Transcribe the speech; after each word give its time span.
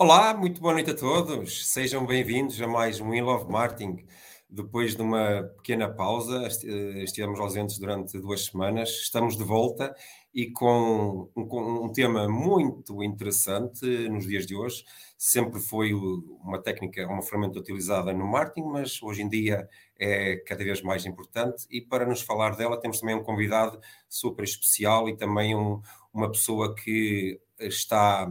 Olá, 0.00 0.32
muito 0.32 0.60
boa 0.60 0.74
noite 0.74 0.92
a 0.92 0.94
todos. 0.94 1.66
Sejam 1.72 2.06
bem-vindos 2.06 2.62
a 2.62 2.68
mais 2.68 3.00
um 3.00 3.12
In 3.12 3.22
Love 3.22 3.50
Marketing. 3.50 4.06
Depois 4.48 4.94
de 4.94 5.02
uma 5.02 5.42
pequena 5.56 5.88
pausa, 5.92 6.46
eh, 6.46 7.02
estivemos 7.02 7.40
ausentes 7.40 7.80
durante 7.80 8.16
duas 8.20 8.44
semanas, 8.44 8.90
estamos 8.90 9.36
de 9.36 9.42
volta 9.42 9.92
e 10.32 10.52
com 10.52 11.28
um, 11.34 11.44
com 11.48 11.84
um 11.84 11.92
tema 11.92 12.28
muito 12.28 13.02
interessante 13.02 13.84
nos 14.08 14.24
dias 14.24 14.46
de 14.46 14.54
hoje. 14.54 14.84
Sempre 15.16 15.58
foi 15.58 15.92
uma 15.92 16.62
técnica, 16.62 17.04
uma 17.08 17.20
ferramenta 17.20 17.58
utilizada 17.58 18.12
no 18.12 18.24
marketing, 18.24 18.68
mas 18.68 19.02
hoje 19.02 19.22
em 19.22 19.28
dia 19.28 19.68
é 19.98 20.36
cada 20.46 20.62
vez 20.62 20.80
mais 20.80 21.04
importante. 21.06 21.66
E 21.68 21.80
para 21.80 22.06
nos 22.06 22.22
falar 22.22 22.54
dela, 22.54 22.80
temos 22.80 23.00
também 23.00 23.16
um 23.16 23.24
convidado 23.24 23.80
super 24.08 24.44
especial 24.44 25.08
e 25.08 25.16
também 25.16 25.56
um, 25.56 25.82
uma 26.12 26.30
pessoa 26.30 26.72
que 26.72 27.40
está 27.58 28.30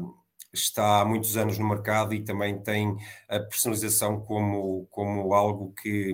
está 0.54 1.02
há 1.02 1.06
muitos 1.06 1.38
anos 1.38 1.58
no 1.58 1.68
mercado 1.68 2.14
e 2.14 2.24
também 2.24 2.62
tem 2.62 2.96
a 3.28 3.40
personalização 3.40 4.20
como, 4.22 4.88
como 4.92 5.34
algo 5.34 5.74
que, 5.74 6.14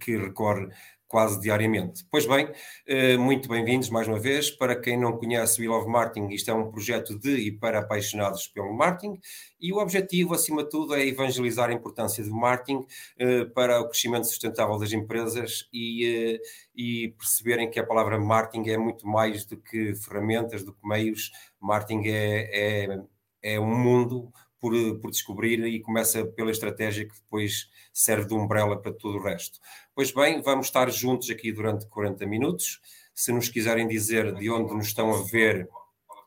que 0.00 0.16
recorre 0.16 0.68
quase 1.08 1.40
diariamente. 1.40 2.04
Pois 2.10 2.26
bem, 2.26 2.50
eh, 2.86 3.16
muito 3.16 3.48
bem-vindos 3.48 3.88
mais 3.90 4.08
uma 4.08 4.18
vez. 4.18 4.50
Para 4.50 4.74
quem 4.78 4.98
não 4.98 5.16
conhece 5.16 5.60
o 5.60 5.62
We 5.62 5.68
Love 5.68 5.88
Marketing, 5.88 6.28
isto 6.34 6.50
é 6.50 6.54
um 6.54 6.70
projeto 6.70 7.18
de 7.18 7.30
e 7.30 7.52
para 7.52 7.78
apaixonados 7.78 8.48
pelo 8.48 8.72
marketing 8.74 9.20
e 9.60 9.72
o 9.72 9.78
objetivo, 9.78 10.34
acima 10.34 10.64
de 10.64 10.70
tudo, 10.70 10.94
é 10.94 11.06
evangelizar 11.06 11.70
a 11.70 11.72
importância 11.72 12.22
do 12.24 12.34
marketing 12.34 12.84
eh, 13.18 13.44
para 13.46 13.80
o 13.80 13.88
crescimento 13.88 14.26
sustentável 14.26 14.78
das 14.78 14.92
empresas 14.92 15.68
e, 15.72 16.04
eh, 16.34 16.40
e 16.74 17.08
perceberem 17.16 17.70
que 17.70 17.78
a 17.78 17.86
palavra 17.86 18.18
marketing 18.18 18.68
é 18.68 18.76
muito 18.76 19.06
mais 19.06 19.44
do 19.44 19.56
que 19.56 19.94
ferramentas, 19.94 20.64
do 20.64 20.72
que 20.72 20.86
meios. 20.86 21.30
Marketing 21.66 22.02
é, 22.06 22.84
é 22.84 23.06
é 23.46 23.60
um 23.60 23.78
mundo 23.78 24.32
por, 24.58 24.72
por, 24.98 25.10
descobrir 25.10 25.64
e 25.64 25.80
começa 25.80 26.24
pela 26.24 26.50
estratégia 26.50 27.06
que 27.06 27.14
depois 27.14 27.70
serve 27.92 28.26
de 28.26 28.34
umbrella 28.34 28.76
para 28.80 28.92
todo 28.92 29.18
o 29.18 29.22
resto. 29.22 29.60
Pois 29.94 30.10
bem, 30.10 30.42
vamos 30.42 30.66
estar 30.66 30.90
juntos 30.90 31.30
aqui 31.30 31.52
durante 31.52 31.86
40 31.86 32.26
minutos. 32.26 32.80
Se 33.14 33.30
nos 33.32 33.48
quiserem 33.48 33.86
dizer 33.86 34.34
de 34.34 34.50
onde 34.50 34.74
nos 34.74 34.88
estão 34.88 35.14
a 35.14 35.22
ver, 35.22 35.68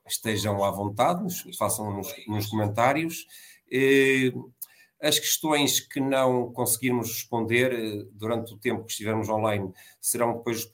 estejam 0.08 0.64
à 0.64 0.72
vontade, 0.72 1.28
façam 1.58 1.92
nos, 1.92 2.08
nos 2.26 2.48
comentários. 2.48 3.28
Eh, 3.70 4.32
as 5.02 5.18
questões 5.18 5.80
que 5.80 6.00
não 6.00 6.52
conseguirmos 6.52 7.08
responder 7.08 7.72
eh, 7.74 8.06
durante 8.12 8.54
o 8.54 8.58
tempo 8.58 8.84
que 8.84 8.92
estivermos 8.92 9.30
online 9.30 9.72
serão 10.02 10.38
depois 10.38 10.70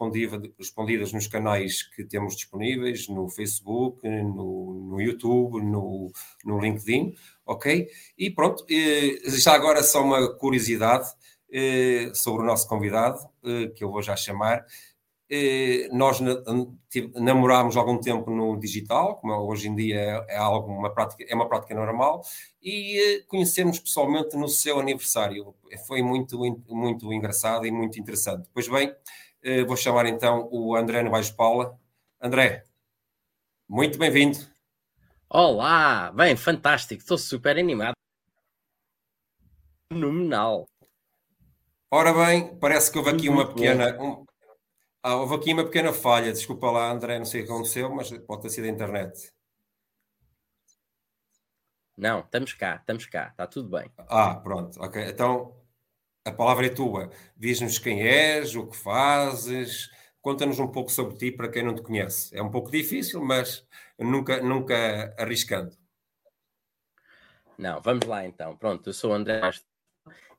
respondidas 0.57 1.13
nos 1.13 1.27
canais 1.27 1.83
que 1.83 2.03
temos 2.03 2.35
disponíveis, 2.35 3.07
no 3.07 3.29
Facebook, 3.29 4.07
no, 4.07 4.73
no 4.89 5.01
YouTube, 5.01 5.63
no, 5.63 6.11
no 6.43 6.59
LinkedIn, 6.59 7.15
ok? 7.45 7.87
E 8.17 8.31
pronto, 8.31 8.65
eh, 8.69 9.19
já 9.29 9.53
agora 9.53 9.83
só 9.83 10.03
uma 10.03 10.35
curiosidade 10.35 11.07
eh, 11.51 12.11
sobre 12.15 12.41
o 12.41 12.45
nosso 12.45 12.67
convidado, 12.67 13.19
que 13.75 13.83
eu 13.83 13.91
vou 13.91 14.01
já 14.01 14.15
chamar. 14.15 14.65
Eh, 15.27 15.89
nós 15.91 16.19
namorámos 17.15 17.75
algum 17.75 17.99
tempo 17.99 18.29
no 18.29 18.59
digital, 18.59 19.15
como 19.17 19.33
hoje 19.33 19.67
em 19.67 19.75
dia 19.75 19.95
é, 19.95 20.35
é, 20.35 20.37
algo, 20.37 20.71
uma 20.71 20.93
prática, 20.93 21.25
é 21.27 21.33
uma 21.33 21.49
prática 21.49 21.73
normal, 21.73 22.21
e 22.61 22.99
eh, 22.99 23.23
conhecemos 23.27 23.79
pessoalmente 23.79 24.37
no 24.37 24.47
seu 24.47 24.79
aniversário. 24.79 25.55
Foi 25.87 26.03
muito, 26.03 26.39
muito 26.67 27.11
engraçado 27.11 27.65
e 27.65 27.71
muito 27.71 27.99
interessante. 27.99 28.47
Pois 28.53 28.67
bem, 28.67 28.95
eh, 29.41 29.63
vou 29.63 29.75
chamar 29.75 30.05
então 30.05 30.47
o 30.51 30.75
André 30.75 31.01
Novaes 31.01 31.31
Paula. 31.31 31.75
André, 32.21 32.63
muito 33.67 33.97
bem-vindo. 33.97 34.37
Olá, 35.27 36.11
bem, 36.11 36.35
fantástico, 36.35 37.01
estou 37.01 37.17
super 37.17 37.57
animado. 37.57 37.95
Fenomenal. 39.91 40.65
Ora 41.91 42.14
bem, 42.14 42.55
parece 42.58 42.91
que 42.91 42.97
houve 42.97 43.09
aqui 43.09 43.30
uma 43.30 43.47
pequena, 43.47 43.97
um, 44.02 44.25
ah, 45.08 45.17
houve 45.17 45.36
aqui 45.36 45.54
uma 45.54 45.64
pequena 45.64 45.93
falha, 45.93 46.33
desculpa 46.33 46.71
lá, 46.71 46.89
André, 46.89 47.20
não 47.20 47.26
sei 47.26 47.42
o 47.42 47.45
que 47.45 47.52
aconteceu, 47.52 47.93
mas 47.93 48.10
pode 48.26 48.42
ter 48.42 48.49
sido 48.49 48.66
a 48.66 48.70
internet. 48.70 49.32
Não, 51.95 52.21
estamos 52.21 52.54
cá, 52.54 52.77
estamos 52.77 53.05
cá, 53.05 53.27
está 53.27 53.45
tudo 53.45 53.70
bem. 53.70 53.92
Ah, 53.99 54.33
pronto, 54.33 54.82
ok. 54.82 55.04
Então 55.04 55.55
a 56.26 56.32
palavra 56.32 56.65
é 56.65 56.70
tua. 56.70 57.11
Diz-nos 57.38 57.77
quem 57.77 58.02
és, 58.02 58.55
o 58.55 58.65
que 58.65 58.76
fazes, 58.76 59.92
conta-nos 60.21 60.58
um 60.58 60.71
pouco 60.71 60.92
sobre 60.92 61.15
ti 61.17 61.32
para 61.32 61.49
quem 61.49 61.61
não 61.61 61.76
te 61.76 61.83
conhece. 61.83 62.36
É 62.36 62.42
um 62.42 62.49
pouco 62.49 62.71
difícil, 62.71 63.23
mas 63.23 63.64
nunca, 63.99 64.42
nunca 64.42 65.14
arriscando. 65.20 65.77
Não, 67.60 67.80
vamos 67.80 68.08
lá 68.08 68.26
então. 68.26 68.58
Pronto, 68.58 68.89
eu 68.89 68.94
sou 68.94 69.11
o 69.11 69.14
André 69.14 69.39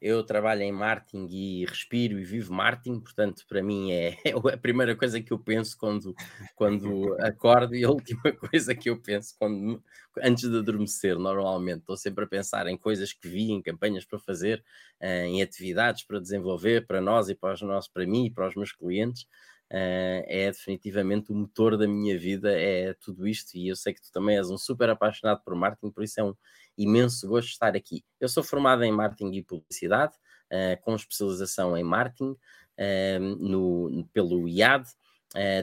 eu 0.00 0.22
trabalho 0.24 0.62
em 0.62 0.72
marketing 0.72 1.26
e 1.30 1.64
respiro 1.64 2.18
e 2.18 2.24
vivo 2.24 2.52
marketing, 2.52 3.00
portanto, 3.00 3.44
para 3.48 3.62
mim 3.62 3.92
é, 3.92 4.16
é 4.24 4.32
a 4.52 4.56
primeira 4.56 4.96
coisa 4.96 5.20
que 5.20 5.32
eu 5.32 5.38
penso 5.38 5.76
quando, 5.78 6.14
quando 6.54 7.16
acordo 7.20 7.74
e 7.74 7.84
a 7.84 7.90
última 7.90 8.32
coisa 8.50 8.74
que 8.74 8.90
eu 8.90 9.00
penso 9.00 9.34
quando, 9.38 9.82
antes 10.22 10.48
de 10.48 10.58
adormecer, 10.58 11.18
normalmente. 11.18 11.80
Estou 11.80 11.96
sempre 11.96 12.24
a 12.24 12.28
pensar 12.28 12.66
em 12.66 12.76
coisas 12.76 13.12
que 13.12 13.28
vi, 13.28 13.50
em 13.50 13.62
campanhas 13.62 14.04
para 14.04 14.18
fazer, 14.18 14.64
eh, 15.00 15.26
em 15.26 15.42
atividades 15.42 16.02
para 16.04 16.20
desenvolver 16.20 16.86
para 16.86 17.00
nós 17.00 17.28
e 17.28 17.34
para, 17.34 17.54
os 17.54 17.62
nossos, 17.62 17.90
para 17.90 18.06
mim 18.06 18.26
e 18.26 18.30
para 18.30 18.48
os 18.48 18.54
meus 18.54 18.72
clientes. 18.72 19.26
Uh, 19.68 20.22
é 20.28 20.46
definitivamente 20.46 21.32
o 21.32 21.34
motor 21.34 21.76
da 21.76 21.88
minha 21.88 22.16
vida, 22.16 22.52
é 22.52 22.94
tudo 22.94 23.26
isto, 23.26 23.56
e 23.56 23.66
eu 23.66 23.74
sei 23.74 23.92
que 23.92 24.00
tu 24.00 24.12
também 24.12 24.36
és 24.36 24.48
um 24.48 24.56
super 24.56 24.88
apaixonado 24.88 25.42
por 25.44 25.56
marketing, 25.56 25.90
por 25.90 26.04
isso 26.04 26.20
é 26.20 26.22
um 26.22 26.34
imenso 26.76 27.28
gosto 27.28 27.48
de 27.48 27.52
estar 27.52 27.76
aqui. 27.76 28.04
Eu 28.20 28.28
sou 28.28 28.42
formado 28.42 28.84
em 28.84 28.92
marketing 28.92 29.32
e 29.32 29.42
publicidade, 29.42 30.14
uh, 30.52 30.80
com 30.82 30.94
especialização 30.94 31.76
em 31.76 31.84
marketing 31.84 32.32
uh, 32.32 33.20
no, 33.38 34.08
pelo 34.12 34.48
IAD. 34.48 34.88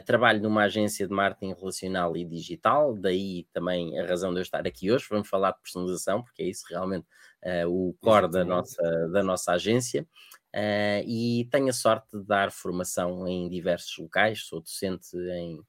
trabalho 0.06 0.40
numa 0.40 0.64
agência 0.64 1.06
de 1.06 1.12
marketing 1.12 1.54
relacional 1.54 2.16
e 2.16 2.24
digital, 2.24 2.94
daí 2.94 3.46
também 3.52 3.98
a 3.98 4.06
razão 4.06 4.32
de 4.32 4.38
eu 4.38 4.42
estar 4.42 4.66
aqui 4.66 4.90
hoje. 4.90 5.06
Vamos 5.10 5.28
falar 5.28 5.52
de 5.52 5.60
personalização, 5.60 6.22
porque 6.22 6.42
é 6.42 6.46
isso 6.46 6.64
realmente 6.68 7.06
o 7.68 7.94
core 8.00 8.30
da 8.30 8.42
nossa, 8.42 9.08
da 9.08 9.22
nossa 9.22 9.52
agência. 9.52 10.06
Uh, 10.54 11.02
e 11.04 11.48
tenho 11.50 11.68
a 11.68 11.72
sorte 11.72 12.16
de 12.16 12.24
dar 12.24 12.52
formação 12.52 13.26
em 13.26 13.48
diversos 13.48 13.98
locais, 13.98 14.44
sou 14.44 14.60
docente 14.60 15.16
em 15.16 15.60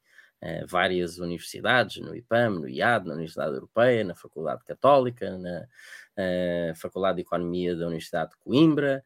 uh, 0.42 0.68
várias 0.68 1.18
universidades, 1.20 1.98
no 1.98 2.16
IPAM, 2.16 2.60
no 2.60 2.70
IAD, 2.70 3.08
na 3.08 3.14
Universidade 3.14 3.54
Europeia, 3.54 4.04
na 4.04 4.16
Faculdade 4.16 4.64
Católica, 4.64 5.38
na 5.38 5.62
uh, 5.62 6.76
Faculdade 6.76 7.18
de 7.18 7.22
Economia 7.24 7.76
da 7.76 7.88
Universidade 7.88 8.32
de 8.32 8.38
Coimbra, 8.38 9.04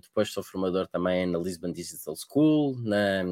depois 0.00 0.32
sou 0.32 0.42
formador 0.42 0.86
também 0.86 1.26
na 1.26 1.38
Lisbon 1.38 1.70
Digital 1.70 2.14
School, 2.16 2.78
na, 2.78 3.22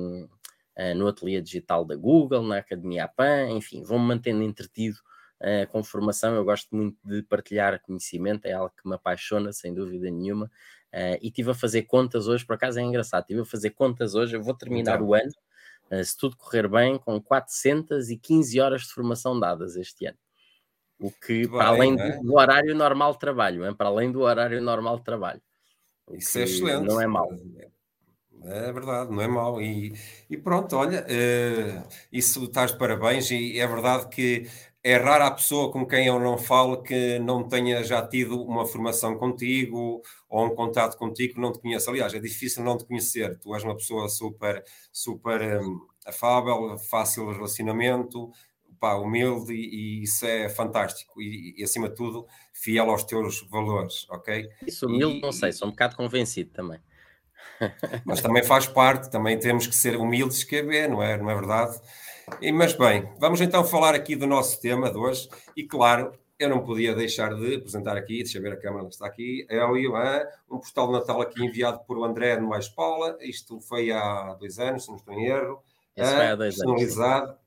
no 0.94 1.08
Ateliê 1.08 1.40
Digital 1.40 1.86
da 1.86 1.96
Google, 1.96 2.42
na 2.42 2.58
Academia 2.58 3.04
APAN, 3.04 3.48
enfim, 3.52 3.82
vou-me 3.82 4.04
mantendo 4.04 4.42
entretido 4.42 4.98
Uh, 5.42 5.66
com 5.72 5.82
formação, 5.82 6.36
eu 6.36 6.44
gosto 6.44 6.68
muito 6.72 6.96
de 7.02 7.20
partilhar 7.24 7.82
conhecimento, 7.82 8.46
é 8.46 8.52
algo 8.52 8.72
que 8.80 8.88
me 8.88 8.94
apaixona, 8.94 9.52
sem 9.52 9.74
dúvida 9.74 10.08
nenhuma, 10.08 10.48
Uh, 10.92 11.16
e 11.22 11.28
estive 11.28 11.50
a 11.50 11.54
fazer 11.54 11.84
contas 11.84 12.28
hoje, 12.28 12.44
por 12.44 12.52
acaso 12.52 12.78
é 12.78 12.82
engraçado, 12.82 13.22
estive 13.22 13.40
a 13.40 13.46
fazer 13.46 13.70
contas 13.70 14.14
hoje, 14.14 14.36
eu 14.36 14.42
vou 14.42 14.52
terminar 14.52 14.96
então. 14.96 15.06
o 15.06 15.14
ano, 15.14 15.30
uh, 15.30 15.51
se 16.04 16.16
tudo 16.16 16.36
correr 16.36 16.68
bem, 16.68 16.98
com 16.98 17.20
415 17.20 18.60
horas 18.60 18.82
de 18.82 18.92
formação 18.92 19.38
dadas 19.38 19.76
este 19.76 20.06
ano. 20.06 20.18
O 20.98 21.10
que, 21.10 21.48
para 21.48 21.66
além 21.66 21.96
do, 21.96 22.02
é? 22.02 22.18
do, 22.18 22.34
horário 22.34 22.74
normal 22.74 23.12
de 23.12 23.18
trabalho, 23.18 23.64
é? 23.64 23.74
para 23.74 23.88
além 23.88 24.12
do 24.12 24.20
horário 24.20 24.60
normal 24.62 24.98
de 24.98 25.04
trabalho. 25.04 25.42
Isso 26.12 26.38
é 26.38 26.42
excelente. 26.42 26.86
Não 26.86 27.00
é 27.00 27.06
mau. 27.06 27.28
É 28.44 28.72
verdade, 28.72 29.10
não 29.10 29.20
é 29.20 29.26
mau. 29.26 29.60
E, 29.60 29.92
e 30.28 30.36
pronto, 30.36 30.76
olha, 30.76 31.04
uh, 31.04 31.88
isso 32.12 32.44
estás 32.44 32.72
de 32.72 32.78
parabéns, 32.78 33.30
e 33.30 33.58
é 33.58 33.66
verdade 33.66 34.08
que 34.08 34.48
é 34.84 34.96
rara 34.96 35.28
a 35.28 35.30
pessoa 35.30 35.70
com 35.70 35.86
quem 35.86 36.06
eu 36.06 36.18
não 36.18 36.36
falo 36.36 36.82
que 36.82 37.18
não 37.20 37.46
tenha 37.46 37.84
já 37.84 38.06
tido 38.06 38.42
uma 38.42 38.66
formação 38.66 39.16
contigo 39.16 40.02
ou 40.28 40.46
um 40.46 40.54
contato 40.54 40.96
contigo 40.96 41.34
que 41.34 41.40
não 41.40 41.52
te 41.52 41.60
conheça. 41.60 41.90
Aliás, 41.90 42.12
é 42.14 42.18
difícil 42.18 42.64
não 42.64 42.76
te 42.76 42.84
conhecer. 42.84 43.38
Tu 43.38 43.54
és 43.54 43.62
uma 43.62 43.76
pessoa 43.76 44.08
super, 44.08 44.64
super 44.92 45.60
um, 45.62 45.86
afável, 46.04 46.76
fácil 46.78 47.28
de 47.28 47.34
relacionamento, 47.34 48.32
pá, 48.80 48.94
humilde 48.94 49.54
e, 49.54 50.00
e, 50.00 50.02
isso 50.02 50.26
é 50.26 50.48
fantástico. 50.48 51.22
E, 51.22 51.54
e, 51.56 51.62
acima 51.62 51.88
de 51.88 51.94
tudo, 51.94 52.26
fiel 52.52 52.90
aos 52.90 53.04
teus 53.04 53.40
valores, 53.48 54.08
ok? 54.10 54.48
Isso, 54.66 54.86
humilde, 54.86 55.18
e, 55.18 55.20
não 55.20 55.30
sei, 55.30 55.52
sou 55.52 55.68
um 55.68 55.70
bocado 55.70 55.94
convencido 55.94 56.50
também. 56.50 56.80
Mas 58.04 58.20
também 58.20 58.42
faz 58.42 58.66
parte, 58.66 59.08
também 59.10 59.38
temos 59.38 59.68
que 59.68 59.76
ser 59.76 59.96
humildes, 59.96 60.42
que 60.42 60.56
é, 60.56 60.88
não 60.88 61.00
é, 61.00 61.16
não 61.16 61.30
é 61.30 61.34
verdade? 61.36 61.80
E, 62.40 62.50
mas 62.52 62.72
bem, 62.72 63.08
vamos 63.18 63.40
então 63.40 63.64
falar 63.64 63.94
aqui 63.94 64.16
do 64.16 64.26
nosso 64.26 64.60
tema 64.60 64.90
de 64.90 64.96
hoje. 64.96 65.28
E 65.56 65.64
claro, 65.64 66.12
eu 66.38 66.48
não 66.48 66.64
podia 66.64 66.94
deixar 66.94 67.34
de 67.34 67.56
apresentar 67.56 67.96
aqui, 67.96 68.22
deixa 68.22 68.38
eu 68.38 68.42
ver 68.42 68.52
a 68.52 68.56
câmera 68.56 68.86
que 68.86 68.94
está 68.94 69.06
aqui, 69.06 69.46
é 69.48 69.64
um 69.64 70.58
postal 70.58 70.86
de 70.88 70.92
Natal 70.94 71.20
aqui 71.20 71.44
enviado 71.44 71.80
por 71.86 71.98
o 71.98 72.04
André 72.04 72.38
Noais 72.38 72.68
Paula. 72.68 73.16
Isto 73.20 73.60
foi 73.60 73.90
há 73.92 74.34
dois 74.34 74.58
anos, 74.58 74.84
se 74.84 74.88
não 74.90 74.96
estou 74.96 75.14
em 75.14 75.26
erro. 75.26 75.62
Isso 75.96 76.10
foi 76.10 76.26
há 76.26 76.34
dois 76.34 76.56
personalizado, 76.56 77.26
anos. 77.26 77.38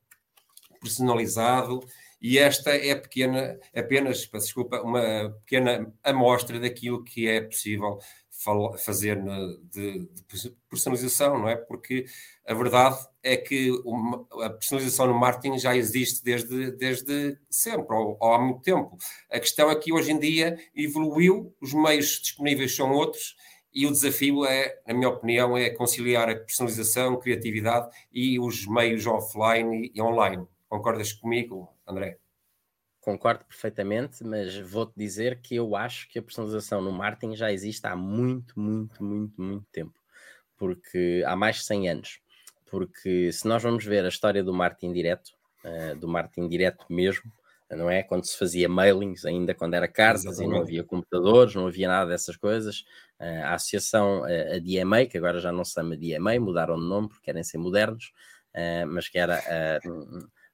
Personalizado. 0.81 1.79
E 2.21 2.39
esta 2.39 2.71
é 2.71 2.95
pequena, 2.95 3.59
apenas, 3.75 4.27
desculpa, 4.31 4.81
uma 4.81 5.29
pequena 5.41 5.93
amostra 6.03 6.59
daquilo 6.59 7.03
que 7.03 7.27
é 7.27 7.41
possível 7.41 7.99
fazer 8.77 9.21
de, 9.71 10.09
de, 10.29 10.55
personalização, 10.69 11.39
não 11.39 11.49
é? 11.49 11.55
Porque 11.55 12.05
a 12.45 12.53
verdade 12.53 12.97
é 13.23 13.35
que 13.35 13.71
uma, 13.83 14.25
a 14.43 14.49
personalização 14.49 15.07
no 15.07 15.13
marketing 15.13 15.57
já 15.57 15.75
existe 15.75 16.23
desde, 16.23 16.71
desde 16.71 17.39
sempre, 17.49 17.95
ou, 17.95 18.17
ou, 18.19 18.33
há 18.33 18.39
muito 18.39 18.61
tempo. 18.61 18.97
A 19.31 19.39
questão 19.39 19.71
é 19.71 19.75
que 19.75 19.91
hoje 19.91 20.11
em 20.11 20.19
dia 20.19 20.57
evoluiu, 20.75 21.55
os 21.59 21.73
meios 21.73 22.19
disponíveis 22.21 22.75
são 22.75 22.91
outros 22.91 23.35
e 23.73 23.85
o 23.85 23.91
desafio 23.91 24.45
é, 24.45 24.79
na 24.87 24.93
minha 24.93 25.09
opinião, 25.09 25.57
é 25.57 25.69
conciliar 25.69 26.29
a 26.29 26.35
personalização, 26.35 27.19
criatividade 27.19 27.89
e 28.11 28.39
os 28.39 28.65
meios 28.67 29.05
offline 29.05 29.91
e 29.93 30.01
online. 30.01 30.47
Concordas 30.69 31.11
comigo, 31.11 31.69
André? 31.87 32.17
Concordo 33.05 33.45
perfeitamente, 33.45 34.23
mas 34.23 34.57
vou-te 34.57 34.93
dizer 34.97 35.39
que 35.39 35.53
eu 35.53 35.75
acho 35.75 36.09
que 36.09 36.17
a 36.17 36.23
personalização 36.23 36.81
no 36.81 36.91
marketing 36.91 37.35
já 37.35 37.51
existe 37.51 37.85
há 37.85 37.95
muito, 37.95 38.59
muito, 38.59 39.03
muito, 39.03 39.39
muito 39.39 39.67
tempo. 39.71 39.93
Porque 40.57 41.23
há 41.23 41.35
mais 41.35 41.57
de 41.57 41.65
100 41.65 41.89
anos. 41.89 42.19
Porque 42.65 43.31
se 43.31 43.47
nós 43.47 43.61
vamos 43.61 43.85
ver 43.85 44.03
a 44.03 44.07
história 44.07 44.43
do 44.43 44.51
marketing 44.51 44.91
direto, 44.91 45.33
uh, 45.63 45.95
do 45.97 46.07
marketing 46.07 46.49
direto 46.49 46.83
mesmo, 46.89 47.31
não 47.69 47.91
é? 47.91 48.01
Quando 48.01 48.25
se 48.25 48.35
fazia 48.39 48.67
mailings, 48.67 49.23
ainda 49.23 49.53
quando 49.53 49.75
era 49.75 49.87
cartas 49.87 50.25
Exatamente. 50.25 50.49
e 50.49 50.55
não 50.55 50.61
havia 50.63 50.83
computadores, 50.83 51.53
não 51.53 51.67
havia 51.67 51.87
nada 51.87 52.09
dessas 52.09 52.35
coisas. 52.35 52.85
Uh, 53.19 53.43
a 53.43 53.53
associação, 53.53 54.21
uh, 54.21 54.55
a 54.55 54.57
DMA, 54.57 55.05
que 55.05 55.19
agora 55.19 55.39
já 55.39 55.51
não 55.51 55.63
se 55.63 55.73
chama 55.73 55.95
DMA, 55.95 56.39
mudaram 56.39 56.75
de 56.75 56.87
nome 56.87 57.09
porque 57.09 57.25
querem 57.25 57.43
ser 57.43 57.59
modernos, 57.59 58.11
mas 58.87 59.09
que 59.09 59.19
era 59.19 59.43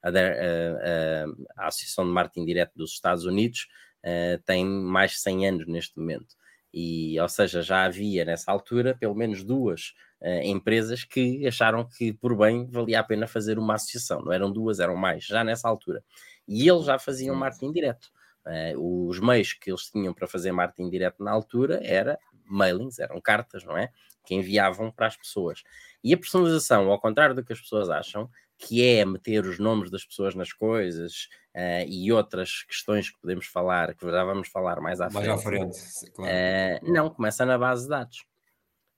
a, 0.02 0.08
a, 0.08 0.12
a, 0.12 1.64
a 1.64 1.66
Associação 1.68 2.04
de 2.04 2.10
Marketing 2.10 2.44
Direto 2.44 2.72
dos 2.74 2.92
Estados 2.92 3.24
Unidos 3.24 3.68
uh, 4.04 4.42
tem 4.44 4.64
mais 4.64 5.12
de 5.12 5.18
100 5.18 5.48
anos 5.48 5.66
neste 5.66 5.98
momento. 5.98 6.34
E, 6.72 7.20
ou 7.20 7.28
seja, 7.28 7.60
já 7.60 7.84
havia 7.84 8.24
nessa 8.24 8.50
altura 8.50 8.96
pelo 8.98 9.14
menos 9.14 9.44
duas 9.44 9.92
uh, 10.20 10.42
empresas 10.42 11.04
que 11.04 11.46
acharam 11.46 11.86
que 11.86 12.12
por 12.12 12.36
bem 12.36 12.66
valia 12.66 13.00
a 13.00 13.04
pena 13.04 13.26
fazer 13.26 13.58
uma 13.58 13.74
associação. 13.74 14.22
Não 14.22 14.32
eram 14.32 14.50
duas, 14.50 14.80
eram 14.80 14.96
mais, 14.96 15.24
já 15.24 15.44
nessa 15.44 15.68
altura. 15.68 16.02
E 16.48 16.68
eles 16.68 16.84
já 16.84 16.98
faziam 16.98 17.36
marketing 17.36 17.72
direto. 17.72 18.08
Uh, 18.44 19.08
os 19.08 19.20
meios 19.20 19.52
que 19.52 19.70
eles 19.70 19.82
tinham 19.90 20.12
para 20.12 20.26
fazer 20.26 20.50
marketing 20.50 20.90
direto 20.90 21.22
na 21.22 21.30
altura 21.30 21.80
era 21.84 22.18
mailings, 22.44 22.98
eram 22.98 23.20
cartas, 23.20 23.64
não 23.64 23.76
é? 23.76 23.90
Que 24.24 24.34
enviavam 24.34 24.90
para 24.90 25.06
as 25.06 25.16
pessoas. 25.16 25.62
E 26.02 26.12
a 26.12 26.18
personalização, 26.18 26.90
ao 26.90 27.00
contrário 27.00 27.34
do 27.34 27.44
que 27.44 27.52
as 27.52 27.60
pessoas 27.60 27.88
acham, 27.88 28.28
que 28.62 28.86
é 28.86 29.04
meter 29.04 29.44
os 29.44 29.58
nomes 29.58 29.90
das 29.90 30.04
pessoas 30.04 30.36
nas 30.36 30.52
coisas 30.52 31.28
uh, 31.54 31.84
e 31.88 32.12
outras 32.12 32.62
questões 32.62 33.10
que 33.10 33.20
podemos 33.20 33.46
falar, 33.46 33.92
que 33.94 34.08
já 34.08 34.24
vamos 34.24 34.48
falar 34.48 34.80
mais 34.80 35.00
à 35.00 35.10
frente. 35.10 35.26
Mais 35.26 35.40
à 35.40 35.42
frente, 35.42 35.78
claro. 36.14 36.32
Uh, 36.32 36.92
não, 36.92 37.10
começa 37.10 37.44
na 37.44 37.58
base 37.58 37.82
de 37.84 37.88
dados. 37.88 38.24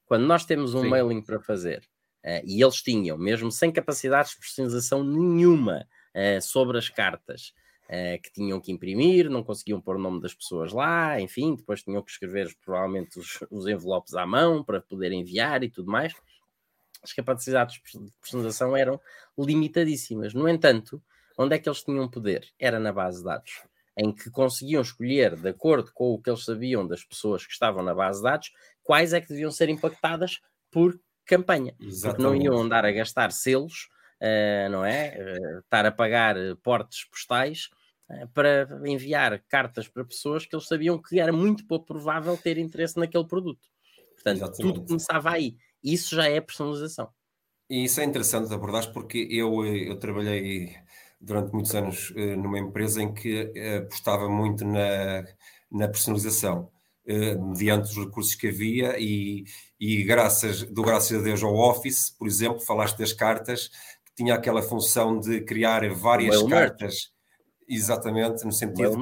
Quando 0.04 0.26
nós 0.26 0.44
temos 0.44 0.74
um 0.74 0.82
Sim. 0.82 0.88
mailing 0.88 1.22
para 1.22 1.40
fazer, 1.40 1.82
uh, 2.24 2.44
e 2.44 2.62
eles 2.62 2.82
tinham, 2.82 3.16
mesmo 3.16 3.50
sem 3.50 3.72
capacidade 3.72 4.30
de 4.30 4.36
personalização 4.36 5.02
nenhuma 5.02 5.86
sobre 6.40 6.78
as 6.78 6.88
cartas, 6.88 7.52
que 8.22 8.32
tinham 8.32 8.60
que 8.60 8.70
imprimir, 8.70 9.28
não 9.28 9.42
conseguiam 9.42 9.80
pôr 9.80 9.96
o 9.96 9.98
nome 9.98 10.20
das 10.20 10.32
pessoas 10.32 10.72
lá, 10.72 11.20
enfim, 11.20 11.56
depois 11.56 11.82
tinham 11.82 12.00
que 12.04 12.12
escrever 12.12 12.54
provavelmente 12.64 13.18
os, 13.18 13.40
os 13.50 13.66
envelopes 13.66 14.14
à 14.14 14.24
mão 14.24 14.62
para 14.62 14.80
poder 14.80 15.10
enviar 15.10 15.64
e 15.64 15.68
tudo 15.68 15.90
mais 15.90 16.14
as 17.04 17.12
capacidades 17.12 17.74
de 17.74 18.10
personalização 18.20 18.76
eram 18.76 18.98
limitadíssimas. 19.38 20.32
No 20.32 20.48
entanto, 20.48 21.00
onde 21.38 21.54
é 21.54 21.58
que 21.58 21.68
eles 21.68 21.84
tinham 21.84 22.08
poder? 22.08 22.48
Era 22.58 22.80
na 22.80 22.92
base 22.92 23.18
de 23.18 23.24
dados, 23.24 23.62
em 23.96 24.12
que 24.12 24.30
conseguiam 24.30 24.80
escolher, 24.82 25.36
de 25.36 25.48
acordo 25.50 25.92
com 25.92 26.14
o 26.14 26.20
que 26.20 26.30
eles 26.30 26.44
sabiam 26.44 26.86
das 26.86 27.04
pessoas 27.04 27.46
que 27.46 27.52
estavam 27.52 27.82
na 27.82 27.94
base 27.94 28.18
de 28.18 28.24
dados, 28.24 28.52
quais 28.82 29.12
é 29.12 29.20
que 29.20 29.28
deviam 29.28 29.50
ser 29.50 29.68
impactadas 29.68 30.40
por 30.70 30.98
campanha. 31.26 31.74
Exatamente. 31.78 32.02
Porque 32.02 32.22
não 32.22 32.34
iam 32.34 32.62
andar 32.62 32.84
a 32.84 32.92
gastar 32.92 33.30
selos, 33.32 33.88
uh, 34.20 34.70
não 34.70 34.84
é? 34.84 35.16
Uh, 35.18 35.58
estar 35.60 35.84
a 35.86 35.92
pagar 35.92 36.36
portes 36.62 37.04
postais 37.04 37.68
uh, 38.08 38.28
para 38.28 38.68
enviar 38.86 39.42
cartas 39.48 39.88
para 39.88 40.04
pessoas 40.04 40.46
que 40.46 40.56
eles 40.56 40.66
sabiam 40.66 41.00
que 41.00 41.20
era 41.20 41.32
muito 41.32 41.66
pouco 41.66 41.86
provável 41.86 42.36
ter 42.36 42.58
interesse 42.58 42.98
naquele 42.98 43.26
produto. 43.26 43.68
Portanto, 44.14 44.38
Exatamente. 44.38 44.62
tudo 44.62 44.86
começava 44.86 45.30
aí. 45.30 45.56
Isso 45.84 46.16
já 46.16 46.26
é 46.26 46.40
personalização. 46.40 47.10
E 47.68 47.84
isso 47.84 48.00
é 48.00 48.04
interessante 48.04 48.48
de 48.48 48.54
abordar 48.54 48.90
porque 48.92 49.28
eu, 49.30 49.64
eh, 49.64 49.90
eu 49.90 49.98
trabalhei 49.98 50.74
durante 51.20 51.52
muitos 51.52 51.74
anos 51.74 52.12
eh, 52.16 52.36
numa 52.36 52.58
empresa 52.58 53.02
em 53.02 53.12
que 53.12 53.52
eh, 53.54 53.78
apostava 53.78 54.28
muito 54.28 54.64
na, 54.64 55.24
na 55.70 55.88
personalização, 55.88 56.70
mediante 57.06 57.90
os 57.90 57.98
recursos 57.98 58.34
que 58.34 58.48
havia 58.48 58.98
e, 58.98 59.44
e 59.78 60.02
graças, 60.04 60.62
do 60.62 60.82
graças 60.82 61.18
a 61.18 61.22
Deus 61.22 61.42
ao 61.42 61.54
Office, 61.54 62.08
por 62.08 62.26
exemplo, 62.26 62.60
falaste 62.60 62.96
das 62.96 63.12
cartas, 63.12 63.68
que 64.06 64.14
tinha 64.16 64.34
aquela 64.34 64.62
função 64.62 65.20
de 65.20 65.42
criar 65.42 65.86
várias 65.92 66.42
cartas, 66.44 67.12
exatamente, 67.68 68.42
no 68.46 68.52
sentido... 68.52 68.96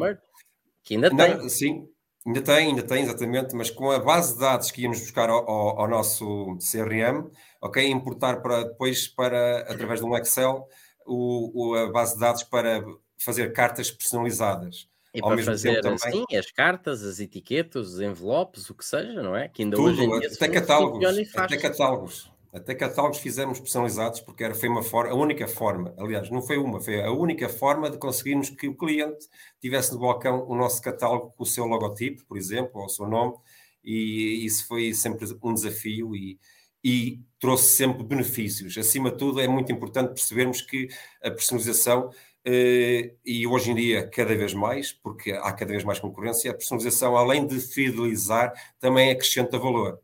que 0.82 0.94
ainda 0.94 1.14
tem. 1.14 1.48
sim, 1.48 1.88
Ainda 2.24 2.40
tem, 2.40 2.68
ainda 2.68 2.82
tem, 2.84 3.02
exatamente, 3.02 3.54
mas 3.54 3.68
com 3.68 3.90
a 3.90 3.98
base 3.98 4.34
de 4.34 4.40
dados 4.40 4.70
que 4.70 4.82
íamos 4.82 5.00
buscar 5.00 5.28
ao, 5.28 5.48
ao, 5.48 5.80
ao 5.80 5.88
nosso 5.88 6.56
CRM, 6.58 7.28
ok? 7.60 7.84
Importar 7.88 8.40
para 8.40 8.62
depois 8.62 9.08
para, 9.08 9.60
através 9.62 9.98
de 10.00 10.06
um 10.06 10.16
Excel, 10.16 10.68
o, 11.04 11.70
o, 11.70 11.74
a 11.74 11.90
base 11.90 12.14
de 12.14 12.20
dados 12.20 12.44
para 12.44 12.84
fazer 13.18 13.52
cartas 13.52 13.90
personalizadas. 13.90 14.88
E 15.14 15.20
ao 15.20 15.30
para 15.30 15.42
fazer 15.42 15.80
também, 15.80 15.96
assim, 15.96 16.24
as 16.36 16.50
cartas, 16.50 17.02
as 17.02 17.20
etiquetas, 17.20 17.94
os 17.94 18.00
envelopes, 18.00 18.70
o 18.70 18.74
que 18.74 18.84
seja, 18.84 19.22
não 19.22 19.36
é? 19.36 19.48
Que 19.48 19.62
ainda 19.62 19.76
tudo, 19.76 19.90
hoje 19.90 20.02
em 20.04 20.20
dia 20.20 20.28
até 20.32 20.48
catálogos, 20.48 21.34
até 21.36 21.56
catálogos. 21.58 22.31
Até 22.52 22.74
catálogos 22.74 23.18
fizemos 23.18 23.58
personalizados 23.58 24.20
porque 24.20 24.44
era, 24.44 24.54
foi 24.54 24.68
uma 24.68 24.82
a 24.82 25.14
única 25.14 25.48
forma, 25.48 25.94
aliás, 25.96 26.30
não 26.30 26.42
foi 26.42 26.58
uma, 26.58 26.80
foi 26.80 27.02
a 27.02 27.10
única 27.10 27.48
forma 27.48 27.88
de 27.88 27.96
conseguirmos 27.96 28.50
que 28.50 28.68
o 28.68 28.76
cliente 28.76 29.26
tivesse 29.58 29.92
no 29.94 30.00
balcão 30.00 30.46
o 30.46 30.54
nosso 30.54 30.82
catálogo 30.82 31.32
com 31.34 31.44
o 31.44 31.46
seu 31.46 31.64
logotipo, 31.64 32.26
por 32.26 32.36
exemplo, 32.36 32.80
ou 32.80 32.86
o 32.86 32.88
seu 32.90 33.08
nome, 33.08 33.34
e 33.82 34.44
isso 34.44 34.66
foi 34.68 34.92
sempre 34.92 35.26
um 35.42 35.54
desafio 35.54 36.14
e, 36.14 36.38
e 36.84 37.20
trouxe 37.40 37.68
sempre 37.74 38.04
benefícios. 38.04 38.76
Acima 38.76 39.10
de 39.10 39.16
tudo, 39.16 39.40
é 39.40 39.48
muito 39.48 39.72
importante 39.72 40.08
percebermos 40.08 40.60
que 40.60 40.88
a 41.22 41.30
personalização, 41.30 42.10
eh, 42.44 43.14
e 43.24 43.46
hoje 43.46 43.70
em 43.70 43.74
dia 43.74 44.06
cada 44.08 44.36
vez 44.36 44.52
mais, 44.52 44.92
porque 44.92 45.32
há 45.32 45.52
cada 45.54 45.72
vez 45.72 45.84
mais 45.84 45.98
concorrência, 45.98 46.50
a 46.50 46.54
personalização, 46.54 47.16
além 47.16 47.46
de 47.46 47.58
fidelizar, 47.60 48.52
também 48.78 49.10
acrescenta 49.10 49.58
valor, 49.58 50.00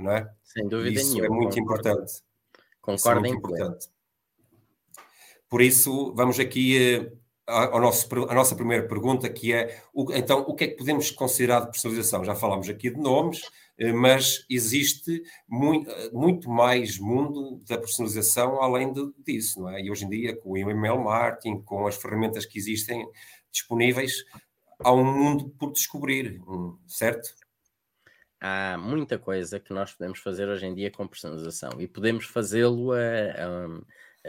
não 0.00 0.12
é? 0.12 0.30
Sem 0.42 0.68
dúvida 0.68 1.00
Isso 1.00 1.14
nenhuma. 1.14 1.26
é 1.26 1.28
muito 1.28 1.56
concordo. 1.56 1.88
importante. 1.88 2.12
Concordo 2.80 3.26
é 3.26 3.30
muito 3.30 3.38
importante. 3.38 3.88
Por 5.48 5.60
isso, 5.60 6.14
vamos 6.14 6.40
aqui 6.40 6.98
uh, 7.46 7.52
ao 7.52 7.80
nosso, 7.80 8.08
à 8.28 8.34
nossa 8.34 8.56
primeira 8.56 8.88
pergunta, 8.88 9.28
que 9.28 9.52
é, 9.52 9.82
então, 10.14 10.40
o 10.40 10.54
que 10.54 10.64
é 10.64 10.68
que 10.68 10.76
podemos 10.76 11.10
considerar 11.10 11.60
de 11.60 11.70
personalização? 11.70 12.24
Já 12.24 12.34
falámos 12.34 12.68
aqui 12.68 12.90
de 12.90 12.98
nomes, 12.98 13.42
uh, 13.42 13.94
mas 13.94 14.46
existe 14.48 15.22
muito, 15.46 15.90
uh, 15.90 16.18
muito 16.18 16.48
mais 16.48 16.98
mundo 16.98 17.60
da 17.68 17.76
personalização 17.76 18.62
além 18.62 18.92
de, 18.92 19.12
disso, 19.18 19.60
não 19.60 19.68
é? 19.68 19.82
E 19.82 19.90
hoje 19.90 20.06
em 20.06 20.08
dia, 20.08 20.34
com 20.34 20.52
o 20.52 20.56
email 20.56 20.98
marketing, 20.98 21.60
com 21.60 21.86
as 21.86 21.96
ferramentas 21.96 22.46
que 22.46 22.58
existem 22.58 23.06
disponíveis, 23.50 24.24
há 24.82 24.92
um 24.92 25.04
mundo 25.04 25.50
por 25.58 25.70
descobrir, 25.70 26.40
certo? 26.86 27.28
Há 28.42 28.76
muita 28.76 29.16
coisa 29.16 29.60
que 29.60 29.72
nós 29.72 29.92
podemos 29.92 30.18
fazer 30.18 30.48
hoje 30.48 30.66
em 30.66 30.74
dia 30.74 30.90
com 30.90 31.06
personalização 31.06 31.80
e 31.80 31.86
podemos 31.86 32.24
fazê-lo 32.24 32.90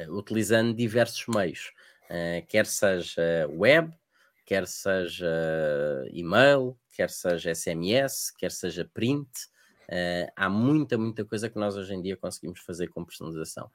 utilizando 0.10 0.74
diversos 0.76 1.26
meios, 1.28 1.72
uh, 2.06 2.46
quer 2.48 2.68
seja 2.68 3.48
web, 3.50 3.92
quer 4.46 4.68
seja 4.68 5.28
e-mail, 6.12 6.78
quer 6.96 7.10
seja 7.10 7.56
SMS, 7.56 8.32
quer 8.38 8.52
seja 8.52 8.88
print. 8.94 9.30
Há 10.36 10.50
muita, 10.50 10.98
muita 10.98 11.24
coisa 11.24 11.50
que 11.50 11.60
nós 11.60 11.76
hoje 11.76 11.94
em 11.94 12.02
dia 12.02 12.18
conseguimos 12.18 12.60
fazer 12.62 12.88
com 12.88 13.06
personalização. 13.06 13.70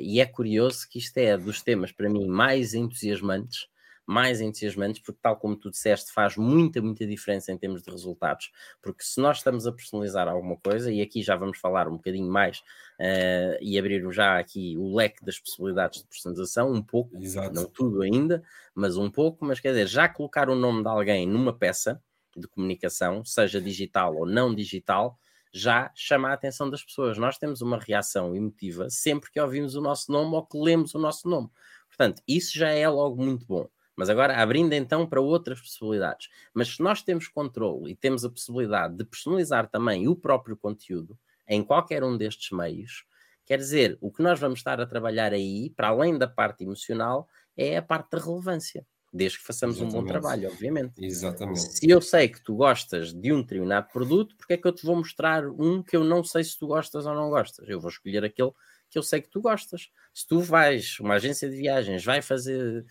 E 0.00 0.20
é 0.20 0.26
curioso 0.26 0.88
que 0.88 0.98
isto 0.98 1.16
é 1.18 1.36
dos 1.36 1.60
temas, 1.60 1.90
para 1.90 2.08
mim, 2.08 2.28
mais 2.28 2.72
entusiasmantes 2.72 3.66
mais 4.10 4.40
entusiasmantes, 4.40 5.00
porque, 5.00 5.20
tal 5.22 5.36
como 5.36 5.54
tu 5.54 5.70
disseste, 5.70 6.12
faz 6.12 6.36
muita, 6.36 6.82
muita 6.82 7.06
diferença 7.06 7.52
em 7.52 7.56
termos 7.56 7.80
de 7.80 7.90
resultados. 7.92 8.50
Porque 8.82 9.04
se 9.04 9.20
nós 9.20 9.36
estamos 9.36 9.68
a 9.68 9.72
personalizar 9.72 10.26
alguma 10.26 10.56
coisa, 10.56 10.90
e 10.90 11.00
aqui 11.00 11.22
já 11.22 11.36
vamos 11.36 11.58
falar 11.58 11.86
um 11.86 11.92
bocadinho 11.92 12.28
mais 12.28 12.58
uh, 12.98 13.56
e 13.60 13.78
abrir 13.78 14.02
já 14.10 14.36
aqui 14.36 14.76
o 14.76 14.96
leque 14.96 15.24
das 15.24 15.38
possibilidades 15.38 16.00
de 16.00 16.08
personalização, 16.08 16.72
um 16.72 16.82
pouco, 16.82 17.16
Exato. 17.22 17.54
não 17.54 17.66
tudo 17.66 18.02
ainda, 18.02 18.42
mas 18.74 18.96
um 18.96 19.08
pouco, 19.08 19.44
mas 19.44 19.60
quer 19.60 19.68
dizer, 19.68 19.86
já 19.86 20.08
colocar 20.08 20.50
o 20.50 20.56
nome 20.56 20.82
de 20.82 20.88
alguém 20.88 21.24
numa 21.24 21.56
peça 21.56 22.02
de 22.36 22.48
comunicação, 22.48 23.24
seja 23.24 23.60
digital 23.60 24.16
ou 24.16 24.26
não 24.26 24.52
digital, 24.52 25.16
já 25.52 25.92
chama 25.94 26.30
a 26.30 26.32
atenção 26.32 26.68
das 26.68 26.82
pessoas. 26.82 27.16
Nós 27.16 27.38
temos 27.38 27.62
uma 27.62 27.78
reação 27.78 28.34
emotiva 28.34 28.90
sempre 28.90 29.30
que 29.30 29.40
ouvimos 29.40 29.76
o 29.76 29.80
nosso 29.80 30.10
nome 30.10 30.34
ou 30.34 30.44
que 30.44 30.58
lemos 30.58 30.96
o 30.96 30.98
nosso 30.98 31.28
nome. 31.28 31.48
Portanto, 31.86 32.20
isso 32.26 32.58
já 32.58 32.70
é 32.70 32.88
logo 32.88 33.22
muito 33.22 33.46
bom. 33.46 33.68
Mas 33.96 34.08
agora 34.08 34.36
abrindo 34.36 34.72
então 34.72 35.06
para 35.06 35.20
outras 35.20 35.60
possibilidades. 35.60 36.28
Mas 36.54 36.76
se 36.76 36.82
nós 36.82 37.02
temos 37.02 37.28
controle 37.28 37.92
e 37.92 37.96
temos 37.96 38.24
a 38.24 38.30
possibilidade 38.30 38.96
de 38.96 39.04
personalizar 39.04 39.68
também 39.68 40.08
o 40.08 40.16
próprio 40.16 40.56
conteúdo 40.56 41.18
em 41.46 41.62
qualquer 41.62 42.02
um 42.04 42.16
destes 42.16 42.50
meios, 42.50 43.04
quer 43.44 43.58
dizer, 43.58 43.98
o 44.00 44.10
que 44.10 44.22
nós 44.22 44.38
vamos 44.38 44.60
estar 44.60 44.80
a 44.80 44.86
trabalhar 44.86 45.32
aí, 45.32 45.70
para 45.70 45.88
além 45.88 46.16
da 46.16 46.28
parte 46.28 46.64
emocional, 46.64 47.28
é 47.56 47.76
a 47.76 47.82
parte 47.82 48.10
da 48.12 48.18
relevância. 48.18 48.86
Desde 49.12 49.38
que 49.38 49.44
façamos 49.44 49.76
Exatamente. 49.76 49.98
um 49.98 50.00
bom 50.00 50.06
trabalho, 50.06 50.48
obviamente. 50.48 51.04
Exatamente. 51.04 51.60
Se 51.60 51.90
eu 51.90 52.00
sei 52.00 52.28
que 52.28 52.40
tu 52.40 52.54
gostas 52.54 53.12
de 53.12 53.32
um 53.32 53.42
determinado 53.42 53.88
produto, 53.92 54.36
porque 54.36 54.52
é 54.52 54.56
que 54.56 54.68
eu 54.68 54.72
te 54.72 54.86
vou 54.86 54.94
mostrar 54.94 55.44
um 55.48 55.82
que 55.82 55.96
eu 55.96 56.04
não 56.04 56.22
sei 56.22 56.44
se 56.44 56.56
tu 56.56 56.68
gostas 56.68 57.06
ou 57.06 57.14
não 57.14 57.28
gostas? 57.28 57.68
Eu 57.68 57.80
vou 57.80 57.90
escolher 57.90 58.24
aquele 58.24 58.52
que 58.88 58.96
eu 58.96 59.02
sei 59.02 59.20
que 59.20 59.28
tu 59.28 59.40
gostas. 59.40 59.90
Se 60.14 60.26
tu 60.26 60.38
vais, 60.40 60.98
uma 61.00 61.14
agência 61.14 61.50
de 61.50 61.56
viagens, 61.56 62.04
vai 62.04 62.22
fazer 62.22 62.86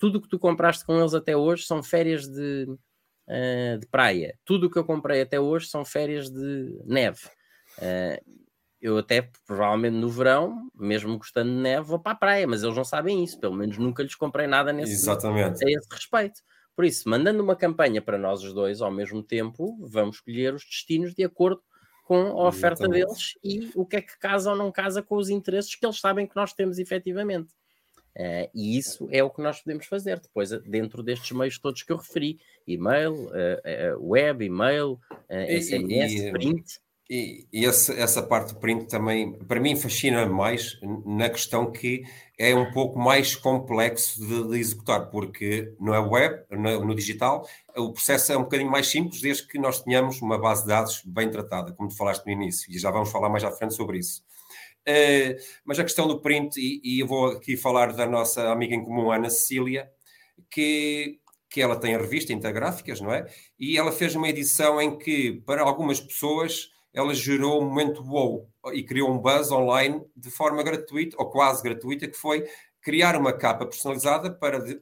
tudo 0.00 0.16
o 0.16 0.22
que 0.22 0.28
tu 0.28 0.38
compraste 0.38 0.84
com 0.84 0.98
eles 0.98 1.12
até 1.12 1.36
hoje 1.36 1.64
são 1.64 1.82
férias 1.82 2.26
de, 2.26 2.66
uh, 3.28 3.78
de 3.78 3.86
praia. 3.86 4.36
Tudo 4.46 4.66
o 4.66 4.70
que 4.70 4.78
eu 4.78 4.84
comprei 4.84 5.20
até 5.20 5.38
hoje 5.38 5.66
são 5.66 5.84
férias 5.84 6.30
de 6.30 6.80
neve. 6.86 7.20
Uh, 7.78 8.40
eu 8.80 8.96
até, 8.96 9.30
provavelmente 9.46 9.96
no 9.96 10.08
verão, 10.08 10.70
mesmo 10.74 11.18
gostando 11.18 11.50
de 11.50 11.58
neve, 11.58 11.86
vou 11.86 12.00
para 12.00 12.12
a 12.12 12.16
praia, 12.16 12.46
mas 12.48 12.62
eles 12.62 12.74
não 12.74 12.84
sabem 12.84 13.22
isso. 13.22 13.38
Pelo 13.38 13.54
menos 13.54 13.76
nunca 13.76 14.02
lhes 14.02 14.14
comprei 14.14 14.46
nada 14.46 14.72
nesse, 14.72 14.94
Exatamente. 14.94 15.62
a 15.62 15.70
esse 15.70 15.88
respeito. 15.92 16.40
Por 16.74 16.86
isso, 16.86 17.06
mandando 17.06 17.42
uma 17.42 17.54
campanha 17.54 18.00
para 18.00 18.16
nós 18.16 18.42
os 18.42 18.54
dois 18.54 18.80
ao 18.80 18.90
mesmo 18.90 19.22
tempo, 19.22 19.76
vamos 19.86 20.16
escolher 20.16 20.54
os 20.54 20.64
destinos 20.64 21.14
de 21.14 21.22
acordo 21.22 21.62
com 22.04 22.40
a 22.40 22.48
oferta 22.48 22.84
Exatamente. 22.84 23.06
deles 23.06 23.38
e 23.44 23.70
o 23.74 23.84
que 23.84 23.96
é 23.96 24.00
que 24.00 24.18
casa 24.18 24.50
ou 24.50 24.56
não 24.56 24.72
casa 24.72 25.02
com 25.02 25.16
os 25.16 25.28
interesses 25.28 25.74
que 25.74 25.84
eles 25.84 26.00
sabem 26.00 26.26
que 26.26 26.34
nós 26.34 26.54
temos 26.54 26.78
efetivamente. 26.78 27.52
Uh, 28.16 28.50
e 28.54 28.76
isso 28.76 29.08
é 29.12 29.22
o 29.22 29.30
que 29.30 29.40
nós 29.40 29.60
podemos 29.60 29.86
fazer 29.86 30.18
depois, 30.18 30.50
dentro 30.62 31.02
destes 31.02 31.30
meios 31.30 31.58
todos 31.58 31.82
que 31.82 31.92
eu 31.92 31.96
referi: 31.96 32.38
e-mail, 32.66 33.12
uh, 33.14 33.96
uh, 33.96 34.10
web, 34.10 34.44
e-mail, 34.44 34.98
SMS, 35.28 36.14
e, 36.14 36.32
print. 36.32 36.80
E, 37.10 37.44
e 37.52 37.66
essa, 37.66 37.92
essa 37.94 38.22
parte 38.22 38.54
do 38.54 38.60
print 38.60 38.86
também, 38.86 39.32
para 39.32 39.58
mim, 39.58 39.74
fascina 39.74 40.26
mais 40.26 40.78
na 41.04 41.28
questão 41.28 41.72
que 41.72 42.04
é 42.38 42.54
um 42.54 42.70
pouco 42.70 43.00
mais 43.00 43.34
complexo 43.34 44.24
de, 44.24 44.48
de 44.48 44.60
executar, 44.60 45.10
porque 45.10 45.74
no 45.80 45.90
web, 45.90 46.44
no, 46.50 46.84
no, 46.84 46.94
digital, 46.94 47.44
o 47.76 47.92
processo 47.92 48.32
é 48.32 48.36
um 48.36 48.42
bocadinho 48.42 48.70
mais 48.70 48.86
simples, 48.86 49.20
desde 49.20 49.44
que 49.44 49.58
nós 49.58 49.82
tenhamos 49.82 50.22
uma 50.22 50.38
base 50.38 50.62
de 50.62 50.68
dados 50.68 51.02
bem 51.04 51.28
tratada, 51.28 51.72
como 51.72 51.88
tu 51.88 51.96
falaste 51.96 52.24
no 52.24 52.30
início, 52.30 52.70
e 52.70 52.78
já 52.78 52.92
vamos 52.92 53.10
falar 53.10 53.28
mais 53.28 53.42
à 53.42 53.50
frente 53.50 53.74
sobre 53.74 53.98
isso. 53.98 54.22
Uh, 54.88 55.36
mas 55.64 55.78
a 55.78 55.84
questão 55.84 56.08
do 56.08 56.20
print, 56.20 56.56
e, 56.58 56.80
e, 56.82 57.00
eu 57.00 57.06
vou 57.06 57.26
aqui 57.26 57.56
falar 57.56 57.92
da 57.92 58.06
nossa 58.06 58.50
amiga 58.50 58.74
em 58.74 58.82
comum, 58.82 59.12
Ana 59.12 59.28
Cecília, 59.28 59.90
que, 60.50 61.20
que 61.48 61.60
ela 61.60 61.76
tem 61.76 61.94
a 61.94 61.98
revista 61.98 62.32
Intergráficas, 62.32 63.00
não 63.00 63.12
é? 63.12 63.26
E 63.58 63.76
ela 63.76 63.92
fez 63.92 64.14
uma 64.14 64.28
edição 64.28 64.80
em 64.80 64.96
que, 64.96 65.42
para 65.44 65.62
algumas 65.62 66.00
pessoas, 66.00 66.70
ela 66.92 67.14
gerou 67.14 67.60
um 67.60 67.66
momento 67.66 68.02
wow 68.02 68.48
e 68.72 68.82
criou 68.82 69.10
um 69.10 69.18
buzz 69.18 69.50
online 69.52 70.02
de 70.16 70.30
forma 70.30 70.62
gratuita, 70.62 71.16
ou 71.18 71.30
quase 71.30 71.62
gratuita, 71.62 72.08
que 72.08 72.16
foi 72.16 72.46
criar 72.80 73.16
uma 73.16 73.32
capa 73.32 73.66
personalizada 73.66 74.30
para 74.32 74.60
de, 74.60 74.80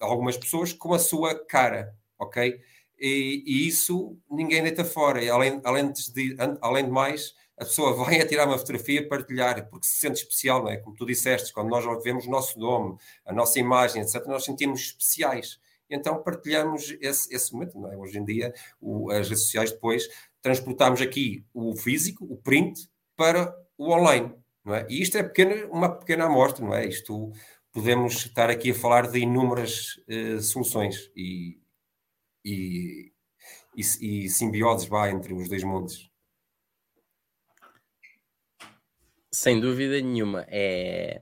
algumas 0.00 0.36
pessoas 0.36 0.72
com 0.72 0.92
a 0.92 0.98
sua 0.98 1.34
cara, 1.46 1.94
ok? 2.18 2.60
E, 2.98 3.42
e 3.46 3.68
isso 3.68 4.18
ninguém 4.30 4.62
deita 4.62 4.84
fora. 4.84 5.20
Além, 5.32 5.60
além, 5.64 5.92
de, 5.92 6.36
além 6.60 6.84
de 6.84 6.90
mais, 6.90 7.34
a 7.58 7.64
pessoa 7.64 7.94
vai 7.94 8.20
a 8.20 8.26
tirar 8.26 8.46
uma 8.46 8.58
fotografia, 8.58 9.06
partilhar, 9.08 9.68
porque 9.68 9.86
se 9.86 9.96
sente 9.98 10.22
especial, 10.22 10.62
não 10.62 10.70
é? 10.70 10.76
Como 10.76 10.94
tu 10.94 11.06
disseste, 11.06 11.52
quando 11.52 11.68
nós 11.68 11.84
vemos 12.02 12.26
o 12.26 12.30
nosso 12.30 12.58
nome, 12.58 12.96
a 13.24 13.32
nossa 13.32 13.58
imagem, 13.58 14.02
etc., 14.02 14.24
nós 14.26 14.44
sentimos 14.44 14.80
especiais. 14.80 15.58
Então 15.88 16.22
partilhamos 16.22 16.96
esse, 17.00 17.34
esse 17.34 17.52
momento, 17.52 17.78
não 17.78 17.90
é? 17.90 17.96
Hoje 17.96 18.18
em 18.18 18.24
dia, 18.24 18.52
o, 18.80 19.10
as 19.10 19.28
redes 19.28 19.44
sociais 19.44 19.72
depois 19.72 20.08
transportamos 20.42 21.00
aqui 21.00 21.44
o 21.54 21.74
físico, 21.76 22.24
o 22.24 22.36
print, 22.36 22.88
para 23.16 23.54
o 23.78 23.90
online, 23.90 24.34
não 24.64 24.74
é? 24.74 24.86
E 24.90 25.00
isto 25.00 25.16
é 25.16 25.22
pequena, 25.22 25.66
uma 25.66 25.88
pequena 25.88 26.26
amostra, 26.26 26.64
não 26.64 26.74
é? 26.74 26.86
Isto 26.86 27.32
podemos 27.72 28.26
estar 28.26 28.50
aqui 28.50 28.70
a 28.70 28.74
falar 28.74 29.10
de 29.10 29.18
inúmeras 29.20 29.96
uh, 30.08 30.40
soluções 30.40 31.10
e, 31.16 31.58
e, 32.44 33.12
e, 33.76 34.24
e 34.24 34.28
simbioses 34.28 34.86
vá 34.88 35.10
entre 35.10 35.32
os 35.32 35.48
dois 35.48 35.62
mundos. 35.62 36.10
Sem 39.36 39.60
dúvida 39.60 40.00
nenhuma. 40.00 40.46
É, 40.48 41.20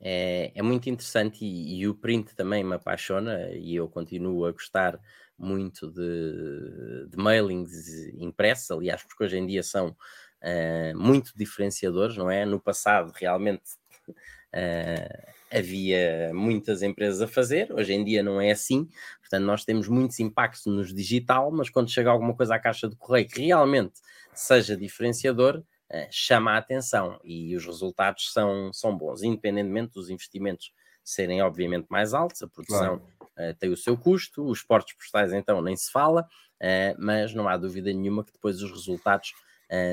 é, 0.00 0.50
é 0.54 0.62
muito 0.62 0.88
interessante 0.88 1.44
e, 1.44 1.78
e, 1.78 1.86
o 1.86 1.94
print 1.94 2.34
também 2.34 2.64
me 2.64 2.74
apaixona 2.74 3.50
e 3.52 3.76
eu 3.76 3.86
continuo 3.86 4.46
a 4.46 4.52
gostar 4.52 4.98
muito 5.38 5.90
de, 5.90 7.06
de 7.06 7.16
mailings 7.18 8.08
impressos, 8.14 8.70
aliás, 8.70 9.02
porque 9.02 9.24
hoje 9.24 9.36
em 9.36 9.46
dia 9.46 9.62
são 9.62 9.88
uh, 9.90 10.98
muito 10.98 11.32
diferenciadores, 11.36 12.16
não 12.16 12.30
é? 12.30 12.46
No 12.46 12.58
passado, 12.58 13.12
realmente. 13.14 13.74
Uh, 14.08 15.30
havia 15.52 16.30
muitas 16.32 16.80
empresas 16.80 17.20
a 17.20 17.26
fazer, 17.26 17.72
hoje 17.72 17.92
em 17.92 18.04
dia 18.04 18.22
não 18.22 18.40
é 18.40 18.52
assim, 18.52 18.88
portanto, 19.18 19.44
nós 19.44 19.64
temos 19.64 19.88
muitos 19.88 20.18
impactos 20.20 20.64
nos 20.64 20.94
digital, 20.94 21.50
mas 21.50 21.68
quando 21.68 21.90
chega 21.90 22.08
alguma 22.08 22.34
coisa 22.34 22.54
à 22.54 22.58
caixa 22.58 22.88
de 22.88 22.94
correio 22.94 23.28
que 23.28 23.46
realmente 23.46 23.94
seja 24.32 24.76
diferenciador, 24.76 25.62
eh, 25.92 26.08
chama 26.08 26.52
a 26.52 26.58
atenção 26.58 27.18
e 27.24 27.56
os 27.56 27.66
resultados 27.66 28.32
são, 28.32 28.72
são 28.72 28.96
bons, 28.96 29.24
independentemente 29.24 29.94
dos 29.94 30.08
investimentos 30.08 30.72
serem 31.02 31.42
obviamente 31.42 31.88
mais 31.90 32.14
altos, 32.14 32.42
a 32.42 32.46
produção 32.46 33.00
claro. 33.26 33.50
uh, 33.52 33.54
tem 33.58 33.72
o 33.72 33.76
seu 33.76 33.98
custo, 33.98 34.44
os 34.44 34.62
portos 34.62 34.92
postais 34.92 35.32
então 35.32 35.60
nem 35.60 35.74
se 35.74 35.90
fala, 35.90 36.22
uh, 36.22 36.94
mas 36.96 37.34
não 37.34 37.48
há 37.48 37.56
dúvida 37.56 37.92
nenhuma 37.92 38.22
que 38.22 38.32
depois 38.32 38.62
os 38.62 38.70
resultados 38.70 39.32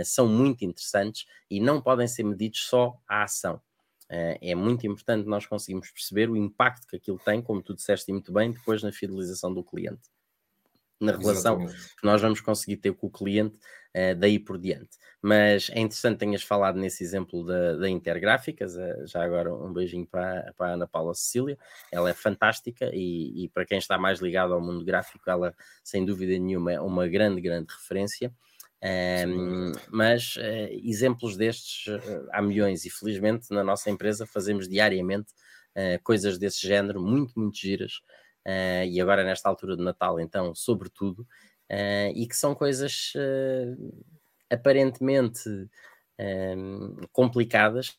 são 0.03 0.27
muito 0.27 0.65
interessantes 0.65 1.27
e 1.47 1.59
não 1.59 1.79
podem 1.79 2.07
ser 2.07 2.23
medidos 2.23 2.61
só 2.61 2.99
à 3.07 3.21
ação. 3.21 3.61
é 4.09 4.55
muito 4.55 4.87
importante 4.87 5.27
nós 5.27 5.45
conseguirmos 5.45 5.91
perceber 5.91 6.31
o 6.31 6.35
impacto 6.35 6.87
que 6.87 6.95
aquilo 6.95 7.19
tem, 7.19 7.43
como 7.43 7.61
tu 7.61 7.75
disseste 7.75 8.11
muito 8.11 8.33
bem, 8.33 8.51
depois 8.51 8.81
na 8.81 8.91
fidelização 8.91 9.53
do 9.53 9.63
cliente 9.63 10.09
na 10.99 11.11
relação 11.11 11.61
Exatamente. 11.61 11.95
que 11.95 12.05
nós 12.05 12.21
vamos 12.21 12.41
conseguir 12.41 12.77
ter 12.77 12.93
com 12.93 13.07
o 13.07 13.11
cliente 13.11 13.59
uh, 13.97 14.15
daí 14.15 14.37
por 14.37 14.57
diante. 14.57 14.97
Mas 15.21 15.69
é 15.71 15.79
interessante 15.79 16.19
tenhas 16.19 16.43
falado 16.43 16.77
nesse 16.77 17.03
exemplo 17.03 17.43
da, 17.43 17.75
da 17.75 17.89
Intergráficas, 17.89 18.75
uh, 18.75 19.07
já 19.07 19.23
agora 19.23 19.53
um 19.53 19.73
beijinho 19.73 20.05
para, 20.05 20.53
para 20.55 20.67
a 20.67 20.73
Ana 20.73 20.87
Paula 20.87 21.13
Cecília, 21.15 21.57
ela 21.91 22.09
é 22.09 22.13
fantástica 22.13 22.91
e, 22.93 23.45
e, 23.45 23.49
para 23.49 23.65
quem 23.65 23.77
está 23.77 23.97
mais 23.97 24.19
ligado 24.19 24.53
ao 24.53 24.61
mundo 24.61 24.85
gráfico, 24.85 25.29
ela 25.29 25.53
sem 25.83 26.05
dúvida 26.05 26.37
nenhuma 26.37 26.73
é 26.73 26.79
uma 26.79 27.07
grande, 27.07 27.41
grande 27.41 27.73
referência. 27.73 28.31
Um, 29.27 29.71
mas 29.89 30.35
uh, 30.35 30.69
exemplos 30.83 31.35
destes 31.35 31.91
há 32.31 32.43
milhões 32.43 32.85
e 32.85 32.91
felizmente 32.91 33.47
na 33.49 33.63
nossa 33.63 33.89
empresa 33.89 34.27
fazemos 34.27 34.69
diariamente 34.69 35.33
coisas 36.03 36.39
desse 36.39 36.67
género, 36.67 36.99
muito, 36.99 37.39
muito 37.39 37.55
giras 37.55 38.01
uh, 38.47 38.85
e 38.87 38.99
agora 39.01 39.23
nesta 39.23 39.49
altura 39.49 39.75
de 39.75 39.83
Natal, 39.83 40.19
então, 40.19 40.55
sobretudo, 40.55 41.27
uh, 41.71 42.11
e 42.15 42.27
que 42.27 42.35
são 42.35 42.55
coisas 42.55 43.13
uh, 43.15 44.03
aparentemente 44.49 45.69
complicadas. 47.11 47.95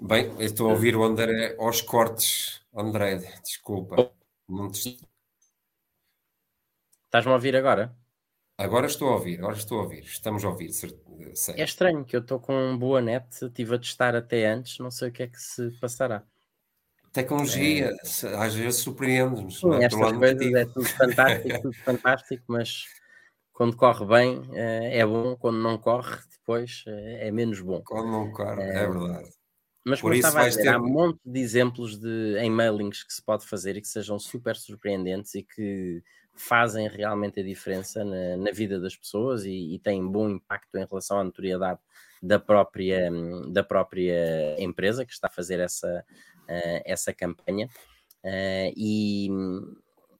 Bem, 0.00 0.34
estou 0.40 0.68
a 0.68 0.72
ouvir 0.72 0.96
o 0.96 1.04
André 1.04 1.56
aos 1.58 1.82
cortes. 1.82 2.62
André, 2.74 3.16
desculpa. 3.42 4.12
Estás-me 7.04 7.30
a 7.30 7.34
ouvir 7.34 7.54
agora? 7.56 7.94
Agora 8.56 8.86
estou 8.86 9.08
a 9.08 9.14
ouvir, 9.14 9.38
agora 9.38 9.56
estou 9.56 9.80
a 9.80 9.82
ouvir. 9.82 10.04
Estamos 10.04 10.44
a 10.44 10.48
ouvir. 10.48 10.70
Sei. 10.72 11.54
É 11.56 11.64
estranho 11.64 12.04
que 12.04 12.14
eu 12.14 12.20
estou 12.20 12.38
com 12.38 12.76
boa 12.78 13.00
net, 13.00 13.26
estive 13.44 13.74
a 13.74 13.78
testar 13.78 14.14
até 14.14 14.46
antes, 14.46 14.78
não 14.78 14.90
sei 14.90 15.08
o 15.08 15.12
que 15.12 15.24
é 15.24 15.26
que 15.26 15.40
se 15.40 15.70
passará. 15.80 16.22
Tecnologia, 17.12 17.90
é... 17.90 18.34
às 18.36 18.54
vezes 18.54 18.80
surpreende-nos. 18.80 19.60
Sim, 19.60 19.74
é? 19.74 19.84
estas 19.84 20.12
coisas 20.12 20.52
é 20.52 20.64
tudo 20.64 20.84
fantástico, 20.84 21.62
tudo 21.62 21.76
fantástico, 21.84 22.44
mas 22.48 22.84
quando 23.52 23.76
corre 23.76 24.04
bem 24.04 24.42
eh, 24.52 24.98
é 24.98 25.06
bom, 25.06 25.36
quando 25.36 25.58
não 25.58 25.78
corre 25.78 26.18
depois 26.32 26.84
eh, 26.86 27.28
é 27.28 27.30
menos 27.30 27.60
bom. 27.60 27.82
Quando 27.84 28.10
não 28.10 28.32
corre, 28.32 28.62
é, 28.62 28.82
é 28.82 28.88
verdade. 28.88 29.30
Mas 29.84 30.00
como 30.00 30.14
estava 30.14 30.42
a 30.42 30.48
dizer, 30.48 30.62
ter... 30.62 30.68
há 30.68 30.78
um 30.78 30.88
monte 30.88 31.20
de 31.24 31.40
exemplos 31.40 31.98
de 31.98 32.36
em 32.38 32.50
mailings 32.50 33.04
que 33.04 33.12
se 33.12 33.22
pode 33.22 33.46
fazer 33.46 33.76
e 33.76 33.80
que 33.80 33.88
sejam 33.88 34.18
super 34.18 34.56
surpreendentes 34.56 35.34
e 35.34 35.42
que 35.42 36.02
fazem 36.34 36.88
realmente 36.88 37.40
a 37.40 37.42
diferença 37.42 38.04
na, 38.04 38.36
na 38.36 38.50
vida 38.50 38.80
das 38.80 38.96
pessoas 38.96 39.44
e, 39.44 39.74
e, 39.74 39.78
têm 39.78 40.06
bom 40.06 40.28
impacto 40.28 40.76
em 40.76 40.84
relação 40.84 41.18
à 41.18 41.24
notoriedade 41.24 41.80
da 42.22 42.38
própria, 42.38 43.10
da 43.48 43.62
própria 43.62 44.56
empresa 44.58 45.04
que 45.04 45.12
está 45.12 45.28
a 45.28 45.30
fazer 45.30 45.60
essa, 45.60 46.04
uh, 46.42 46.82
essa 46.84 47.12
campanha. 47.12 47.68
Uh, 48.24 48.72
e, 48.76 49.28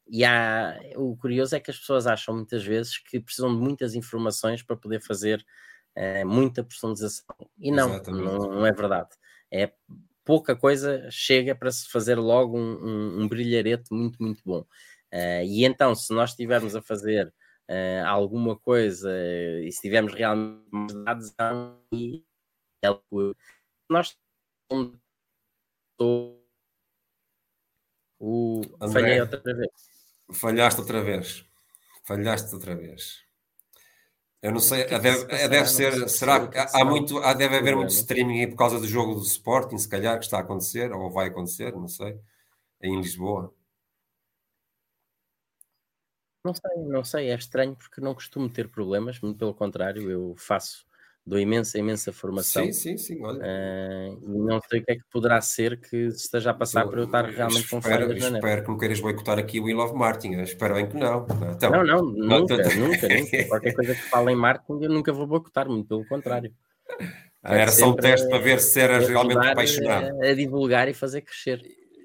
e 0.09 0.25
há, 0.25 0.79
o 0.97 1.17
curioso 1.17 1.57
é 1.57 1.61
que 1.61 1.71
as 1.71 1.79
pessoas 1.79 2.07
acham 2.07 2.35
muitas 2.35 2.63
vezes 2.63 2.99
que 2.99 3.19
precisam 3.19 3.55
de 3.55 3.61
muitas 3.61 3.95
informações 3.95 4.63
para 4.63 4.77
poder 4.77 5.01
fazer 5.01 5.45
uh, 5.97 6.27
muita 6.27 6.63
personalização. 6.63 7.25
E 7.59 7.73
não, 7.73 8.01
não, 8.03 8.39
não, 8.39 8.67
é 8.67 8.73
verdade. 8.73 9.11
É 9.51 9.73
pouca 10.25 10.55
coisa 10.57 11.07
chega 11.11 11.55
para 11.55 11.71
se 11.71 11.89
fazer 11.91 12.17
logo 12.17 12.59
um, 12.59 12.73
um, 12.83 13.23
um 13.23 13.29
brilharete 13.29 13.93
muito, 13.93 14.23
muito 14.23 14.43
bom. 14.45 14.67
Uh, 15.15 15.45
e 15.45 15.65
então, 15.65 15.95
se 15.95 16.13
nós 16.13 16.31
estivermos 16.31 16.75
a 16.75 16.83
fazer 16.83 17.33
uh, 17.71 18.05
alguma 18.05 18.59
coisa 18.59 19.09
e 19.63 19.71
se 19.71 19.81
tivermos 19.81 20.13
realmente 20.13 20.93
dados, 21.05 21.33
e 21.93 22.25
nós 23.89 24.19
o 28.29 28.63
André, 28.81 28.93
falhei 28.93 29.21
outra 29.21 29.55
vez. 29.55 29.71
Falhaste 30.33 30.81
outra 30.81 31.03
vez. 31.03 31.47
Falhaste 32.05 32.55
outra 32.55 32.75
vez. 32.75 33.23
Eu 34.43 34.53
não 34.53 34.61
sei, 34.61 34.85
que 34.85 34.99
deve, 34.99 35.25
que 35.27 35.49
deve 35.49 35.67
ser, 35.67 36.09
será 36.09 36.47
que 36.47 36.59
há 36.59 36.85
muito, 36.85 37.19
há, 37.19 37.33
deve 37.33 37.57
haver 37.57 37.77
muito 37.77 37.93
streaming 37.93 38.51
por 38.51 38.57
causa 38.57 38.79
do 38.79 38.87
jogo 38.87 39.15
do 39.15 39.23
Sporting, 39.23 39.79
se 39.79 39.89
calhar, 39.89 40.19
que 40.19 40.25
está 40.25 40.39
a 40.39 40.41
acontecer, 40.41 40.93
ou 40.93 41.11
vai 41.11 41.29
acontecer, 41.29 41.73
não 41.73 41.89
sei, 41.89 42.19
em 42.83 43.01
Lisboa. 43.01 43.55
Não 46.45 46.53
sei, 46.55 46.83
não 46.85 47.05
sei, 47.05 47.31
é 47.31 47.35
estranho 47.35 47.75
porque 47.75 48.01
não 48.01 48.15
costumo 48.15 48.49
ter 48.49 48.69
problemas, 48.69 49.21
muito 49.21 49.39
pelo 49.39 49.55
contrário, 49.55 50.11
eu 50.11 50.35
faço 50.37 50.85
dou 51.27 51.39
imensa, 51.39 51.79
imensa 51.79 52.13
formação. 52.13 52.65
Sim, 52.67 52.73
sim, 52.73 52.99
sim, 52.99 53.25
olha. 53.25 53.39
Uh, 53.39 54.47
não 54.47 54.61
sei 54.69 54.81
o 54.81 54.85
que 54.85 54.93
é 54.93 54.95
que 54.97 55.05
poderá 55.11 55.41
ser 55.41 55.81
que 55.81 55.97
esteja 56.09 56.51
a 56.51 56.55
passar 56.55 56.87
para 56.87 57.01
eu 57.01 57.05
estar 57.05 57.25
realmente 57.25 57.69
com 57.69 57.81
falhas 57.81 58.11
Espero, 58.11 58.37
espero 58.37 58.63
que 58.63 58.69
não 58.69 58.79
queiras 58.79 59.01
boicotar 59.01 59.39
aqui 59.39 59.59
o 59.59 59.65
We 59.65 59.73
Love 59.73 59.95
Martin, 59.95 60.33
espero 60.43 60.75
bem 60.75 60.89
que 60.89 60.97
não. 60.97 61.27
Então, 61.55 61.71
não, 61.71 61.85
não, 61.85 62.03
nunca, 62.03 62.57
nunca, 62.57 63.09
nunca. 63.09 63.45
Qualquer 63.49 63.75
coisa 63.75 63.95
que 63.95 64.03
fale 64.03 64.33
em 64.33 64.37
marketing 64.37 64.85
eu 64.85 64.91
nunca 64.91 65.13
vou 65.13 65.27
boicotar, 65.27 65.69
muito 65.69 65.89
pelo 65.89 66.07
contrário. 66.07 66.53
Ah, 67.43 67.57
era 67.57 67.71
só 67.71 67.91
um 67.91 67.97
teste 67.97 68.29
para 68.29 68.39
ver 68.39 68.61
se 68.61 68.81
eras 68.81 69.09
realmente 69.09 69.47
apaixonado. 69.47 70.23
A, 70.23 70.29
a, 70.29 70.35
divulgar 70.35 70.89
e 70.89 70.95
fazer 70.95 71.23
crescer. 71.23 71.63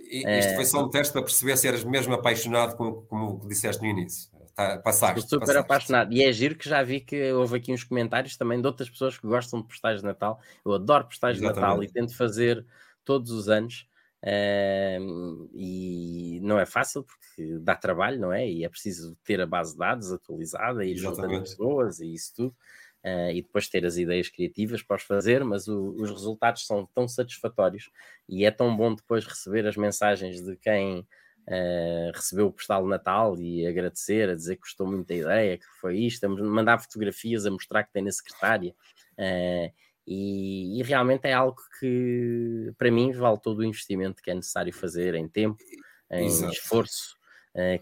E, 0.09 0.39
isto 0.39 0.55
foi 0.55 0.65
só 0.65 0.83
um 0.83 0.89
teste 0.89 1.13
para 1.13 1.21
perceber 1.21 1.55
se 1.55 1.67
eras 1.67 1.83
mesmo 1.83 2.13
apaixonado, 2.15 2.75
como, 2.75 3.03
como 3.03 3.47
disseste 3.47 3.81
no 3.81 3.87
início. 3.87 4.29
Tá, 4.55 4.77
passaste, 4.79 5.19
Estou 5.19 5.39
super 5.39 5.45
passaste. 5.45 5.59
apaixonado. 5.59 6.13
E 6.13 6.23
é 6.23 6.33
giro 6.33 6.55
que 6.55 6.67
já 6.67 6.81
vi 6.83 6.99
que 6.99 7.31
houve 7.31 7.57
aqui 7.57 7.71
uns 7.71 7.83
comentários 7.83 8.35
também 8.35 8.59
de 8.59 8.67
outras 8.67 8.89
pessoas 8.89 9.17
que 9.17 9.27
gostam 9.27 9.61
de 9.61 9.67
postais 9.67 9.99
de 9.99 10.05
Natal. 10.05 10.39
Eu 10.65 10.73
adoro 10.73 11.05
postais 11.05 11.37
de 11.37 11.43
Natal 11.43 11.81
e 11.83 11.87
tento 11.87 12.17
fazer 12.17 12.65
todos 13.05 13.31
os 13.31 13.47
anos. 13.47 13.87
Uh, 14.21 15.49
e 15.53 16.41
não 16.43 16.59
é 16.59 16.65
fácil 16.65 17.05
porque 17.05 17.57
dá 17.59 17.73
trabalho, 17.73 18.19
não 18.19 18.33
é? 18.33 18.49
E 18.49 18.65
é 18.65 18.69
preciso 18.69 19.15
ter 19.23 19.39
a 19.39 19.45
base 19.45 19.71
de 19.71 19.77
dados 19.77 20.11
atualizada 20.11 20.83
e 20.83 20.93
juntando 20.93 21.39
pessoas 21.39 22.01
e 22.01 22.13
isso 22.13 22.33
tudo. 22.35 22.55
Uh, 23.03 23.31
e 23.31 23.41
depois 23.41 23.69
ter 23.69 23.85
as 23.85 23.95
ideias 23.95 24.27
criativas 24.27 24.83
para 24.83 24.97
os 24.97 25.03
fazer, 25.03 25.41
mas 25.45 25.69
o, 25.69 25.95
os 25.97 26.09
resultados 26.09 26.67
são 26.67 26.85
tão 26.93 27.07
satisfatórios 27.07 27.89
e 28.27 28.43
é 28.43 28.51
tão 28.51 28.75
bom 28.75 28.93
depois 28.93 29.25
receber 29.25 29.65
as 29.65 29.77
mensagens 29.77 30.43
de 30.43 30.57
quem 30.57 30.99
uh, 30.99 32.11
recebeu 32.13 32.47
o 32.47 32.51
postal 32.51 32.83
de 32.83 32.89
Natal 32.89 33.39
e 33.39 33.65
agradecer, 33.65 34.29
a 34.29 34.35
dizer 34.35 34.57
que 34.57 34.63
gostou 34.63 34.85
muito 34.85 35.07
da 35.07 35.15
ideia, 35.15 35.57
que 35.57 35.65
foi 35.79 35.97
isto, 35.99 36.25
a 36.25 36.29
mandar 36.29 36.77
fotografias 36.79 37.45
a 37.45 37.51
mostrar 37.51 37.85
que 37.85 37.93
tem 37.93 38.03
na 38.03 38.11
secretária. 38.11 38.75
Uh, 39.17 39.71
e, 40.05 40.79
e, 40.79 40.83
realmente 40.83 41.25
é 41.25 41.33
algo 41.33 41.61
que, 41.79 42.73
para 42.77 42.91
mim, 42.91 43.13
vale 43.13 43.39
todo 43.39 43.59
o 43.59 43.63
investimento 43.63 44.21
que 44.21 44.31
é 44.31 44.33
necessário 44.33 44.73
fazer 44.73 45.15
em 45.15 45.27
tempo, 45.29 45.63
em 46.11 46.25
Exato. 46.25 46.51
esforço 46.51 47.15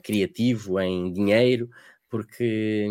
criativo, 0.04 0.80
em 0.80 1.14
dinheiro, 1.14 1.70
porque 2.10 2.88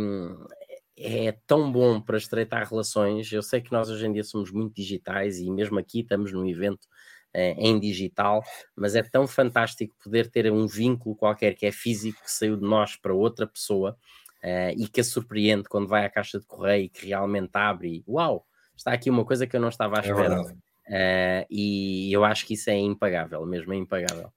é 0.96 1.32
tão 1.46 1.70
bom 1.70 2.00
para 2.00 2.16
estreitar 2.16 2.68
relações. 2.68 3.30
Eu 3.30 3.42
sei 3.42 3.60
que 3.60 3.72
nós 3.72 3.90
hoje 3.90 4.06
em 4.06 4.12
dia 4.12 4.24
somos 4.24 4.50
muito 4.50 4.74
digitais 4.74 5.38
e 5.38 5.50
mesmo 5.50 5.78
aqui 5.78 6.00
estamos 6.00 6.32
num 6.32 6.46
evento 6.46 6.86
eh, 7.34 7.54
em 7.58 7.78
digital, 7.78 8.42
mas 8.74 8.94
é 8.94 9.02
tão 9.02 9.26
fantástico 9.26 9.94
poder 10.02 10.30
ter 10.30 10.50
um 10.50 10.66
vínculo 10.66 11.14
qualquer 11.14 11.54
que 11.54 11.66
é 11.66 11.72
físico 11.72 12.22
que 12.22 12.30
saiu 12.30 12.56
de 12.56 12.62
nós 12.62 12.96
para 12.96 13.12
outra 13.12 13.46
pessoa 13.46 13.94
uh, 14.42 14.72
e 14.74 14.88
que 14.88 15.02
a 15.02 15.04
surpreende 15.04 15.68
quando 15.68 15.86
vai 15.86 16.06
à 16.06 16.08
caixa 16.08 16.40
de 16.40 16.46
correio 16.46 16.84
e 16.84 16.88
que 16.88 17.06
realmente 17.06 17.50
abre 17.52 17.96
e 17.96 18.04
uau, 18.08 18.46
está 18.74 18.92
aqui 18.92 19.10
uma 19.10 19.24
coisa 19.24 19.46
que 19.46 19.54
eu 19.54 19.60
não 19.60 19.68
estava 19.68 19.96
à 19.96 19.98
é 19.98 20.08
espera. 20.08 20.42
É 20.88 21.42
uh, 21.42 21.46
e 21.50 22.10
eu 22.10 22.24
acho 22.24 22.46
que 22.46 22.54
isso 22.54 22.70
é 22.70 22.78
impagável, 22.78 23.44
mesmo 23.44 23.74
é 23.74 23.76
impagável. 23.76 24.32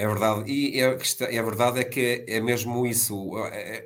É 0.00 0.06
verdade, 0.06 0.50
e 0.50 0.80
é, 0.80 0.96
é 1.36 1.42
verdade 1.42 1.80
é 1.80 1.84
que 1.84 2.24
é 2.26 2.40
mesmo 2.40 2.86
isso, 2.86 3.32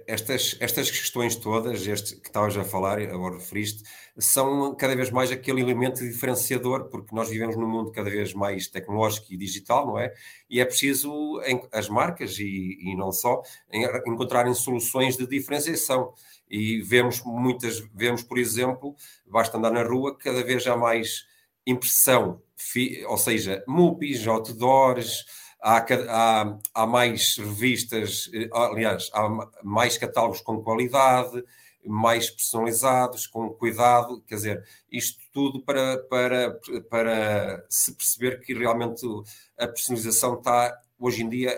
estas, 0.06 0.56
estas 0.60 0.88
questões 0.88 1.34
todas, 1.34 1.84
este 1.88 2.14
que 2.20 2.28
estavas 2.28 2.56
a 2.56 2.62
falar, 2.62 3.00
agora 3.00 3.34
referiste, 3.34 3.82
são 4.16 4.76
cada 4.76 4.94
vez 4.94 5.10
mais 5.10 5.32
aquele 5.32 5.60
elemento 5.60 6.04
diferenciador, 6.04 6.84
porque 6.84 7.12
nós 7.12 7.28
vivemos 7.28 7.56
num 7.56 7.68
mundo 7.68 7.90
cada 7.90 8.08
vez 8.08 8.32
mais 8.32 8.68
tecnológico 8.68 9.26
e 9.30 9.36
digital, 9.36 9.88
não 9.88 9.98
é? 9.98 10.14
E 10.48 10.60
é 10.60 10.64
preciso 10.64 11.40
as 11.72 11.88
marcas, 11.88 12.38
e, 12.38 12.78
e 12.80 12.94
não 12.94 13.10
só, 13.10 13.42
encontrarem 14.06 14.54
soluções 14.54 15.16
de 15.16 15.26
diferenciação. 15.26 16.14
E 16.48 16.80
vemos 16.80 17.24
muitas, 17.24 17.80
vemos, 17.92 18.22
por 18.22 18.38
exemplo, 18.38 18.94
basta 19.26 19.58
andar 19.58 19.72
na 19.72 19.82
rua, 19.82 20.16
cada 20.16 20.44
vez 20.44 20.64
há 20.68 20.76
mais 20.76 21.26
impressão, 21.66 22.40
ou 23.08 23.18
seja, 23.18 23.64
MUPIs, 23.66 24.28
outdoors, 24.28 25.24
há, 25.64 25.78
há, 26.10 26.58
há 26.74 26.86
mais 26.86 27.38
revistas, 27.38 28.30
eh, 28.34 28.48
aliás, 28.52 29.10
há 29.14 29.26
mais 29.62 29.96
catálogos 29.96 30.42
com 30.42 30.62
qualidade, 30.62 31.42
mais 31.86 32.30
personalizados, 32.30 33.26
com 33.26 33.48
cuidado, 33.50 34.22
quer 34.26 34.34
dizer, 34.36 34.64
isto 34.92 35.22
tudo 35.32 35.62
para, 35.62 35.98
para, 36.08 36.60
para 36.90 37.64
se 37.68 37.94
perceber 37.94 38.40
que 38.40 38.52
realmente 38.54 39.06
a 39.58 39.66
personalização 39.66 40.34
está 40.34 40.78
hoje 40.98 41.22
em 41.22 41.28
dia 41.28 41.56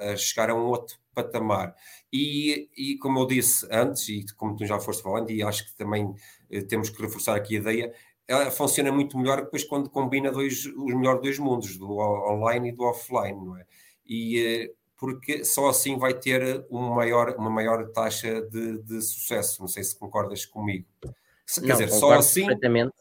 a, 0.00 0.12
a 0.12 0.16
chegar 0.16 0.50
a 0.50 0.54
um 0.54 0.66
outro 0.66 0.96
patamar. 1.14 1.74
E, 2.12 2.68
e, 2.76 2.98
como 2.98 3.20
eu 3.20 3.26
disse 3.26 3.66
antes, 3.70 4.08
e 4.08 4.24
como 4.36 4.56
tu 4.56 4.66
já 4.66 4.80
foste 4.80 5.02
falando, 5.02 5.30
e 5.30 5.42
acho 5.42 5.64
que 5.66 5.76
também 5.76 6.12
eh, 6.50 6.62
temos 6.62 6.90
que 6.90 7.00
reforçar 7.00 7.36
aqui 7.36 7.56
a 7.56 7.60
ideia, 7.60 7.94
ela 8.26 8.50
funciona 8.50 8.90
muito 8.90 9.18
melhor 9.18 9.42
depois 9.42 9.64
quando 9.64 9.90
combina 9.90 10.30
dois, 10.30 10.64
os 10.66 10.94
melhores 10.94 11.22
dois 11.22 11.38
mundos, 11.38 11.76
do 11.76 11.90
online 11.98 12.70
e 12.70 12.72
do 12.72 12.84
offline, 12.84 13.44
não 13.44 13.56
é? 13.56 13.66
E 14.06 14.40
eh, 14.40 14.72
porque 14.96 15.44
só 15.44 15.68
assim 15.68 15.98
vai 15.98 16.14
ter 16.14 16.64
uma 16.70 16.94
maior, 16.94 17.34
uma 17.36 17.50
maior 17.50 17.86
taxa 17.90 18.40
de, 18.42 18.78
de 18.82 19.02
sucesso. 19.02 19.60
Não 19.60 19.68
sei 19.68 19.82
se 19.82 19.98
concordas 19.98 20.46
comigo. 20.46 20.86
Quer 21.02 21.60
não, 21.60 21.76
dizer, 21.76 21.90
só 21.90 22.12
assim. 22.12 22.46
Perfeitamente. 22.46 22.94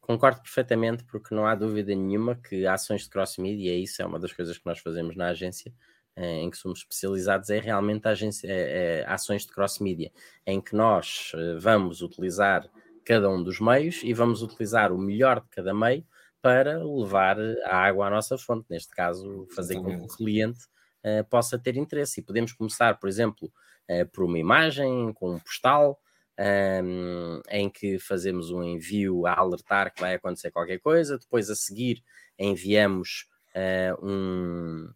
Concordo 0.00 0.42
perfeitamente, 0.42 1.04
porque 1.04 1.34
não 1.34 1.46
há 1.46 1.54
dúvida 1.54 1.94
nenhuma 1.94 2.34
que 2.34 2.66
ações 2.66 3.02
de 3.02 3.10
cross-media, 3.10 3.76
isso 3.76 4.02
é 4.02 4.06
uma 4.06 4.18
das 4.18 4.32
coisas 4.32 4.58
que 4.58 4.66
nós 4.66 4.80
fazemos 4.80 5.14
na 5.14 5.28
agência, 5.28 5.72
eh, 6.16 6.40
em 6.40 6.50
que 6.50 6.56
somos 6.56 6.80
especializados, 6.80 7.50
é 7.50 7.60
realmente 7.60 8.08
agência, 8.08 8.48
é, 8.48 9.02
é, 9.02 9.06
ações 9.06 9.46
de 9.46 9.52
cross-media, 9.52 10.10
em 10.44 10.60
que 10.60 10.74
nós 10.74 11.32
eh, 11.34 11.56
vamos 11.56 12.02
utilizar 12.02 12.68
cada 13.04 13.28
um 13.28 13.42
dos 13.42 13.60
meios 13.60 14.00
e 14.02 14.12
vamos 14.12 14.42
utilizar 14.42 14.92
o 14.92 14.98
melhor 14.98 15.40
de 15.40 15.48
cada 15.48 15.74
meio 15.74 16.04
para 16.40 16.82
levar 16.84 17.38
a 17.64 17.76
água 17.76 18.08
à 18.08 18.10
nossa 18.10 18.36
fonte, 18.36 18.66
neste 18.68 18.94
caso, 18.94 19.46
fazer 19.54 19.76
com 19.76 19.96
que 19.96 20.04
o 20.04 20.08
cliente 20.08 20.60
uh, 21.04 21.24
possa 21.30 21.58
ter 21.58 21.76
interesse. 21.76 22.20
E 22.20 22.22
podemos 22.22 22.52
começar, 22.52 22.98
por 22.98 23.08
exemplo, 23.08 23.50
uh, 23.88 24.06
por 24.10 24.24
uma 24.24 24.38
imagem, 24.38 25.12
com 25.14 25.34
um 25.34 25.38
postal, 25.38 26.00
um, 26.38 26.42
ehm, 26.42 27.40
em 27.50 27.70
que 27.70 27.98
fazemos 27.98 28.50
um 28.50 28.62
envio 28.62 29.26
a 29.26 29.38
alertar 29.38 29.94
que 29.94 30.00
vai 30.00 30.14
acontecer 30.14 30.50
qualquer 30.50 30.80
coisa, 30.80 31.18
depois 31.18 31.50
a 31.50 31.54
seguir 31.54 32.02
enviamos 32.38 33.28
uh, 33.54 34.04
um 34.04 34.90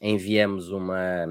enviamos 0.00 0.68
uma 0.70 1.26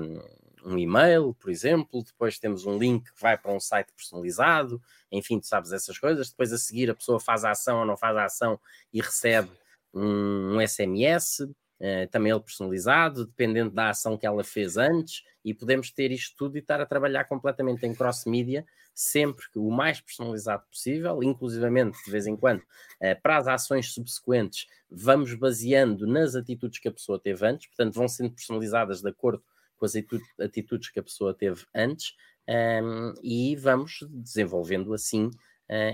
um 0.64 0.78
e-mail, 0.78 1.34
por 1.40 1.50
exemplo, 1.50 2.04
depois 2.04 2.38
temos 2.40 2.66
um 2.66 2.78
link 2.78 3.12
que 3.12 3.22
vai 3.22 3.38
para 3.38 3.52
um 3.52 3.60
site 3.60 3.92
personalizado, 3.94 4.82
enfim, 5.12 5.40
tu 5.40 5.48
sabes 5.48 5.72
essas 5.72 5.98
coisas. 5.98 6.30
Depois 6.30 6.54
a 6.54 6.58
seguir 6.58 6.90
a 6.90 6.96
pessoa 6.96 7.20
faz 7.20 7.44
a 7.44 7.52
ação 7.52 7.80
ou 7.80 7.86
não 7.86 7.98
faz 7.98 8.16
a 8.16 8.26
ação 8.26 8.60
e 8.94 9.02
recebe 9.02 9.50
um, 9.94 10.58
um 10.58 10.68
SMS, 10.68 11.42
uh, 11.42 11.56
eh, 11.80 12.08
também 12.08 12.32
ele 12.32 12.42
personalizado, 12.42 13.26
dependendo 13.26 13.72
da 13.72 13.90
ação 13.90 14.18
que 14.18 14.26
ela 14.26 14.44
fez 14.44 14.78
antes, 14.78 15.24
e 15.44 15.54
podemos 15.54 15.92
ter 15.92 16.12
isto 16.12 16.36
tudo 16.38 16.56
e 16.56 16.60
estar 16.60 16.80
a 16.80 16.86
trabalhar 16.86 17.26
completamente 17.26 17.86
em 17.86 17.94
cross-media, 17.94 18.66
sempre 18.94 19.44
o 19.56 19.70
mais 19.70 20.00
personalizado 20.00 20.64
possível, 20.70 21.22
inclusivamente 21.24 21.98
de 22.06 22.12
vez 22.12 22.28
em 22.28 22.38
quando, 22.38 22.60
uh, 22.60 23.22
para 23.22 23.38
as 23.38 23.48
ações 23.48 23.94
subsequentes, 23.94 24.68
vamos 24.90 25.34
baseando 25.34 26.08
nas 26.08 26.36
atitudes 26.36 26.80
que 26.80 26.88
a 26.88 26.92
pessoa 26.92 27.20
teve 27.20 27.46
antes, 27.46 27.68
portanto, 27.68 27.96
vão 27.96 28.08
sendo 28.08 28.32
personalizadas 28.32 29.02
de 29.02 29.10
acordo 29.10 29.44
com 29.78 29.86
as 29.86 29.94
atitudes 30.40 30.90
que 30.90 31.00
a 31.00 31.04
pessoa 31.04 31.34
teve 31.34 31.66
antes 31.74 32.14
um, 32.52 33.14
e 33.24 33.56
vamos 33.56 34.00
desenvolvendo 34.10 34.94
assim 34.94 35.26
uh, 35.26 35.32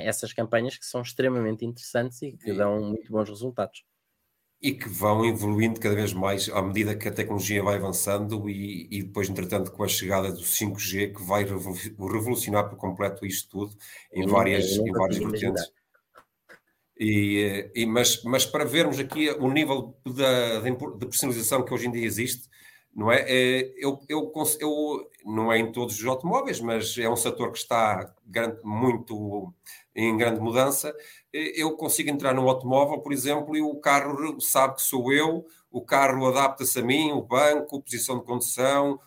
essas 0.01 0.33
campanhas 0.33 0.77
que 0.77 0.85
são 0.85 1.01
extremamente 1.01 1.63
interessantes 1.65 2.21
e 2.21 2.31
que 2.31 2.51
dão 2.53 2.81
muito 2.81 3.11
bons 3.11 3.29
resultados. 3.29 3.83
e 4.59 4.71
que 4.73 4.89
vão 4.89 5.23
evoluindo 5.25 5.79
cada 5.79 5.93
vez 5.93 6.13
mais 6.13 6.49
à 6.49 6.61
medida 6.61 6.95
que 6.95 7.07
a 7.07 7.13
tecnologia 7.13 7.61
vai 7.61 7.75
avançando 7.75 8.49
e, 8.49 8.87
e 8.89 9.03
depois, 9.03 9.29
entretanto, 9.29 9.71
com 9.71 9.83
a 9.83 9.87
chegada 9.87 10.31
do 10.31 10.41
5G, 10.41 11.13
que 11.15 11.23
vai 11.23 11.43
revolucionar 11.43 12.67
por 12.69 12.77
completo 12.77 13.25
isto 13.25 13.49
tudo 13.49 13.77
em 14.11 14.25
várias, 14.25 14.65
em 14.77 14.91
várias 14.91 15.19
vertentes. 15.19 15.71
E, 16.99 17.69
e, 17.75 17.85
mas, 17.85 18.23
mas 18.23 18.45
para 18.45 18.65
vermos 18.65 18.99
aqui 18.99 19.29
o 19.29 19.51
nível 19.51 19.95
da, 20.03 20.59
de 20.61 21.05
personalização 21.05 21.63
que 21.63 21.71
hoje 21.71 21.87
em 21.87 21.91
dia 21.91 22.05
existe, 22.05 22.49
não 22.97 23.11
é? 23.11 23.23
é 23.27 23.73
eu, 23.77 23.99
eu, 24.09 24.33
eu, 24.59 25.09
não 25.23 25.53
é 25.53 25.59
em 25.59 25.71
todos 25.71 25.99
os 25.99 26.05
automóveis, 26.05 26.59
mas 26.59 26.97
é 26.97 27.07
um 27.07 27.15
setor 27.15 27.51
que 27.51 27.59
está 27.59 28.11
grande, 28.25 28.59
muito 28.63 29.53
em 29.95 30.17
grande 30.17 30.41
mudança. 30.41 30.95
Eu 31.31 31.77
consigo 31.77 32.09
entrar 32.09 32.33
num 32.33 32.49
automóvel, 32.49 32.99
por 32.99 33.13
exemplo, 33.13 33.55
e 33.55 33.61
o 33.61 33.75
carro 33.75 34.41
sabe 34.41 34.77
que 34.77 34.81
sou 34.81 35.13
eu, 35.13 35.45
o 35.69 35.81
carro 35.81 36.25
adapta-se 36.25 36.79
a 36.79 36.81
mim, 36.81 37.11
o 37.11 37.21
banco, 37.21 37.83
posição 37.83 38.17
de 38.17 38.25
condução, 38.25 38.99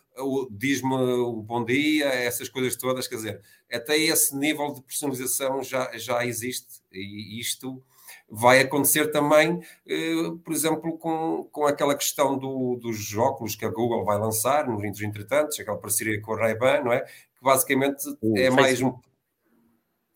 diz-me 0.53 0.95
o 0.95 1.33
bom 1.43 1.65
dia, 1.65 2.07
essas 2.07 2.49
coisas 2.49 2.77
todas, 2.77 3.09
quer 3.09 3.17
dizer, 3.17 3.43
até 3.73 3.99
esse 3.99 4.37
nível 4.37 4.73
de 4.73 4.83
personalização 4.83 5.65
já, 5.65 5.91
já 5.99 6.25
existe 6.25 6.81
e 6.93 7.41
isto 7.41 7.83
vai 8.29 8.61
acontecer 8.61 9.11
também, 9.11 9.61
eh, 9.87 10.31
por 10.45 10.53
exemplo, 10.53 10.99
com, 10.99 11.49
com 11.51 11.67
aquela 11.67 11.95
questão 11.95 12.39
do, 12.39 12.77
dos 12.77 13.17
óculos 13.17 13.55
que 13.55 13.65
a 13.65 13.71
Google 13.71 14.05
vai 14.05 14.19
lançar, 14.19 14.69
nos 14.69 15.01
entretantos, 15.01 15.59
aquela 15.59 15.79
parceria 15.79 16.21
com 16.21 16.33
a 16.35 16.39
Ray-Ban, 16.39 16.83
não 16.83 16.93
é? 16.93 17.01
Que 17.01 17.43
basicamente 17.43 18.03
o 18.21 18.37
é 18.37 18.51
Facebook. 18.51 18.63
mais 18.63 18.83
um... 18.83 18.99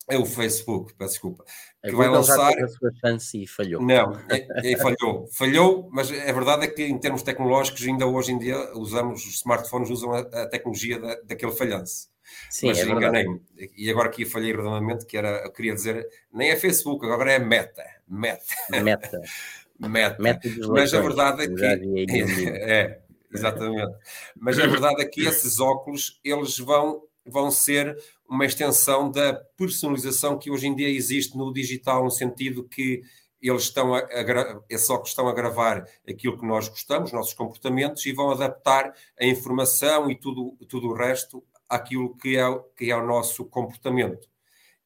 É 0.07 0.19
o 0.19 0.25
Facebook, 0.25 0.93
peço 0.93 1.13
desculpa. 1.13 1.43
A 1.83 1.87
que 1.87 1.91
Google 1.93 2.11
vai 2.11 2.15
lançar. 2.19 2.51
Já 2.51 2.65
a 2.65 2.67
sua 2.67 2.91
chance 3.03 3.41
e 3.41 3.47
falhou. 3.47 3.81
Não, 3.81 4.13
e, 4.29 4.73
e 4.73 4.77
falhou. 4.77 5.27
falhou, 5.31 5.89
mas 5.91 6.11
a 6.11 6.31
verdade 6.31 6.65
é 6.65 6.67
que 6.67 6.83
em 6.83 6.97
termos 6.99 7.23
tecnológicos, 7.23 7.83
ainda 7.83 8.05
hoje 8.05 8.31
em 8.31 8.37
dia, 8.37 8.55
usamos, 8.77 9.25
os 9.25 9.35
smartphones 9.35 9.89
usam 9.89 10.13
a, 10.13 10.19
a 10.19 10.47
tecnologia 10.47 10.99
da, 10.99 11.15
daquele 11.21 11.51
falhanço. 11.51 12.07
Sim, 12.49 12.67
mas 12.67 12.79
é 12.79 12.83
enganei-me. 12.83 13.41
E 13.75 13.89
agora 13.89 14.09
aqui 14.09 14.25
falhei 14.25 14.51
redondamente, 14.51 15.05
que 15.05 15.17
era, 15.17 15.43
eu 15.43 15.51
queria 15.51 15.73
dizer, 15.73 16.07
nem 16.33 16.49
é 16.49 16.55
Facebook, 16.55 17.05
agora 17.05 17.31
é 17.31 17.39
Meta. 17.39 17.83
Meta. 18.07 18.43
Meta. 18.81 19.21
Meta. 19.77 20.21
Meta 20.21 20.49
mas 20.69 20.93
a 20.93 21.01
verdade 21.01 21.43
é 21.43 21.47
que. 21.47 22.45
é, 22.47 22.99
exatamente. 23.33 23.93
Mas 24.35 24.57
a 24.59 24.67
verdade 24.67 25.01
é 25.01 25.05
que 25.05 25.25
esses 25.25 25.59
óculos, 25.59 26.19
eles 26.23 26.57
vão, 26.57 27.03
vão 27.25 27.51
ser 27.51 27.97
uma 28.27 28.45
extensão 28.45 29.11
da 29.11 29.33
personalização 29.57 30.37
que 30.37 30.49
hoje 30.49 30.67
em 30.67 30.75
dia 30.75 30.89
existe 30.89 31.37
no 31.37 31.53
digital, 31.53 32.03
no 32.03 32.11
sentido 32.11 32.63
que 32.63 33.01
eles 33.41 33.63
estão 33.63 33.93
a, 33.93 33.99
a, 33.99 34.61
esses 34.69 34.89
óculos 34.89 35.09
estão 35.09 35.27
a 35.27 35.33
gravar 35.33 35.85
aquilo 36.07 36.37
que 36.37 36.45
nós 36.45 36.67
gostamos, 36.67 37.11
nossos 37.11 37.33
comportamentos, 37.33 38.05
e 38.05 38.11
vão 38.11 38.31
adaptar 38.31 38.93
a 39.19 39.25
informação 39.25 40.09
e 40.09 40.15
tudo, 40.15 40.57
tudo 40.67 40.87
o 40.87 40.93
resto 40.95 41.43
àquilo 41.69 42.15
que 42.15 42.37
é, 42.37 42.43
que 42.77 42.91
é 42.91 42.95
o 42.95 43.05
nosso 43.05 43.45
comportamento. 43.45 44.27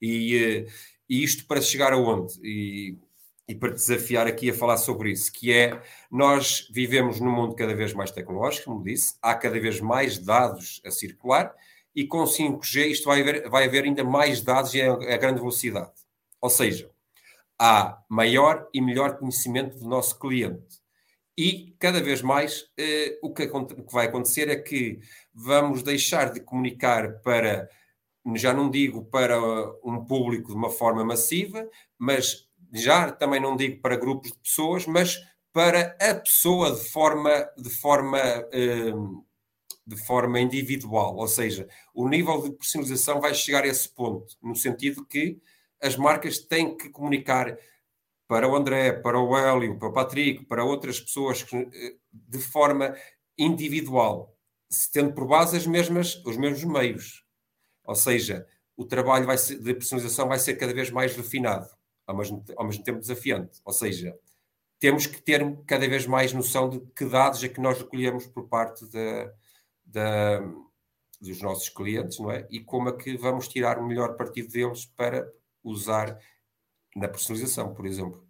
E, 0.01 0.65
eh, 0.65 0.71
e 1.09 1.23
isto 1.23 1.45
para 1.45 1.61
chegar 1.61 1.93
aonde? 1.93 2.39
E, 2.43 2.97
e 3.47 3.55
para 3.55 3.71
desafiar 3.71 4.27
aqui 4.27 4.51
a 4.51 4.53
falar 4.53 4.77
sobre 4.77 5.11
isso, 5.11 5.33
que 5.33 5.51
é 5.51 5.81
nós 6.11 6.67
vivemos 6.71 7.19
num 7.19 7.31
mundo 7.31 7.55
cada 7.55 7.73
vez 7.75 7.93
mais 7.93 8.11
tecnológico, 8.11 8.65
como 8.65 8.83
disse, 8.83 9.15
há 9.21 9.33
cada 9.33 9.59
vez 9.59 9.81
mais 9.81 10.19
dados 10.19 10.79
a 10.85 10.91
circular 10.91 11.55
e 11.95 12.05
com 12.05 12.23
5G 12.23 12.87
isto 12.91 13.05
vai 13.05 13.21
haver, 13.21 13.49
vai 13.49 13.65
haver 13.65 13.85
ainda 13.85 14.03
mais 14.03 14.41
dados 14.41 14.73
e 14.75 14.81
a, 14.81 14.93
a 14.93 15.17
grande 15.17 15.39
velocidade. 15.39 15.91
Ou 16.39 16.49
seja, 16.49 16.91
há 17.57 18.01
maior 18.07 18.69
e 18.73 18.79
melhor 18.79 19.17
conhecimento 19.17 19.77
do 19.79 19.87
nosso 19.87 20.17
cliente. 20.19 20.78
E 21.39 21.73
cada 21.79 22.01
vez 22.01 22.21
mais 22.21 22.65
eh, 22.77 23.17
o, 23.23 23.33
que, 23.33 23.43
o, 23.43 23.65
que, 23.65 23.93
vai 23.93 24.07
acontecer 24.07 24.49
é 24.49 24.57
que 24.57 24.99
vamos 25.33 25.81
deixar 25.81 26.33
de 26.33 26.41
comunicar 26.41 27.21
para, 27.21 27.69
já 28.35 28.53
não 28.53 28.69
digo 28.69 29.05
para 29.05 29.39
um 29.81 30.03
público 30.03 30.49
de 30.49 30.57
uma 30.57 30.69
forma 30.69 31.01
massiva, 31.01 31.65
mas 31.97 32.45
já 32.73 33.09
também 33.09 33.39
não 33.39 33.55
digo 33.55 33.79
para 33.79 33.95
grupos 33.95 34.33
de 34.33 34.37
pessoas, 34.39 34.85
mas 34.85 35.17
para 35.53 35.95
a 36.01 36.15
pessoa 36.15 36.73
de 36.75 36.83
forma, 36.89 37.49
de 37.57 37.69
forma, 37.69 38.19
eh, 38.19 38.91
de 39.87 39.95
forma 40.05 40.41
individual. 40.41 41.15
Ou 41.15 41.27
seja, 41.29 41.69
o 41.93 42.09
nível 42.09 42.41
de 42.41 42.51
personalização 42.51 43.21
vai 43.21 43.33
chegar 43.33 43.63
a 43.63 43.67
esse 43.67 43.87
ponto, 43.87 44.35
no 44.43 44.57
sentido 44.57 45.05
que 45.05 45.39
as 45.81 45.95
marcas 45.95 46.37
têm 46.37 46.75
que 46.75 46.89
comunicar 46.89 47.57
para 48.29 48.47
o 48.47 48.55
André, 48.55 48.93
para 48.93 49.19
o 49.19 49.35
Hélio, 49.35 49.79
para 49.79 49.87
o 49.87 49.91
Patrick, 49.91 50.45
para 50.45 50.63
outras 50.63 50.99
pessoas 50.99 51.43
eh, 51.51 51.95
de 52.13 52.37
forma 52.37 52.95
individual, 53.35 54.37
tendo 54.93 55.13
por 55.15 55.25
base 55.25 55.57
as 55.57 55.65
mesmas, 55.65 56.23
os 56.23 56.37
mesmos 56.37 56.63
meios. 56.63 57.25
Ou 57.83 57.95
seja, 57.95 58.45
o 58.77 58.85
trabalho 58.85 59.25
vai 59.25 59.35
ser, 59.35 59.59
de 59.59 59.73
personalização 59.73 60.27
vai 60.27 60.37
ser 60.37 60.53
cada 60.57 60.71
vez 60.71 60.91
mais 60.91 61.15
refinado, 61.15 61.67
ao 62.05 62.15
mesmo, 62.15 62.45
ao 62.55 62.67
mesmo 62.67 62.83
tempo 62.83 62.99
desafiante. 62.99 63.59
Ou 63.65 63.73
seja, 63.73 64.15
temos 64.77 65.07
que 65.07 65.19
ter 65.19 65.41
cada 65.65 65.89
vez 65.89 66.05
mais 66.05 66.31
noção 66.31 66.69
de 66.69 66.79
que 66.95 67.05
dados 67.05 67.43
é 67.43 67.49
que 67.49 67.59
nós 67.59 67.79
recolhemos 67.79 68.27
por 68.27 68.47
parte 68.47 68.85
dos 71.19 71.41
nossos 71.41 71.69
clientes, 71.69 72.19
não 72.19 72.29
é? 72.29 72.45
E 72.51 72.59
como 72.59 72.89
é 72.89 72.95
que 72.95 73.17
vamos 73.17 73.47
tirar 73.47 73.79
o 73.79 73.87
melhor 73.87 74.15
partido 74.15 74.51
deles 74.51 74.85
para 74.85 75.27
usar 75.63 76.15
na 76.95 77.07
personalização, 77.07 77.73
por 77.73 77.85
exemplo. 77.85 78.27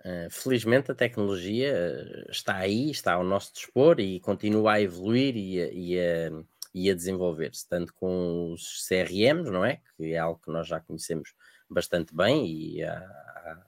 Uh, 0.00 0.30
felizmente 0.30 0.90
a 0.90 0.94
tecnologia 0.94 1.72
eh, 1.74 2.30
está 2.30 2.56
aí, 2.56 2.90
está 2.90 3.12
ao 3.12 3.22
nosso 3.22 3.52
dispor 3.52 4.00
e 4.00 4.18
continua 4.18 4.72
a 4.72 4.80
evoluir 4.80 5.36
e 5.36 5.60
a, 5.60 5.68
e 5.70 6.00
a, 6.00 6.44
e 6.72 6.90
a 6.90 6.94
desenvolver-se, 6.94 7.68
tanto 7.68 7.92
com 7.92 8.50
os 8.50 8.88
CRMs, 8.88 9.50
não 9.50 9.62
é? 9.62 9.82
Que 9.98 10.14
é 10.14 10.18
algo 10.18 10.40
que 10.42 10.50
nós 10.50 10.66
já 10.66 10.80
conhecemos 10.80 11.34
bastante 11.68 12.16
bem 12.16 12.46
e 12.46 12.82
há, 12.82 12.96
há 12.98 13.62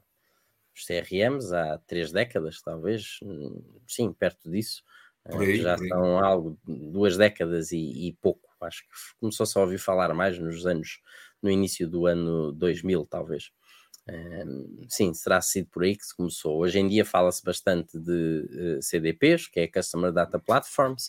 os 0.75 0.87
CRMs 0.87 1.53
há 1.55 1.79
três 1.87 2.11
décadas, 2.11 2.63
talvez, 2.63 3.21
sim, 3.87 4.11
perto 4.13 4.51
disso, 4.51 4.83
eh, 5.27 5.37
aí, 5.37 5.61
já 5.61 5.77
são 5.77 6.25
algo, 6.25 6.59
duas 6.65 7.19
décadas 7.19 7.73
e, 7.73 8.09
e 8.09 8.13
pouco, 8.15 8.49
acho 8.63 8.83
que 8.83 8.89
começou-se 9.21 9.57
a 9.59 9.61
ouvir 9.61 9.79
falar 9.79 10.15
mais 10.15 10.39
nos 10.39 10.65
anos, 10.65 11.01
no 11.43 11.51
início 11.51 11.87
do 11.87 12.07
ano 12.07 12.53
2000, 12.53 13.05
talvez 13.07 13.53
sim, 14.89 15.15
será 15.15 15.41
sido 15.41 15.69
por 15.69 15.85
aí 15.85 15.97
que 15.97 16.05
se 16.05 16.17
começou. 16.17 16.59
Hoje 16.59 16.79
em 16.79 16.89
dia 16.89 17.05
fala-se 17.05 17.45
bastante 17.45 17.99
de 17.99 18.11
uh, 18.11 18.79
eh, 18.79 18.83
CDPs, 18.83 19.47
que 19.47 19.61
é 19.61 19.69
Customer 19.69 20.13
Data 20.13 20.39
Platforms, 20.39 21.09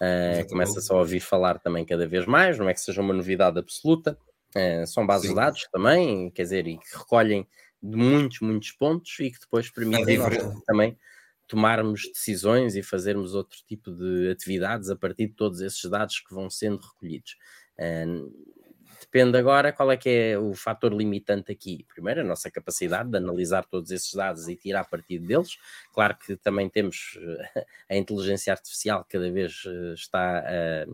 uh, 0.00 0.48
começa-se 0.48 0.92
a 0.92 0.96
ouvir 0.96 1.20
falar 1.20 1.58
também 1.58 1.84
cada 1.84 2.06
vez 2.06 2.26
mais, 2.26 2.58
não 2.58 2.68
é 2.68 2.74
que 2.74 2.80
seja 2.80 3.00
uma 3.00 3.14
novidade 3.14 3.58
absoluta, 3.58 4.18
uh, 4.54 4.86
são 4.86 5.06
bases 5.06 5.30
de 5.30 5.34
dados 5.34 5.66
também, 5.72 6.30
quer 6.30 6.42
dizer, 6.42 6.66
e 6.66 6.78
que 6.78 6.96
recolhem 6.96 7.46
de 7.82 7.96
muitos, 7.96 8.40
muitos 8.40 8.72
pontos 8.72 9.18
e 9.20 9.30
que 9.30 9.40
depois 9.40 9.70
permitem 9.70 10.16
é 10.16 10.54
também 10.66 10.98
tomarmos 11.46 12.02
decisões 12.12 12.74
e 12.74 12.82
fazermos 12.82 13.34
outro 13.34 13.58
tipo 13.66 13.90
de 13.90 14.30
atividades 14.30 14.88
a 14.88 14.96
partir 14.96 15.28
de 15.28 15.34
todos 15.34 15.60
esses 15.60 15.84
dados 15.90 16.20
que 16.20 16.34
vão 16.34 16.48
sendo 16.48 16.80
recolhidos. 16.80 17.36
Uh, 17.78 18.53
Depende 19.14 19.38
agora 19.38 19.72
qual 19.72 19.92
é 19.92 19.96
que 19.96 20.08
é 20.08 20.36
o 20.36 20.54
fator 20.54 20.92
limitante 20.92 21.52
aqui. 21.52 21.86
Primeiro, 21.88 22.22
a 22.22 22.24
nossa 22.24 22.50
capacidade 22.50 23.08
de 23.08 23.16
analisar 23.16 23.64
todos 23.64 23.92
esses 23.92 24.12
dados 24.12 24.48
e 24.48 24.56
tirar 24.56 24.90
partido 24.90 25.24
deles. 25.24 25.56
Claro 25.92 26.16
que 26.18 26.34
também 26.34 26.68
temos 26.68 27.16
eh, 27.54 27.64
a 27.90 27.96
inteligência 27.96 28.52
artificial 28.52 29.06
cada 29.08 29.30
vez 29.30 29.62
eh, 29.68 29.94
está 29.94 30.40
a. 30.40 30.86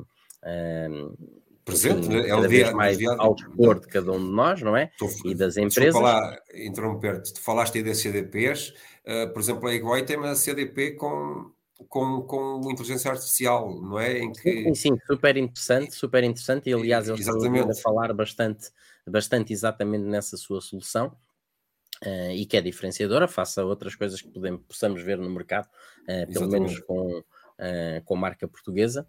presente, 1.64 2.14
é 2.14 2.28
cada 2.28 2.46
vez 2.46 2.70
mais 2.74 2.98
ao 3.06 3.34
dispor 3.34 3.80
de 3.80 3.86
cada 3.86 4.12
um 4.12 4.22
de 4.22 4.32
nós, 4.32 4.60
não 4.60 4.76
é? 4.76 4.90
e 5.24 5.34
das 5.34 5.56
empresas. 5.56 5.94
falar, 5.94 6.42
interromper-te, 6.52 7.32
tu 7.32 7.40
falaste 7.40 7.78
aí 7.78 7.84
das 7.84 7.96
CDPs, 7.96 8.74
uh, 9.06 9.32
por 9.32 9.40
exemplo, 9.40 9.66
a 9.66 9.74
Iguai 9.74 10.04
tem 10.04 10.18
uma 10.18 10.34
CDP 10.34 10.90
com 10.90 11.50
com, 11.88 12.22
com 12.22 12.70
inteligência 12.70 13.10
artificial, 13.10 13.80
não 13.80 13.98
é? 13.98 14.18
Em 14.18 14.32
que... 14.32 14.62
Sim, 14.62 14.74
sim, 14.74 14.98
super 15.06 15.36
interessante, 15.36 15.94
super 15.94 16.22
interessante, 16.22 16.70
e 16.70 16.72
aliás 16.72 17.08
eles 17.08 17.26
estão 17.26 17.70
a 17.70 17.74
falar 17.74 18.12
bastante, 18.12 18.70
bastante 19.06 19.52
exatamente 19.52 20.04
nessa 20.04 20.36
sua 20.36 20.60
solução. 20.60 21.16
Uh, 22.02 22.32
e 22.32 22.46
que 22.46 22.56
é 22.56 22.62
diferenciadora 22.62 23.28
face 23.28 23.60
a 23.60 23.64
outras 23.64 23.94
coisas 23.94 24.22
que 24.22 24.30
podemos, 24.30 24.62
possamos 24.66 25.02
ver 25.02 25.18
no 25.18 25.28
mercado, 25.28 25.68
uh, 26.04 26.32
pelo 26.32 26.48
menos 26.48 26.78
com, 26.80 27.18
uh, 27.18 28.04
com 28.04 28.16
marca 28.16 28.48
portuguesa. 28.48 29.06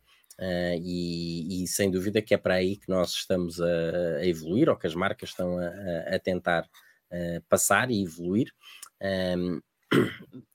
E, 0.82 1.64
e, 1.64 1.68
sem 1.68 1.92
dúvida 1.92 2.20
que 2.20 2.34
é 2.34 2.38
para 2.38 2.56
aí 2.56 2.76
que 2.76 2.90
nós 2.90 3.12
estamos 3.12 3.62
a, 3.62 4.18
a 4.18 4.26
evoluir, 4.26 4.70
ou 4.70 4.76
que 4.76 4.88
as 4.88 4.96
marcas 4.96 5.30
estão 5.30 5.56
a, 5.60 6.16
a 6.16 6.20
tentar 6.20 6.68
passar 7.48 7.92
e 7.92 8.02
evoluir. 8.02 8.52
Um, 9.38 9.62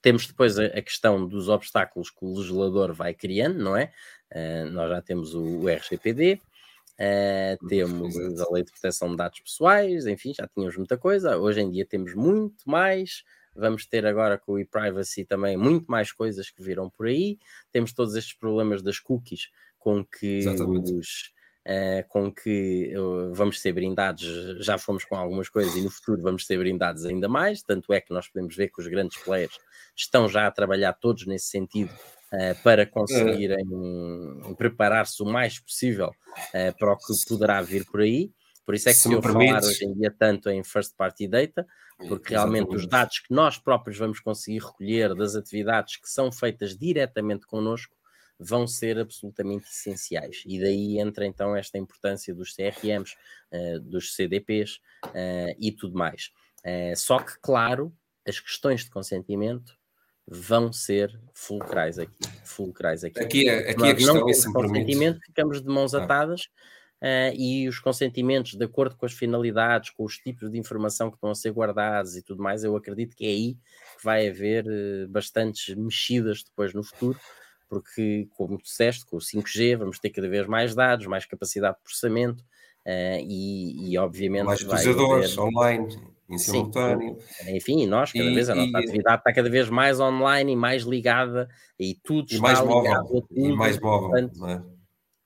temos 0.00 0.26
depois 0.26 0.58
a, 0.58 0.82
questão 0.82 1.26
dos 1.26 1.48
obstáculos 1.48 2.10
que 2.10 2.24
o 2.24 2.36
legislador 2.36 2.92
vai 2.92 3.14
criando, 3.14 3.58
não 3.58 3.76
é? 3.76 3.92
Uh, 4.32 4.70
nós 4.70 4.90
já 4.90 5.02
temos 5.02 5.34
o, 5.34 5.42
o 5.42 5.68
RGPD, 5.68 6.34
uh, 6.34 6.40
eh, 6.98 7.58
temos 7.68 8.16
a 8.40 8.52
Lei 8.52 8.64
de 8.64 8.72
Proteção 8.72 9.10
de 9.10 9.16
Dados 9.16 9.40
Pessoais, 9.40 10.06
enfim, 10.06 10.32
já 10.34 10.48
tínhamos 10.48 10.76
muita 10.76 10.96
coisa. 10.96 11.36
Hoje 11.36 11.60
em 11.60 11.70
dia 11.70 11.86
temos 11.86 12.14
muito 12.14 12.68
mais 12.68 13.24
vamos 13.56 13.86
ter 13.86 14.06
agora 14.06 14.38
com 14.38 14.52
o 14.52 14.58
e-privacy 14.58 15.24
também 15.24 15.56
muito 15.56 15.90
mais 15.90 16.12
coisas 16.12 16.50
que 16.50 16.62
viram 16.62 16.90
por 16.90 17.06
aí. 17.06 17.38
Temos 17.72 17.92
todos 17.92 18.14
estes 18.14 18.34
problemas 18.34 18.82
das 18.82 18.98
cookies 18.98 19.50
com 19.78 20.04
que 20.04 20.38
Exatamente. 20.38 20.92
os 20.92 21.32
uh, 21.66 22.08
com 22.08 22.32
que 22.32 22.94
uh, 22.96 23.34
vamos 23.34 23.60
ser 23.60 23.72
brindados, 23.72 24.24
já 24.64 24.78
fomos 24.78 25.04
com 25.04 25.16
algumas 25.16 25.48
coisas 25.48 25.74
e 25.74 25.82
no 25.82 25.90
futuro 25.90 26.22
vamos 26.22 26.46
ser 26.46 26.58
brindados 26.58 27.04
ainda 27.04 27.28
mais, 27.28 27.62
tanto 27.62 27.92
é 27.92 28.00
que 28.00 28.12
nós 28.12 28.28
podemos 28.28 28.54
ver 28.54 28.68
que 28.68 28.80
os 28.80 28.86
grandes 28.86 29.18
players 29.18 29.58
estão 29.94 30.28
já 30.28 30.46
a 30.46 30.50
trabalhar 30.50 30.92
todos 30.92 31.26
nesse 31.26 31.46
sentido 31.46 31.90
uh, 32.32 32.62
para 32.62 32.86
conseguirem 32.86 33.66
preparar-se 34.56 35.22
o 35.22 35.26
mais 35.26 35.58
possível 35.58 36.12
para 36.78 36.92
o 36.92 36.96
que 36.96 37.12
poderá 37.28 37.60
vir 37.62 37.84
por 37.86 38.00
aí. 38.00 38.30
Por 38.64 38.74
isso 38.74 38.88
é 38.88 38.92
que 38.92 38.98
se, 38.98 39.12
eu 39.12 39.22
falar 39.22 39.62
hoje 39.62 39.84
em 39.84 39.94
dia 39.94 40.14
tanto 40.16 40.50
em 40.50 40.62
first 40.62 40.94
party 40.96 41.28
data, 41.28 41.66
porque 42.08 42.34
realmente 42.34 42.74
os 42.74 42.86
dados 42.86 43.20
que 43.20 43.32
nós 43.32 43.58
próprios 43.58 43.96
vamos 43.96 44.20
conseguir 44.20 44.58
recolher 44.58 45.14
das 45.14 45.34
atividades 45.34 45.96
que 45.96 46.08
são 46.08 46.30
feitas 46.30 46.76
diretamente 46.76 47.46
connosco 47.46 47.95
vão 48.38 48.66
ser 48.66 48.98
absolutamente 48.98 49.66
essenciais. 49.66 50.42
E 50.46 50.60
daí 50.60 50.98
entra 50.98 51.26
então 51.26 51.56
esta 51.56 51.78
importância 51.78 52.34
dos 52.34 52.54
CRMs, 52.54 53.12
uh, 53.12 53.16
eh, 53.52 53.78
dos 53.78 54.14
CDPs 54.14 54.76
uh, 55.04 55.10
eh, 55.14 55.56
e 55.58 55.72
tudo 55.72 55.96
mais. 55.96 56.30
Uh, 56.58 56.96
só 56.96 57.18
que, 57.18 57.38
claro, 57.40 57.94
as 58.26 58.38
questões 58.38 58.84
de 58.84 58.90
consentimento 58.90 59.76
vão 60.26 60.72
ser 60.72 61.18
fulcrais 61.32 61.98
aqui. 61.98 62.18
Fulcrais 62.44 63.04
aqui. 63.04 63.20
Aqui, 63.20 63.48
é, 63.48 63.70
aqui 63.70 63.88
a 63.88 63.94
questão 63.94 64.14
não 64.16 64.26
temos 64.26 64.44
consentimento, 64.46 65.20
ficamos 65.24 65.62
de 65.62 65.68
mãos 65.68 65.94
atadas. 65.94 66.48
E 67.36 67.68
os 67.68 67.78
consentimentos, 67.78 68.54
de 68.54 68.64
acordo 68.64 68.96
com 68.96 69.06
as 69.06 69.12
finalidades, 69.12 69.90
com 69.90 70.02
os 70.02 70.18
tipos 70.18 70.50
de 70.50 70.58
informação 70.58 71.08
que 71.08 71.16
estão 71.16 71.30
a 71.30 71.34
ser 71.36 71.52
guardados 71.52 72.16
e 72.16 72.22
tudo 72.22 72.42
mais, 72.42 72.64
eu 72.64 72.74
acredito 72.74 73.14
que 73.14 73.24
é 73.24 73.28
aí 73.28 73.54
que 73.96 74.02
vai 74.02 74.28
haver 74.28 74.64
bastantes 75.08 75.76
mexidas 75.76 76.42
depois 76.42 76.74
no 76.74 76.82
futuro, 76.82 77.20
porque, 77.68 78.28
como 78.36 78.58
disseste, 78.58 79.04
com 79.06 79.16
o 79.16 79.20
5G 79.20 79.76
vamos 79.76 79.98
ter 79.98 80.10
cada 80.10 80.28
vez 80.28 80.46
mais 80.46 80.74
dados, 80.74 81.06
mais 81.06 81.24
capacidade 81.24 81.76
de 81.76 81.82
processamento 81.82 82.42
uh, 82.86 83.20
e, 83.20 83.92
e, 83.92 83.98
obviamente. 83.98 84.44
Mais 84.44 84.60
utilizadores 84.62 85.32
haver... 85.32 85.40
online, 85.40 85.98
em 86.28 86.38
simultâneo. 86.38 87.18
Sim, 87.20 87.56
enfim, 87.56 87.86
nós, 87.86 88.12
cada 88.12 88.24
e, 88.24 88.34
vez 88.34 88.48
a 88.48 88.54
nossa 88.54 88.70
e, 88.70 88.76
atividade 88.76 89.18
está 89.18 89.32
cada 89.32 89.50
vez 89.50 89.68
mais 89.68 90.00
online 90.00 90.52
e 90.52 90.56
mais 90.56 90.82
ligada 90.82 91.48
e 91.78 91.94
tudo 91.94 92.26
está 92.30 92.42
mais 92.42 92.60
móvel, 92.60 92.82
ligado 92.82 93.08
tudo. 93.08 93.26
E 93.30 93.52
mais 93.56 93.80
móvel, 93.80 94.10
portanto, 94.10 94.46
é? 94.46 94.76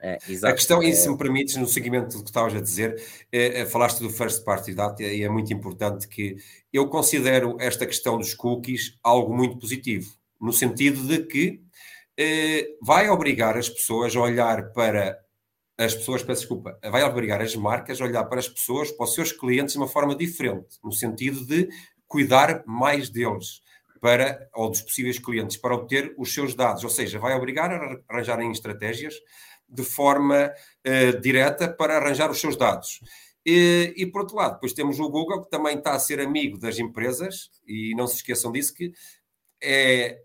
É, 0.02 0.18
a 0.44 0.52
questão, 0.52 0.82
e 0.82 0.94
se 0.94 1.08
me 1.10 1.18
permites, 1.18 1.56
no 1.56 1.66
seguimento 1.66 2.16
do 2.16 2.22
que 2.22 2.30
estavas 2.30 2.54
a 2.54 2.60
dizer, 2.60 2.96
é, 3.30 3.60
é, 3.60 3.66
falaste 3.66 4.00
do 4.00 4.08
first 4.08 4.42
party 4.44 4.74
data 4.74 5.02
e 5.02 5.22
é 5.22 5.28
muito 5.28 5.52
importante 5.52 6.08
que 6.08 6.36
eu 6.72 6.88
considero 6.88 7.56
esta 7.60 7.84
questão 7.84 8.16
dos 8.16 8.32
cookies 8.32 8.98
algo 9.02 9.36
muito 9.36 9.58
positivo, 9.58 10.10
no 10.40 10.54
sentido 10.54 11.06
de 11.06 11.18
que 11.26 11.48
eh, 11.48 11.69
vai 12.82 13.08
obrigar 13.08 13.56
as 13.56 13.68
pessoas 13.68 14.14
a 14.14 14.20
olhar 14.20 14.72
para 14.72 15.18
as 15.78 15.94
pessoas, 15.94 16.22
peço 16.22 16.42
desculpa, 16.42 16.78
vai 16.90 17.02
obrigar 17.02 17.40
as 17.40 17.56
marcas 17.56 18.00
a 18.00 18.04
olhar 18.04 18.24
para 18.24 18.38
as 18.38 18.48
pessoas, 18.48 18.90
para 18.90 19.04
os 19.04 19.14
seus 19.14 19.32
clientes 19.32 19.72
de 19.72 19.78
uma 19.78 19.88
forma 19.88 20.14
diferente, 20.14 20.78
no 20.84 20.92
sentido 20.92 21.46
de 21.46 21.68
cuidar 22.06 22.62
mais 22.66 23.08
deles 23.08 23.62
para, 24.00 24.48
ou 24.54 24.68
dos 24.70 24.82
possíveis 24.82 25.18
clientes, 25.18 25.56
para 25.56 25.74
obter 25.74 26.14
os 26.18 26.34
seus 26.34 26.54
dados. 26.54 26.82
Ou 26.84 26.90
seja, 26.90 27.18
vai 27.18 27.34
obrigar 27.34 27.70
a 27.70 27.98
arranjarem 28.08 28.50
estratégias 28.50 29.14
de 29.68 29.84
forma 29.84 30.52
uh, 30.86 31.20
direta 31.20 31.68
para 31.68 31.96
arranjar 31.96 32.30
os 32.30 32.40
seus 32.40 32.56
dados. 32.56 33.00
E, 33.46 33.94
e, 33.96 34.06
por 34.06 34.22
outro 34.22 34.36
lado, 34.36 34.54
depois 34.54 34.72
temos 34.72 34.98
o 34.98 35.08
Google, 35.08 35.44
que 35.44 35.50
também 35.50 35.78
está 35.78 35.92
a 35.92 35.98
ser 35.98 36.20
amigo 36.20 36.58
das 36.58 36.78
empresas, 36.78 37.50
e 37.66 37.94
não 37.94 38.06
se 38.06 38.16
esqueçam 38.16 38.52
disso, 38.52 38.74
que 38.74 38.92
é, 39.62 40.18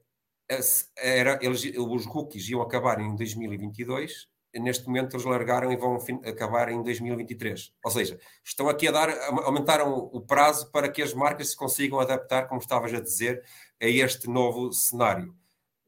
era, 0.97 1.39
eles, 1.41 1.63
os 1.77 2.05
cookies 2.05 2.49
iam 2.49 2.61
acabar 2.61 2.99
em 2.99 3.15
2022, 3.15 4.27
neste 4.59 4.87
momento 4.87 5.15
eles 5.15 5.25
largaram 5.25 5.71
e 5.71 5.75
vão 5.75 5.97
acabar 6.25 6.69
em 6.69 6.81
2023. 6.81 7.73
Ou 7.83 7.91
seja, 7.91 8.17
estão 8.43 8.69
aqui 8.69 8.87
a 8.87 8.91
dar, 8.91 9.09
aumentaram 9.43 9.93
o 9.93 10.21
prazo 10.21 10.71
para 10.71 10.89
que 10.89 11.01
as 11.01 11.13
marcas 11.13 11.49
se 11.49 11.55
consigam 11.55 11.99
adaptar, 11.99 12.47
como 12.47 12.61
estavas 12.61 12.93
a 12.93 13.01
dizer, 13.01 13.43
a 13.81 13.87
este 13.87 14.29
novo 14.29 14.71
cenário. 14.71 15.35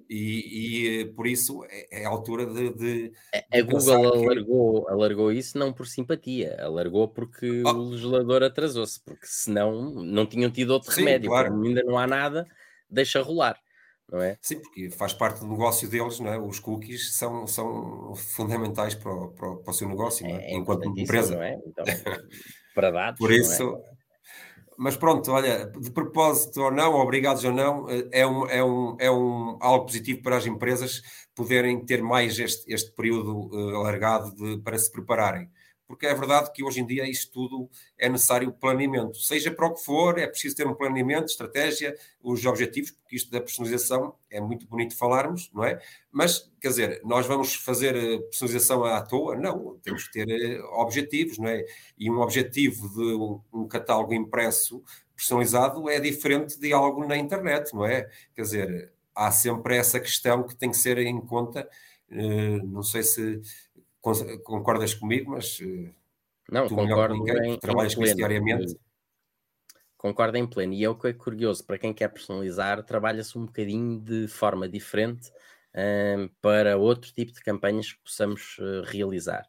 E, 0.10 1.02
e 1.02 1.06
por 1.13 1.28
isso 1.28 1.65
é, 1.70 2.02
é 2.02 2.06
a 2.06 2.10
altura 2.10 2.46
de. 2.46 2.74
de 2.74 3.12
a, 3.52 3.62
Google 3.62 4.24
alargou, 4.24 4.86
que... 4.86 4.91
alargou 4.91 5.32
isso 5.34 5.58
não 5.58 5.74
por 5.74 5.86
simpatia, 5.86 6.58
alargou 6.62 7.10
porque 7.10 7.62
oh. 7.65 7.72
o 7.72 7.89
legislador 7.89 8.41
atrasou-se, 8.41 9.04
porque 9.04 9.28
senão 9.28 9.91
não 9.91 10.26
tinham 10.26 10.50
tido 10.50 10.72
outro 10.72 10.93
Sim, 10.93 11.02
remédio. 11.02 11.30
Claro. 11.30 11.52
Como 11.52 11.65
ainda 11.65 11.84
não 11.84 12.00
há 12.00 12.08
nada, 12.08 12.48
deixa 12.89 13.22
rolar 13.22 13.60
não 14.12 14.22
é? 14.22 14.38
Sim, 14.41 14.60
porque 14.60 14.89
faz 14.89 15.13
parte 15.13 15.41
do 15.41 15.48
negócio 15.48 15.89
deles, 15.89 16.20
não 16.20 16.32
é? 16.32 16.39
Os 16.39 16.60
cookies 16.60 17.15
são, 17.15 17.46
são 17.46 18.13
fundamentais 18.15 18.96
para 18.96 19.13
o, 19.13 19.30
para 19.32 19.50
o, 19.50 19.58
para 19.58 19.72
o 19.72 19.74
seu 19.74 19.88
negócio, 19.88 20.26
é, 20.26 20.32
é? 20.32 20.54
enquanto 20.54 20.86
empresa. 20.98 21.36
Não 21.36 21.43
é? 21.43 21.60
Então, 21.65 21.86
para 22.74 22.91
dados. 22.91 23.20
Por 23.20 23.32
é? 23.32 23.36
isso. 23.36 23.78
Mas 24.78 24.96
pronto, 24.96 25.32
olha, 25.32 25.65
de 25.65 25.89
propósito 25.91 26.62
ou 26.62 26.72
não, 26.72 26.93
obrigados 26.93 27.43
ou 27.43 27.52
não, 27.52 27.88
é 28.12 28.28
um, 28.28 28.48
é 28.48 28.63
um, 28.63 28.98
é 29.00 29.12
um 29.12 29.58
algo 29.60 29.88
positivo 29.88 30.22
para 30.22 30.38
as 30.38 30.46
empresas 30.46 31.02
poderem 31.34 31.84
ter 31.84 32.04
mais 32.04 32.38
este, 32.38 32.72
este 32.72 32.91
período 32.91 33.50
uh, 33.52 33.76
alargado 33.76 34.36
de, 34.36 34.62
para 34.62 34.78
se 34.78 34.91
prepararem 34.91 35.50
porque 35.88 36.06
é 36.06 36.13
verdade 36.13 36.52
que 36.52 36.63
hoje 36.63 36.82
em 36.82 36.86
dia 36.86 37.10
isto 37.10 37.32
tudo 37.32 37.69
é 37.97 38.10
necessário 38.10 38.52
planeamento. 38.52 39.17
Seja 39.17 39.52
para 39.52 39.67
o 39.67 39.73
que 39.73 39.84
for, 39.84 40.19
é 40.19 40.28
preciso 40.28 40.56
ter 40.56 40.67
um 40.67 40.76
planeamento, 40.76 41.28
estratégia, 41.28 41.95
os 42.21 42.45
objetivos, 42.45 42.91
porque 42.91 43.15
isto 43.15 43.32
da 43.32 43.39
personalização 43.39 44.13
é 44.30 44.41
muito 44.41 44.67
bonito 44.67 44.95
falarmos, 44.97 45.50
não 45.54 45.63
é? 45.63 45.80
Mas, 46.12 46.52
quer 46.60 46.69
dizer, 46.69 47.02
nós 47.06 47.26
vamos 47.26 47.56
fazer 47.56 47.95
eh, 47.95 48.17
personalização 48.19 48.84
à 48.84 49.02
toa? 49.02 49.36
Não, 49.36 49.78
temos 49.82 50.08
que 50.08 50.13
ter 50.13 50.30
eh, 50.30 50.62
objetivos, 50.73 51.38
não 51.38 51.47
é? 51.47 51.63
E 51.97 52.12
um 52.12 52.19
objetivo 52.19 52.89
de 52.89 53.58
um 53.58 53.67
catálogo 53.67 54.13
impresso 54.13 54.84
personalizado 55.15 55.89
é 55.89 56.00
diferente 56.00 56.60
de 56.60 56.73
algo 56.73 57.06
na 57.06 57.17
internet, 57.17 57.73
não 57.73 57.86
é? 57.86 58.10
Quer 58.36 58.41
dizer, 58.41 58.93
há 59.15 59.32
sempre 59.32 59.76
essa 59.78 60.00
questão 60.00 60.43
que 60.43 60.56
tem 60.56 60.69
que 60.69 60.78
ser 60.78 60.97
em 61.00 61.19
conta. 61.21 61.67
Eh, 62.10 62.58
não 62.63 62.84
sei 62.84 63.04
se 63.04 63.41
concordas 64.43 64.93
comigo, 64.93 65.32
mas 65.32 65.60
eh, 65.62 65.91
não, 66.52 66.67
tu 66.67 66.76
concordo 66.76 67.15
ninguém, 67.15 67.54
em, 67.54 67.60
trabalhas 67.60 67.96
com 67.96 68.04
isso 68.04 68.15
diariamente. 68.15 68.76
Concordo 69.98 70.38
em 70.38 70.46
pleno. 70.46 70.74
E 70.74 70.84
é 70.84 70.89
o 70.89 70.96
que 70.96 71.08
é 71.08 71.13
curioso, 71.13 71.65
para 71.65 71.78
quem 71.78 71.93
quer 71.93 72.10
personalizar, 72.10 72.84
trabalha-se 72.84 73.38
um 73.38 73.46
bocadinho 73.46 74.00
de 74.00 74.28
forma 74.28 74.70
diferente 74.70 75.30
um, 75.76 75.80
ehm, 75.80 76.30
para 76.41 76.78
outro 76.78 77.12
tipo 77.12 77.32
de 77.32 77.41
campanhas 77.41 77.93
que 77.93 78.00
possamos 78.04 78.58
uh, 78.60 78.84
realizar. 78.86 79.43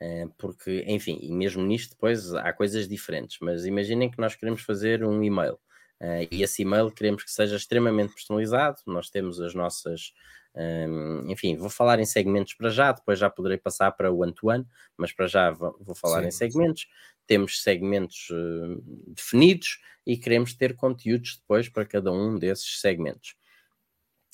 Uh, 0.00 0.32
porque, 0.38 0.84
enfim, 0.86 1.18
e 1.20 1.32
mesmo 1.32 1.62
nisto 1.64 1.90
depois 1.90 2.32
há 2.32 2.52
coisas 2.52 2.86
diferentes, 2.88 3.38
mas 3.40 3.66
imaginem 3.66 4.08
que 4.08 4.20
nós 4.20 4.36
queremos 4.36 4.62
fazer 4.62 5.04
um 5.04 5.22
e-mail. 5.22 5.58
Uh, 6.00 6.28
e 6.30 6.44
esse 6.44 6.62
e-mail 6.62 6.92
queremos 6.92 7.24
que 7.24 7.30
seja 7.30 7.56
extremamente 7.56 8.14
personalizado. 8.14 8.80
Nós 8.86 9.10
temos 9.10 9.40
as 9.40 9.54
nossas 9.54 10.12
um, 10.58 11.30
enfim, 11.30 11.56
vou 11.56 11.70
falar 11.70 12.00
em 12.00 12.04
segmentos 12.04 12.54
para 12.54 12.68
já, 12.68 12.90
depois 12.90 13.18
já 13.18 13.30
poderei 13.30 13.58
passar 13.58 13.92
para 13.92 14.10
o 14.10 14.22
one-to-one, 14.22 14.66
mas 14.96 15.12
para 15.12 15.28
já 15.28 15.52
vou, 15.52 15.78
vou 15.80 15.94
falar 15.94 16.22
sim, 16.22 16.28
em 16.28 16.30
segmentos. 16.32 16.82
Sim. 16.82 16.88
Temos 17.28 17.62
segmentos 17.62 18.28
uh, 18.30 18.82
definidos 19.06 19.80
e 20.04 20.16
queremos 20.16 20.54
ter 20.54 20.74
conteúdos 20.74 21.36
depois 21.36 21.68
para 21.68 21.84
cada 21.84 22.10
um 22.10 22.36
desses 22.36 22.80
segmentos. 22.80 23.36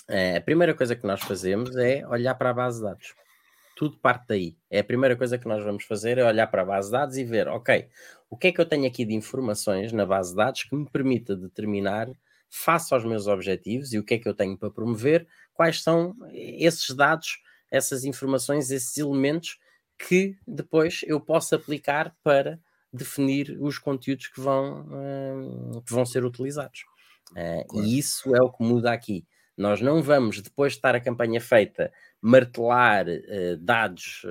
Uh, 0.09 0.39
a 0.39 0.41
primeira 0.41 0.73
coisa 0.73 0.97
que 0.97 1.07
nós 1.07 1.21
fazemos 1.21 1.77
é 1.77 2.07
olhar 2.07 2.35
para 2.37 2.51
a 2.51 2.55
base 2.55 2.79
de 2.79 2.85
dados. 2.85 3.15
Tudo 3.77 3.99
parte 3.99 4.25
daí. 4.29 4.57
É 4.71 4.79
a 4.79 4.85
primeira 4.85 5.17
coisa 5.17 5.37
que 5.37 5.49
nós 5.49 5.63
vamos 5.63 5.85
fazer 5.85 6.17
é 6.17 6.25
olhar 6.25 6.47
para 6.47 6.63
a 6.63 6.65
base 6.65 6.89
de 6.89 6.93
dados 6.93 7.19
e 7.19 7.25
ver, 7.25 7.49
ok, 7.49 7.89
o 8.31 8.37
que 8.37 8.47
é 8.47 8.53
que 8.53 8.61
eu 8.61 8.67
tenho 8.67 8.87
aqui 8.87 9.05
de 9.05 9.15
informações 9.15 9.93
na 9.93 10.07
base 10.07 10.31
de 10.31 10.37
dados 10.37 10.63
que 10.63 10.75
me 10.75 10.89
permita 10.89 11.37
determinar 11.37 12.09
face 12.55 12.95
aos 12.95 13.05
meus 13.05 13.27
objetivos 13.27 13.93
e 13.93 13.99
o 13.99 14.05
que 14.05 14.15
é 14.15 14.19
que 14.19 14.29
eu 14.29 14.35
tenho 14.35 14.57
para 14.57 14.71
promover, 14.71 15.27
quais 15.53 15.83
são 15.83 16.15
esses 16.33 16.95
dados, 16.95 17.41
essas 17.69 18.05
informações, 18.05 18.71
esses 18.71 18.97
elementos 18.97 19.59
que 19.99 20.37
depois 20.47 21.01
eu 21.05 21.21
posso 21.21 21.57
aplicar 21.57 22.15
para 22.23 22.61
definir 22.93 23.57
os 23.61 23.77
conteúdos 23.77 24.29
que 24.29 24.41
vão, 24.41 24.87
uh, 24.87 25.83
que 25.83 25.93
vão 25.93 26.07
ser 26.07 26.25
utilizados. 26.25 26.85
Uh, 27.33 27.67
claro. 27.67 27.87
E 27.87 27.99
isso 27.99 28.35
é 28.37 28.41
o 28.41 28.53
que 28.53 28.63
muda 28.63 28.93
aqui. 28.93 29.27
Nós 29.57 29.81
não 29.81 30.01
vamos, 30.01 30.41
depois 30.41 30.73
de 30.73 30.79
estar 30.79 30.95
a 30.95 31.01
campanha 31.01 31.41
feita, 31.41 31.93
martelar 32.21 33.07
uh, 33.09 33.57
dados, 33.59 34.25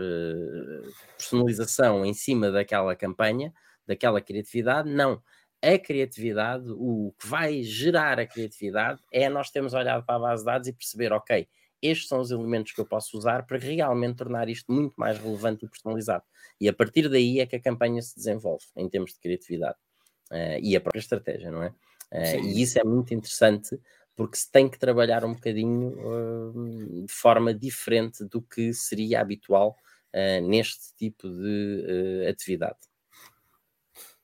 personalização 1.18 2.06
em 2.06 2.14
cima 2.14 2.50
daquela 2.52 2.96
campanha, 2.96 3.54
daquela 3.86 4.22
criatividade, 4.22 4.90
não 4.90 5.22
a 5.64 5.80
criatividade, 5.80 6.66
o 6.72 7.14
que 7.18 7.26
vai 7.26 7.64
gerar 7.64 8.20
a 8.20 8.28
criatividade 8.28 9.02
é 9.10 9.30
nós 9.30 9.50
termos 9.50 9.74
olhado 9.74 10.06
para 10.06 10.16
a 10.16 10.20
base 10.20 10.42
de 10.42 10.46
dados 10.46 10.68
e 10.68 10.74
perceber, 10.74 11.14
ok, 11.14 11.48
estes 11.82 12.10
são 12.10 12.20
os 12.20 12.32
elementos 12.32 12.74
que 12.74 12.82
eu 12.82 12.86
posso 12.86 13.18
usar 13.18 13.46
para 13.46 13.58
realmente 13.58 14.18
tornar 14.18 14.50
isto 14.50 14.72
muito 14.72 14.94
mais 14.98 15.18
relevante 15.18 15.66
e 15.66 15.70
personalizado. 15.70 16.24
E 16.60 16.68
a 16.68 16.74
partir 16.74 17.08
daí 17.08 17.40
é 17.40 17.46
que 17.46 17.56
a 17.56 17.62
campanha 17.62 18.02
se 18.02 18.14
desenvolve 18.14 18.66
em 18.76 18.90
termos 18.90 19.14
de 19.14 19.20
criatividade 19.20 19.78
uh, 20.32 20.60
e 20.62 20.76
a 20.76 20.82
própria 20.82 21.00
estratégia, 21.00 21.50
não 21.50 21.64
é? 21.64 21.70
Uh, 22.12 22.44
e 22.44 22.62
isso 22.62 22.78
é 22.78 22.84
muito 22.84 23.14
interessante 23.14 23.80
porque 24.16 24.38
se 24.38 24.52
tem 24.52 24.70
que 24.70 24.78
trabalhar 24.78 25.26
um 25.26 25.34
bocadinho 25.34 25.90
uh, 25.98 27.06
de 27.06 27.12
forma 27.12 27.54
diferente 27.54 28.24
do 28.26 28.42
que 28.42 28.74
seria 28.74 29.22
habitual 29.22 29.78
uh, 30.14 30.48
neste 30.48 30.94
tipo 30.96 31.28
de 31.28 32.28
atividade. 32.30 32.78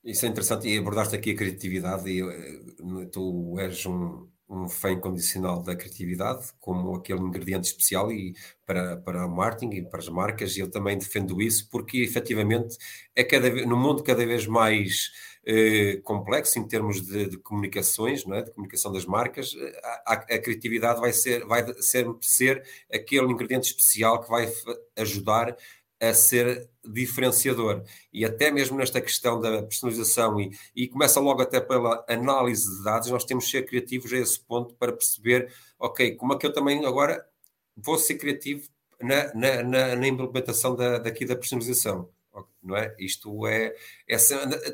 Isso 0.09 0.25
é 0.25 0.29
interessante 0.29 0.67
e 0.67 0.75
abordaste 0.75 1.15
aqui 1.15 1.31
a 1.31 1.35
criatividade 1.35 2.09
e 2.09 3.05
tu 3.11 3.59
és 3.59 3.85
um, 3.85 4.27
um 4.49 4.67
fã 4.67 4.91
incondicional 4.91 5.61
da 5.61 5.75
criatividade 5.75 6.47
como 6.59 6.95
aquele 6.95 7.19
ingrediente 7.19 7.67
especial 7.67 8.11
e 8.11 8.33
para, 8.65 8.97
para 8.97 9.27
o 9.27 9.29
marketing 9.29 9.75
e 9.75 9.81
para 9.83 9.99
as 9.99 10.09
marcas 10.09 10.57
e 10.57 10.61
eu 10.61 10.71
também 10.71 10.97
defendo 10.97 11.39
isso 11.39 11.69
porque 11.69 11.99
efetivamente 11.99 12.75
é 13.15 13.23
cada 13.23 13.51
no 13.67 13.77
mundo 13.77 14.01
cada 14.01 14.25
vez 14.25 14.47
mais 14.47 15.11
eh, 15.45 16.01
complexo 16.03 16.57
em 16.57 16.67
termos 16.67 17.01
de, 17.05 17.29
de, 17.29 17.37
comunicações, 17.37 18.25
não 18.25 18.35
é? 18.35 18.41
de 18.41 18.51
comunicação 18.51 18.91
das 18.91 19.05
marcas, 19.05 19.55
a, 20.05 20.13
a, 20.13 20.39
criatividade 20.39 20.99
vai 20.99 21.13
ser 21.13 21.45
vai 21.45 21.63
sempre 21.81 22.25
ser 22.27 22.63
aquele 22.91 23.31
ingrediente 23.31 23.67
especial 23.67 24.21
que 24.21 24.29
vai 24.29 24.51
ajudar 24.97 25.55
a 25.99 26.13
ser 26.13 26.69
diferenciador. 26.85 27.83
E 28.11 28.25
até 28.25 28.51
mesmo 28.51 28.77
nesta 28.77 29.01
questão 29.01 29.39
da 29.39 29.61
personalização, 29.63 30.39
e, 30.39 30.51
e 30.75 30.87
começa 30.87 31.19
logo 31.19 31.41
até 31.41 31.59
pela 31.59 32.05
análise 32.07 32.77
de 32.77 32.83
dados, 32.83 33.09
nós 33.09 33.25
temos 33.25 33.45
que 33.45 33.51
ser 33.51 33.65
criativos 33.65 34.11
a 34.13 34.17
esse 34.17 34.39
ponto 34.39 34.73
para 34.75 34.93
perceber, 34.93 35.53
ok, 35.77 36.15
como 36.15 36.33
é 36.33 36.37
que 36.37 36.45
eu 36.45 36.53
também 36.53 36.85
agora 36.85 37.25
vou 37.75 37.97
ser 37.97 38.15
criativo 38.15 38.67
na, 39.01 39.33
na, 39.33 39.63
na, 39.63 39.95
na 39.95 40.07
implementação 40.07 40.75
da, 40.75 40.97
daqui 40.97 41.25
da 41.25 41.35
personalização. 41.35 42.09
Não 42.63 42.75
é? 42.75 42.95
Isto 42.99 43.47
é, 43.47 43.75
é, 44.07 44.17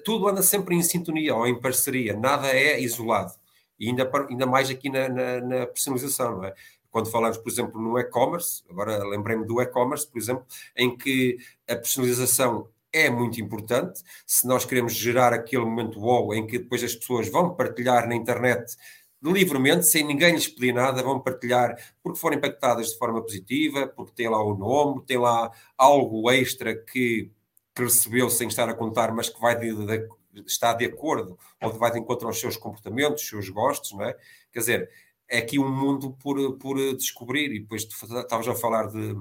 tudo 0.03 0.27
anda 0.27 0.43
sempre 0.43 0.75
em 0.75 0.83
sintonia 0.83 1.35
ou 1.35 1.47
em 1.47 1.59
parceria, 1.59 2.15
nada 2.15 2.47
é 2.47 2.79
isolado, 2.79 3.33
e 3.79 3.89
ainda, 3.89 4.09
ainda 4.29 4.45
mais 4.45 4.69
aqui 4.69 4.89
na, 4.89 5.09
na, 5.09 5.41
na 5.41 5.67
personalização, 5.67 6.38
não 6.38 6.45
é? 6.45 6.53
Quando 6.95 7.12
falamos, 7.12 7.38
por 7.38 7.49
exemplo, 7.49 7.81
no 7.81 7.99
e-commerce, 7.99 8.63
agora 8.69 9.03
lembrei-me 9.05 9.45
do 9.45 9.62
e-commerce, 9.62 10.10
por 10.10 10.17
exemplo, 10.17 10.45
em 10.77 10.95
que 10.95 11.38
a 11.67 11.75
personalização 11.75 12.69
é 12.89 13.10
muito 13.10 13.41
importante. 13.41 14.01
Se 14.25 14.47
nós 14.47 14.63
queremos 14.63 14.93
gerar 14.93 15.34
aquele 15.34 15.65
momento 15.65 15.99
wow 15.99 16.34
em 16.34 16.47
que 16.47 16.58
depois 16.58 16.81
as 16.81 16.95
pessoas 16.95 17.27
vão 17.27 17.53
partilhar 17.53 18.08
na 18.08 18.15
internet 18.15 18.77
livremente, 19.21 19.86
sem 19.86 20.05
ninguém 20.05 20.36
lhes 20.36 20.47
pedir 20.47 20.73
nada, 20.73 21.03
vão 21.03 21.19
partilhar 21.19 21.75
porque 22.01 22.17
foram 22.17 22.38
impactadas 22.38 22.91
de 22.91 22.97
forma 22.97 23.21
positiva, 23.21 23.88
porque 23.89 24.13
tem 24.15 24.29
lá 24.29 24.41
o 24.41 24.55
nome, 24.55 25.03
tem 25.05 25.17
lá 25.17 25.51
algo 25.77 26.31
extra 26.31 26.73
que, 26.73 27.29
que 27.75 27.84
recebeu 27.84 28.29
sem 28.29 28.47
estar 28.47 28.69
a 28.69 28.73
contar, 28.73 29.13
mas 29.13 29.27
que 29.27 29.41
vai 29.41 29.60
de, 29.60 29.75
de, 29.86 30.08
está 30.45 30.73
de 30.73 30.86
acordo 30.86 31.38
ou 31.62 31.73
vai 31.73 31.91
de 31.91 31.99
encontro 31.99 32.25
aos 32.25 32.39
seus 32.39 32.55
comportamentos, 32.55 33.21
os 33.21 33.27
seus 33.27 33.49
gostos, 33.49 33.91
não 33.91 34.05
é? 34.05 34.15
Quer 34.53 34.60
dizer, 34.60 34.89
é 35.29 35.39
aqui 35.39 35.59
um 35.59 35.69
mundo 35.69 36.13
por, 36.13 36.57
por 36.57 36.77
descobrir. 36.95 37.51
E 37.53 37.59
depois 37.59 37.83
estavas 37.83 38.47
a 38.47 38.55
falar 38.55 38.88
de, 38.88 39.15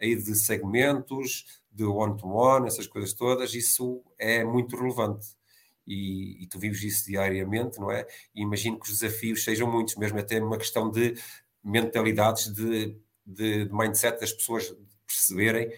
aí 0.00 0.16
de 0.16 0.34
segmentos, 0.34 1.60
de 1.70 1.84
one-to-one, 1.84 2.62
-one, 2.62 2.66
essas 2.66 2.86
coisas 2.86 3.12
todas, 3.12 3.54
isso 3.54 4.02
é 4.18 4.44
muito 4.44 4.76
relevante. 4.76 5.26
E, 5.86 6.42
e, 6.42 6.46
tu 6.46 6.58
vives 6.58 6.82
isso 6.82 7.06
diariamente, 7.06 7.78
não 7.78 7.90
é? 7.90 8.06
E 8.34 8.42
imagino 8.42 8.78
que 8.78 8.90
os 8.90 9.00
desafios 9.00 9.44
sejam 9.44 9.70
muitos, 9.70 9.96
mesmo 9.96 10.18
até 10.18 10.42
uma 10.42 10.56
questão 10.56 10.90
de 10.90 11.14
mentalidades, 11.62 12.52
de, 12.52 12.96
de, 13.26 13.66
de 13.66 13.72
mindset 13.72 14.18
das 14.18 14.32
pessoas 14.32 14.74
perceberem 15.06 15.70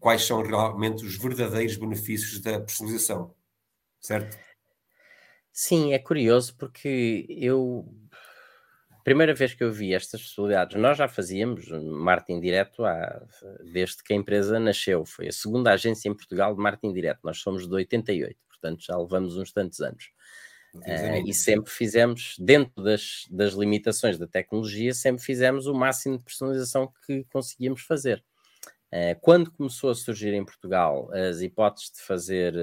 quais 0.00 0.24
são 0.24 0.42
realmente 0.42 1.04
os 1.04 1.16
verdadeiros 1.16 1.76
benefícios 1.76 2.40
da 2.40 2.58
personalização, 2.60 3.32
certo? 4.00 4.36
Sim, 5.52 5.92
é 5.92 5.98
curioso 5.98 6.56
porque 6.56 7.24
eu 7.28 7.86
primeira 9.02 9.34
vez 9.34 9.54
que 9.54 9.64
eu 9.64 9.72
vi 9.72 9.94
estas 9.94 10.22
possibilidades, 10.22 10.80
nós 10.80 10.96
já 10.96 11.08
fazíamos 11.08 11.68
marketing 11.68 12.40
direto 12.40 12.84
há, 12.84 13.22
desde 13.72 14.02
que 14.02 14.12
a 14.12 14.16
empresa 14.16 14.58
nasceu. 14.58 15.04
Foi 15.04 15.28
a 15.28 15.32
segunda 15.32 15.72
agência 15.72 16.08
em 16.08 16.14
Portugal 16.14 16.54
de 16.54 16.60
marketing 16.60 16.92
direto. 16.92 17.20
Nós 17.24 17.38
somos 17.38 17.66
de 17.66 17.74
88, 17.74 18.36
portanto 18.48 18.84
já 18.84 18.96
levamos 18.96 19.36
uns 19.36 19.52
tantos 19.52 19.80
anos. 19.80 20.10
Uh, 20.74 21.28
e 21.28 21.34
sempre 21.34 21.70
fizemos, 21.70 22.34
dentro 22.38 22.82
das, 22.82 23.26
das 23.30 23.52
limitações 23.52 24.18
da 24.18 24.26
tecnologia, 24.26 24.94
sempre 24.94 25.22
fizemos 25.22 25.66
o 25.66 25.74
máximo 25.74 26.16
de 26.16 26.24
personalização 26.24 26.90
que 27.06 27.24
conseguíamos 27.24 27.82
fazer. 27.82 28.24
Uh, 28.90 29.18
quando 29.20 29.50
começou 29.50 29.90
a 29.90 29.94
surgir 29.94 30.32
em 30.32 30.44
Portugal 30.44 31.10
as 31.12 31.42
hipóteses 31.42 31.92
de 31.92 32.00
fazer 32.00 32.54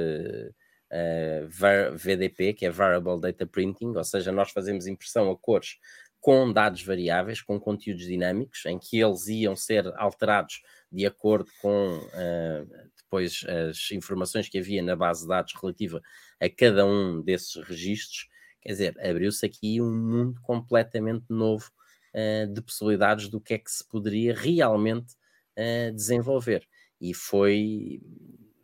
uh, 0.92 1.96
VDP, 1.96 2.54
que 2.54 2.66
é 2.66 2.72
Variable 2.72 3.22
Data 3.22 3.46
Printing, 3.46 3.94
ou 3.96 4.04
seja, 4.04 4.32
nós 4.32 4.50
fazemos 4.50 4.88
impressão 4.88 5.30
a 5.30 5.38
cores 5.38 5.78
com 6.20 6.52
dados 6.52 6.84
variáveis, 6.84 7.42
com 7.42 7.60
conteúdos 7.60 8.06
dinâmicos, 8.06 8.66
em 8.66 8.78
que 8.78 9.00
eles 9.00 9.28
iam 9.28 9.56
ser 9.56 9.92
alterados 9.96 10.62
de 10.92 11.06
acordo 11.06 11.50
com 11.62 11.98
uh, 11.98 12.90
depois 12.98 13.44
as 13.48 13.92
informações 13.92 14.50
que 14.50 14.60
havia 14.60 14.82
na 14.82 14.96
base 14.96 15.22
de 15.22 15.28
dados 15.28 15.54
relativa 15.60 16.02
a 16.40 16.50
cada 16.50 16.86
um 16.86 17.22
desses 17.22 17.56
registros. 17.64 18.28
Quer 18.62 18.70
dizer, 18.70 19.00
abriu-se 19.00 19.46
aqui 19.46 19.82
um 19.82 19.92
mundo 19.92 20.42
completamente 20.42 21.26
novo 21.30 21.72
uh, 22.14 22.52
de 22.52 22.62
possibilidades 22.62 23.30
do 23.30 23.40
que 23.40 23.54
é 23.54 23.58
que 23.58 23.72
se 23.72 23.88
poderia 23.88 24.36
realmente 24.36 25.14
uh, 25.58 25.94
desenvolver. 25.94 26.68
E 27.00 27.14
foi 27.14 28.02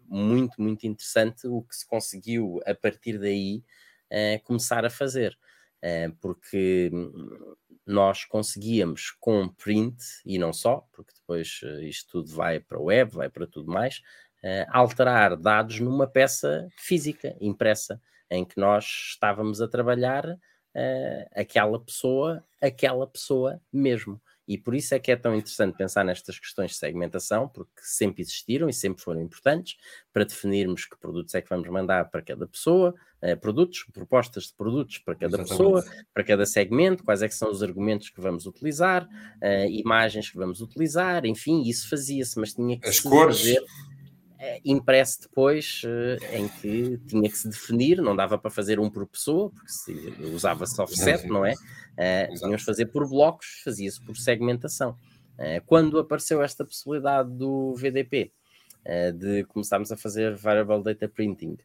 muito, 0.07 0.61
muito 0.61 0.85
interessante 0.85 1.47
o 1.47 1.61
que 1.63 1.75
se 1.75 1.87
conseguiu 1.87 2.59
a 2.65 2.75
partir 2.75 3.17
daí 3.17 3.63
começar 4.43 4.85
a 4.85 4.89
fazer. 4.89 5.37
Eh, 5.87 6.09
porque 6.19 6.89
nós 7.85 8.25
conseguíamos 8.25 9.11
com 9.19 9.47
print, 9.47 9.95
e 10.25 10.39
não 10.39 10.51
só, 10.51 10.83
porque 10.91 11.13
depois 11.13 11.59
eh, 11.63 11.83
isto 11.83 12.09
tudo 12.23 12.35
vai 12.35 12.59
para 12.59 12.79
o 12.79 12.85
web, 12.85 13.11
vai 13.11 13.29
para 13.29 13.45
tudo 13.45 13.71
mais, 13.71 14.01
eh, 14.43 14.65
alterar 14.69 15.37
dados 15.37 15.79
numa 15.79 16.07
peça 16.07 16.67
física, 16.75 17.35
impressa, 17.39 18.01
em 18.31 18.43
que 18.43 18.59
nós 18.59 18.83
estávamos 19.11 19.61
a 19.61 19.67
trabalhar 19.67 20.25
aquela 21.33 21.79
pessoa, 21.79 22.43
aquela 22.61 23.07
pessoa 23.07 23.61
mesmo. 23.71 24.21
E 24.47 24.57
por 24.57 24.75
isso 24.75 24.93
é 24.93 24.99
que 24.99 25.11
é 25.11 25.15
tão 25.15 25.35
interessante 25.35 25.75
pensar 25.75 26.03
nestas 26.03 26.37
questões 26.37 26.71
de 26.71 26.77
segmentação, 26.77 27.47
porque 27.47 27.71
sempre 27.81 28.21
existiram 28.21 28.69
e 28.69 28.73
sempre 28.73 29.01
foram 29.01 29.21
importantes 29.21 29.77
para 30.13 30.23
definirmos 30.23 30.85
que 30.85 30.97
produtos 30.97 31.33
é 31.35 31.41
que 31.41 31.49
vamos 31.49 31.67
mandar 31.69 32.09
para 32.09 32.21
cada 32.21 32.47
pessoa, 32.47 32.93
eh, 33.21 33.35
produtos, 33.35 33.85
propostas 33.91 34.45
de 34.45 34.53
produtos 34.53 34.99
para 34.99 35.15
cada 35.15 35.37
Exatamente. 35.41 35.49
pessoa, 35.49 35.83
para 36.13 36.23
cada 36.23 36.45
segmento, 36.45 37.03
quais 37.03 37.21
é 37.21 37.27
que 37.27 37.33
são 37.33 37.49
os 37.49 37.63
argumentos 37.63 38.09
que 38.09 38.21
vamos 38.21 38.45
utilizar, 38.45 39.07
eh, 39.41 39.67
imagens 39.69 40.29
que 40.29 40.37
vamos 40.37 40.61
utilizar, 40.61 41.25
enfim, 41.25 41.63
isso 41.63 41.89
fazia-se, 41.89 42.39
mas 42.39 42.53
tinha 42.53 42.79
que 42.79 42.87
As 42.87 42.99
cores. 42.99 43.39
fazer 43.39 43.63
impresso 44.63 45.21
depois, 45.21 45.81
eh, 45.85 46.37
em 46.37 46.47
que 46.47 46.97
tinha 47.07 47.29
que 47.29 47.37
se 47.37 47.49
definir, 47.49 48.01
não 48.01 48.15
dava 48.15 48.37
para 48.37 48.51
fazer 48.51 48.79
um 48.79 48.89
por 48.89 49.05
pessoa, 49.07 49.51
porque 49.51 50.23
usava-se 50.33 50.79
offset, 50.81 51.27
não 51.27 51.45
é? 51.45 51.53
Uh, 51.53 52.33
tínhamos 52.35 52.61
de 52.61 52.65
fazer 52.65 52.85
por 52.87 53.07
blocos, 53.07 53.61
fazia-se 53.63 54.03
por 54.03 54.15
segmentação. 54.17 54.97
Uh, 55.37 55.63
quando 55.65 55.99
apareceu 55.99 56.41
esta 56.41 56.65
possibilidade 56.65 57.29
do 57.29 57.73
VDP, 57.75 58.31
uh, 58.85 59.13
de 59.13 59.43
começarmos 59.45 59.91
a 59.91 59.97
fazer 59.97 60.35
Variable 60.35 60.83
Data 60.83 61.07
Printing, 61.07 61.57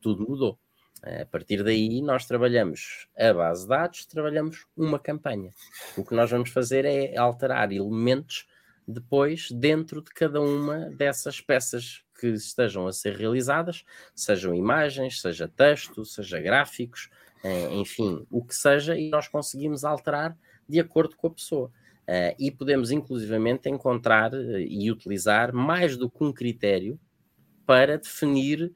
tudo 0.00 0.26
mudou. 0.26 0.58
A 1.02 1.26
partir 1.26 1.62
daí, 1.62 2.00
nós 2.00 2.26
trabalhamos 2.26 3.06
a 3.18 3.32
base 3.34 3.62
de 3.62 3.68
dados, 3.68 4.06
trabalhamos 4.06 4.64
uma 4.74 4.98
campanha. 4.98 5.50
O 5.96 6.04
que 6.04 6.14
nós 6.14 6.30
vamos 6.30 6.48
fazer 6.50 6.84
é 6.86 7.16
alterar 7.18 7.70
elementos 7.72 8.46
depois 8.86 9.50
dentro 9.50 10.02
de 10.02 10.10
cada 10.10 10.40
uma 10.40 10.90
dessas 10.90 11.40
peças 11.40 12.02
que 12.18 12.28
estejam 12.28 12.86
a 12.86 12.92
ser 12.92 13.16
realizadas, 13.16 13.84
sejam 14.14 14.54
imagens, 14.54 15.20
seja 15.20 15.48
texto, 15.48 16.04
seja 16.04 16.40
gráficos, 16.40 17.10
eh, 17.42 17.74
enfim, 17.74 18.24
o 18.30 18.44
que 18.44 18.54
seja, 18.54 18.96
e 18.96 19.10
nós 19.10 19.28
conseguimos 19.28 19.84
alterar 19.84 20.36
de 20.68 20.78
acordo 20.80 21.16
com 21.16 21.26
a 21.26 21.30
pessoa. 21.30 21.70
Uh, 22.02 22.34
e 22.36 22.50
podemos 22.50 22.90
inclusivamente 22.90 23.68
encontrar 23.68 24.34
uh, 24.34 24.58
e 24.58 24.90
utilizar 24.90 25.54
mais 25.54 25.96
do 25.96 26.10
que 26.10 26.24
um 26.24 26.32
critério 26.32 26.98
para 27.64 27.96
definir 27.96 28.72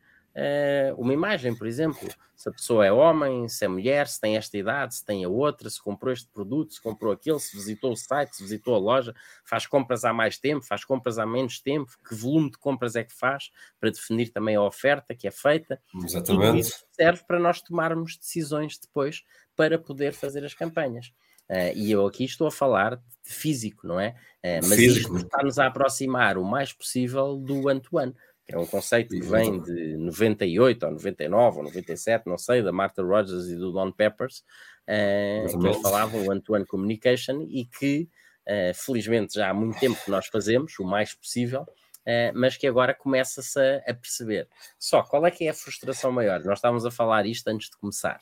uma 0.96 1.12
imagem, 1.12 1.54
por 1.54 1.66
exemplo. 1.66 2.08
Se 2.36 2.50
a 2.50 2.52
pessoa 2.52 2.84
é 2.84 2.92
homem, 2.92 3.48
se 3.48 3.64
é 3.64 3.68
mulher, 3.68 4.06
se 4.06 4.20
tem 4.20 4.36
esta 4.36 4.58
idade, 4.58 4.94
se 4.94 5.04
tem 5.04 5.24
a 5.24 5.28
outra, 5.28 5.70
se 5.70 5.82
comprou 5.82 6.12
este 6.12 6.28
produto, 6.28 6.74
se 6.74 6.82
comprou 6.82 7.10
aquele, 7.10 7.40
se 7.40 7.56
visitou 7.56 7.92
o 7.92 7.96
site, 7.96 8.36
se 8.36 8.42
visitou 8.42 8.74
a 8.74 8.78
loja, 8.78 9.14
faz 9.42 9.66
compras 9.66 10.04
há 10.04 10.12
mais 10.12 10.36
tempo, 10.36 10.62
faz 10.62 10.84
compras 10.84 11.18
há 11.18 11.24
menos 11.24 11.58
tempo, 11.58 11.90
que 12.06 12.14
volume 12.14 12.50
de 12.50 12.58
compras 12.58 12.94
é 12.94 13.02
que 13.02 13.14
faz, 13.14 13.50
para 13.80 13.90
definir 13.90 14.28
também 14.28 14.54
a 14.54 14.62
oferta 14.62 15.14
que 15.14 15.26
é 15.26 15.30
feita. 15.30 15.80
Exatamente. 16.04 16.56
E 16.58 16.60
isso 16.60 16.84
serve 16.92 17.24
para 17.26 17.38
nós 17.38 17.62
tomarmos 17.62 18.18
decisões 18.18 18.78
depois 18.78 19.24
para 19.56 19.78
poder 19.78 20.12
fazer 20.12 20.44
as 20.44 20.52
campanhas. 20.52 21.06
Uh, 21.48 21.72
e 21.74 21.90
eu 21.92 22.04
aqui 22.04 22.24
estou 22.24 22.48
a 22.48 22.50
falar 22.50 22.96
de 22.96 23.32
físico, 23.32 23.86
não 23.86 23.98
é? 23.98 24.10
Uh, 24.44 24.60
mas 24.68 24.74
físico. 24.74 25.16
isto 25.16 25.26
está-nos 25.26 25.58
a 25.58 25.66
aproximar 25.68 26.36
o 26.36 26.44
mais 26.44 26.72
possível 26.72 27.36
do 27.36 27.66
one-to-one. 27.66 28.12
-one 28.12 28.12
que 28.12 28.35
é 28.48 28.56
um 28.56 28.66
conceito 28.66 29.10
que 29.10 29.26
vem 29.26 29.60
de 29.60 29.96
98 29.96 30.86
ou 30.86 30.92
99 30.92 31.58
ou 31.58 31.64
97, 31.64 32.26
não 32.26 32.38
sei, 32.38 32.62
da 32.62 32.70
Martha 32.70 33.02
Rogers 33.02 33.46
e 33.46 33.56
do 33.56 33.72
Don 33.72 33.90
Peppers, 33.90 34.44
uh, 34.88 35.58
que 35.58 35.66
eu 35.66 35.74
falava, 35.74 36.16
o 36.16 36.30
One-to-One 36.30 36.64
Communication, 36.64 37.46
e 37.50 37.64
que 37.66 38.08
uh, 38.46 38.74
felizmente 38.74 39.34
já 39.34 39.50
há 39.50 39.54
muito 39.54 39.78
tempo 39.80 39.98
que 40.02 40.10
nós 40.10 40.28
fazemos, 40.28 40.78
o 40.78 40.84
mais 40.84 41.12
possível, 41.12 41.62
uh, 41.62 42.32
mas 42.34 42.56
que 42.56 42.68
agora 42.68 42.94
começa-se 42.94 43.58
a, 43.58 43.78
a, 43.90 43.94
perceber. 43.94 44.48
Só 44.78 45.02
qual 45.02 45.26
é 45.26 45.30
que 45.30 45.44
é 45.44 45.50
a 45.50 45.54
frustração 45.54 46.12
maior? 46.12 46.44
Nós 46.44 46.58
estávamos 46.58 46.86
a 46.86 46.90
falar 46.90 47.26
isto 47.26 47.48
antes 47.48 47.68
de 47.68 47.76
começar. 47.76 48.20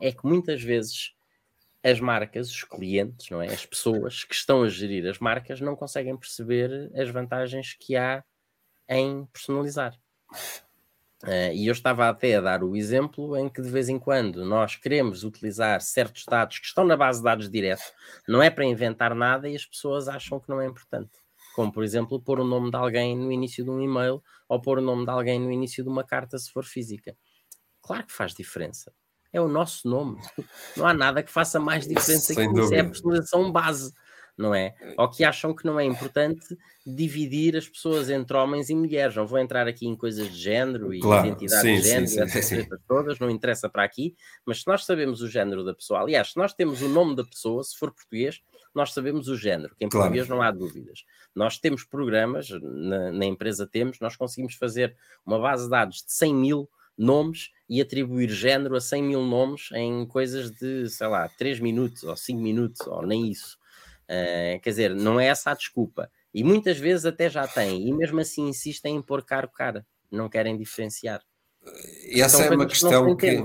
É 0.00 0.10
que 0.12 0.24
muitas 0.24 0.62
vezes 0.62 1.12
as 1.84 2.00
marcas, 2.00 2.50
os 2.50 2.64
clientes, 2.64 3.28
não 3.28 3.42
é? 3.42 3.48
as 3.48 3.66
pessoas 3.66 4.24
que 4.24 4.34
estão 4.34 4.62
a 4.62 4.68
gerir 4.68 5.06
as 5.06 5.18
marcas 5.18 5.60
não 5.60 5.76
conseguem 5.76 6.16
perceber 6.16 6.90
as 6.94 7.08
vantagens 7.08 7.74
que 7.74 7.96
há 7.96 8.24
em 8.88 9.26
personalizar. 9.26 9.94
Uh, 11.24 11.52
e 11.52 11.66
eu 11.66 11.72
estava 11.72 12.08
até 12.08 12.36
a 12.36 12.40
dar 12.40 12.62
o 12.62 12.76
exemplo 12.76 13.36
em 13.36 13.48
que 13.48 13.60
de 13.60 13.68
vez 13.68 13.88
em 13.88 13.98
quando 13.98 14.44
nós 14.44 14.76
queremos 14.76 15.24
utilizar 15.24 15.80
certos 15.80 16.24
dados 16.24 16.60
que 16.60 16.66
estão 16.66 16.84
na 16.84 16.96
base 16.96 17.18
de 17.18 17.24
dados 17.24 17.50
direto, 17.50 17.82
não 18.26 18.40
é 18.40 18.48
para 18.48 18.64
inventar 18.64 19.14
nada 19.16 19.48
e 19.48 19.56
as 19.56 19.66
pessoas 19.66 20.06
acham 20.06 20.38
que 20.38 20.48
não 20.48 20.60
é 20.60 20.66
importante. 20.66 21.10
Como, 21.56 21.72
por 21.72 21.82
exemplo, 21.82 22.22
pôr 22.22 22.38
o 22.38 22.44
nome 22.44 22.70
de 22.70 22.76
alguém 22.76 23.16
no 23.16 23.32
início 23.32 23.64
de 23.64 23.70
um 23.70 23.80
e-mail 23.80 24.22
ou 24.48 24.60
pôr 24.60 24.78
o 24.78 24.82
nome 24.82 25.04
de 25.04 25.10
alguém 25.10 25.40
no 25.40 25.50
início 25.50 25.82
de 25.82 25.90
uma 25.90 26.04
carta, 26.04 26.38
se 26.38 26.52
for 26.52 26.64
física. 26.64 27.16
Claro 27.82 28.06
que 28.06 28.12
faz 28.12 28.32
diferença. 28.32 28.92
É 29.32 29.40
o 29.40 29.48
nosso 29.48 29.88
nome. 29.88 30.20
Não 30.76 30.86
há 30.86 30.94
nada 30.94 31.20
que 31.20 31.32
faça 31.32 31.58
mais 31.58 31.86
diferença 31.86 32.32
Sem 32.32 32.54
que 32.54 32.60
isso. 32.60 32.74
É 32.74 32.80
a 32.80 32.84
personalização 32.84 33.50
base 33.50 33.92
não 34.38 34.54
é? 34.54 34.74
Ou 34.96 35.10
que 35.10 35.24
acham 35.24 35.52
que 35.52 35.66
não 35.66 35.80
é 35.80 35.84
importante 35.84 36.56
dividir 36.86 37.56
as 37.56 37.68
pessoas 37.68 38.08
entre 38.08 38.36
homens 38.36 38.70
e 38.70 38.74
mulheres. 38.74 39.16
Não 39.16 39.26
vou 39.26 39.38
entrar 39.38 39.66
aqui 39.66 39.86
em 39.86 39.96
coisas 39.96 40.30
de 40.30 40.38
género 40.38 40.94
e 40.94 41.00
claro, 41.00 41.26
identidade 41.26 41.62
sim, 41.62 41.74
de 41.74 41.82
género 41.82 42.06
sim, 42.06 42.20
essas 42.20 42.44
sim, 42.44 42.68
todas, 42.86 43.18
não 43.18 43.28
interessa 43.28 43.68
para 43.68 43.82
aqui, 43.82 44.14
mas 44.46 44.60
se 44.60 44.66
nós 44.68 44.84
sabemos 44.84 45.20
o 45.20 45.28
género 45.28 45.64
da 45.64 45.74
pessoa, 45.74 46.00
aliás, 46.00 46.30
se 46.30 46.36
nós 46.36 46.54
temos 46.54 46.80
o 46.80 46.88
nome 46.88 47.16
da 47.16 47.24
pessoa, 47.24 47.64
se 47.64 47.76
for 47.76 47.90
português, 47.90 48.40
nós 48.72 48.92
sabemos 48.92 49.28
o 49.28 49.36
género, 49.36 49.74
que 49.76 49.84
em 49.84 49.88
claro. 49.88 50.04
português 50.04 50.28
não 50.28 50.40
há 50.40 50.52
dúvidas. 50.52 51.04
Nós 51.34 51.58
temos 51.58 51.82
programas, 51.82 52.48
na, 52.48 53.10
na 53.10 53.26
empresa 53.26 53.66
temos, 53.66 53.98
nós 53.98 54.14
conseguimos 54.14 54.54
fazer 54.54 54.96
uma 55.26 55.38
base 55.38 55.64
de 55.64 55.70
dados 55.70 55.96
de 56.04 56.12
100 56.12 56.34
mil 56.34 56.70
nomes 56.96 57.50
e 57.68 57.80
atribuir 57.80 58.28
género 58.28 58.76
a 58.76 58.80
100 58.80 59.02
mil 59.02 59.22
nomes 59.22 59.70
em 59.72 60.06
coisas 60.06 60.50
de, 60.50 60.88
sei 60.88 61.06
lá, 61.06 61.28
3 61.28 61.60
minutos 61.60 62.02
ou 62.02 62.16
5 62.16 62.40
minutos, 62.40 62.86
ou 62.86 63.06
nem 63.06 63.30
isso. 63.30 63.58
Uh, 64.08 64.58
quer 64.60 64.70
dizer, 64.70 64.94
não 64.94 65.20
é 65.20 65.26
essa 65.26 65.50
a 65.50 65.54
desculpa. 65.54 66.10
E 66.32 66.42
muitas 66.42 66.78
vezes 66.78 67.04
até 67.04 67.28
já 67.28 67.46
têm, 67.46 67.86
e 67.86 67.92
mesmo 67.92 68.20
assim 68.20 68.48
insistem 68.48 68.96
em 68.96 69.02
pôr 69.02 69.22
caro 69.22 69.48
cara, 69.48 69.86
não 70.10 70.28
querem 70.28 70.56
diferenciar. 70.56 71.22
E 72.06 72.20
essa 72.20 72.42
é 72.44 72.50
uma 72.50 72.66
questão 72.66 73.14
que. 73.16 73.44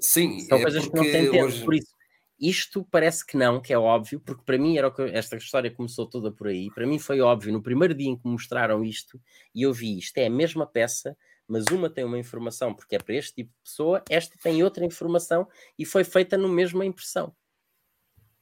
Sim, 0.00 0.40
são 0.40 0.58
é 0.58 0.62
coisas 0.62 0.86
que 0.86 0.94
não 0.94 1.02
têm 1.02 1.30
tempo. 1.30 1.44
Hoje... 1.44 1.64
Por 1.64 1.74
isso, 1.74 1.92
isto 2.40 2.86
parece 2.90 3.26
que 3.26 3.36
não, 3.36 3.60
que 3.60 3.72
é 3.72 3.78
óbvio, 3.78 4.20
porque 4.20 4.42
para 4.44 4.58
mim 4.58 4.76
era 4.78 4.88
o 4.88 4.92
que 4.92 5.02
esta 5.02 5.36
história 5.36 5.70
começou 5.70 6.06
toda 6.06 6.30
por 6.30 6.48
aí. 6.48 6.70
Para 6.70 6.86
mim 6.86 6.98
foi 6.98 7.20
óbvio 7.20 7.52
no 7.52 7.62
primeiro 7.62 7.94
dia 7.94 8.08
em 8.08 8.16
que 8.16 8.28
mostraram 8.28 8.84
isto 8.84 9.20
e 9.54 9.62
eu 9.62 9.72
vi 9.72 9.98
isto. 9.98 10.18
É 10.18 10.26
a 10.26 10.30
mesma 10.30 10.66
peça, 10.66 11.16
mas 11.48 11.64
uma 11.72 11.90
tem 11.90 12.04
uma 12.04 12.18
informação 12.18 12.72
porque 12.74 12.94
é 12.94 12.98
para 12.98 13.14
este 13.14 13.34
tipo 13.34 13.50
de 13.50 13.62
pessoa, 13.64 14.02
esta 14.08 14.36
tem 14.40 14.62
outra 14.62 14.84
informação 14.84 15.48
e 15.76 15.84
foi 15.84 16.04
feita 16.04 16.36
no 16.38 16.48
mesma 16.48 16.84
impressão 16.86 17.34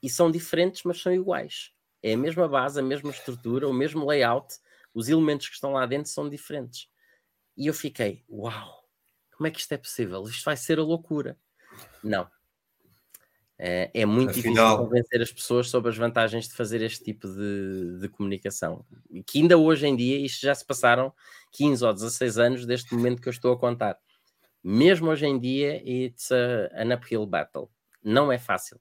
e 0.02 0.10
são 0.10 0.30
diferentes, 0.30 0.82
mas 0.84 1.00
são 1.00 1.12
iguais. 1.12 1.72
É 2.02 2.12
a 2.12 2.16
mesma 2.16 2.46
base, 2.48 2.78
a 2.78 2.82
mesma 2.82 3.10
estrutura, 3.10 3.68
o 3.68 3.72
mesmo 3.72 4.06
layout, 4.06 4.56
os 4.94 5.08
elementos 5.08 5.48
que 5.48 5.54
estão 5.54 5.72
lá 5.72 5.86
dentro 5.86 6.10
são 6.10 6.28
diferentes. 6.28 6.88
E 7.56 7.66
eu 7.66 7.74
fiquei, 7.74 8.24
uau, 8.30 8.84
como 9.36 9.46
é 9.46 9.50
que 9.50 9.60
isto 9.60 9.72
é 9.72 9.76
possível? 9.76 10.22
Isto 10.24 10.44
vai 10.44 10.56
ser 10.56 10.78
a 10.78 10.82
loucura. 10.82 11.38
Não. 12.02 12.28
É, 13.58 13.90
é 13.94 14.04
muito 14.04 14.30
Afinal... 14.30 14.52
difícil 14.52 14.78
convencer 14.78 15.22
as 15.22 15.32
pessoas 15.32 15.70
sobre 15.70 15.90
as 15.90 15.96
vantagens 15.96 16.48
de 16.48 16.54
fazer 16.54 16.82
este 16.82 17.04
tipo 17.04 17.26
de, 17.26 17.98
de 18.00 18.08
comunicação. 18.08 18.84
E 19.10 19.22
que 19.22 19.40
ainda 19.40 19.56
hoje 19.56 19.86
em 19.86 19.96
dia, 19.96 20.18
isto 20.18 20.42
já 20.42 20.54
se 20.54 20.64
passaram 20.64 21.12
15 21.52 21.84
ou 21.84 21.92
16 21.92 22.38
anos 22.38 22.66
deste 22.66 22.94
momento 22.94 23.22
que 23.22 23.28
eu 23.28 23.32
estou 23.32 23.52
a 23.52 23.58
contar. 23.58 23.98
Mesmo 24.62 25.08
hoje 25.10 25.26
em 25.26 25.38
dia, 25.38 25.82
it's 25.88 26.30
a, 26.30 26.70
an 26.74 26.94
uphill 26.94 27.24
battle. 27.24 27.70
Não 28.02 28.30
é 28.30 28.38
fácil. 28.38 28.78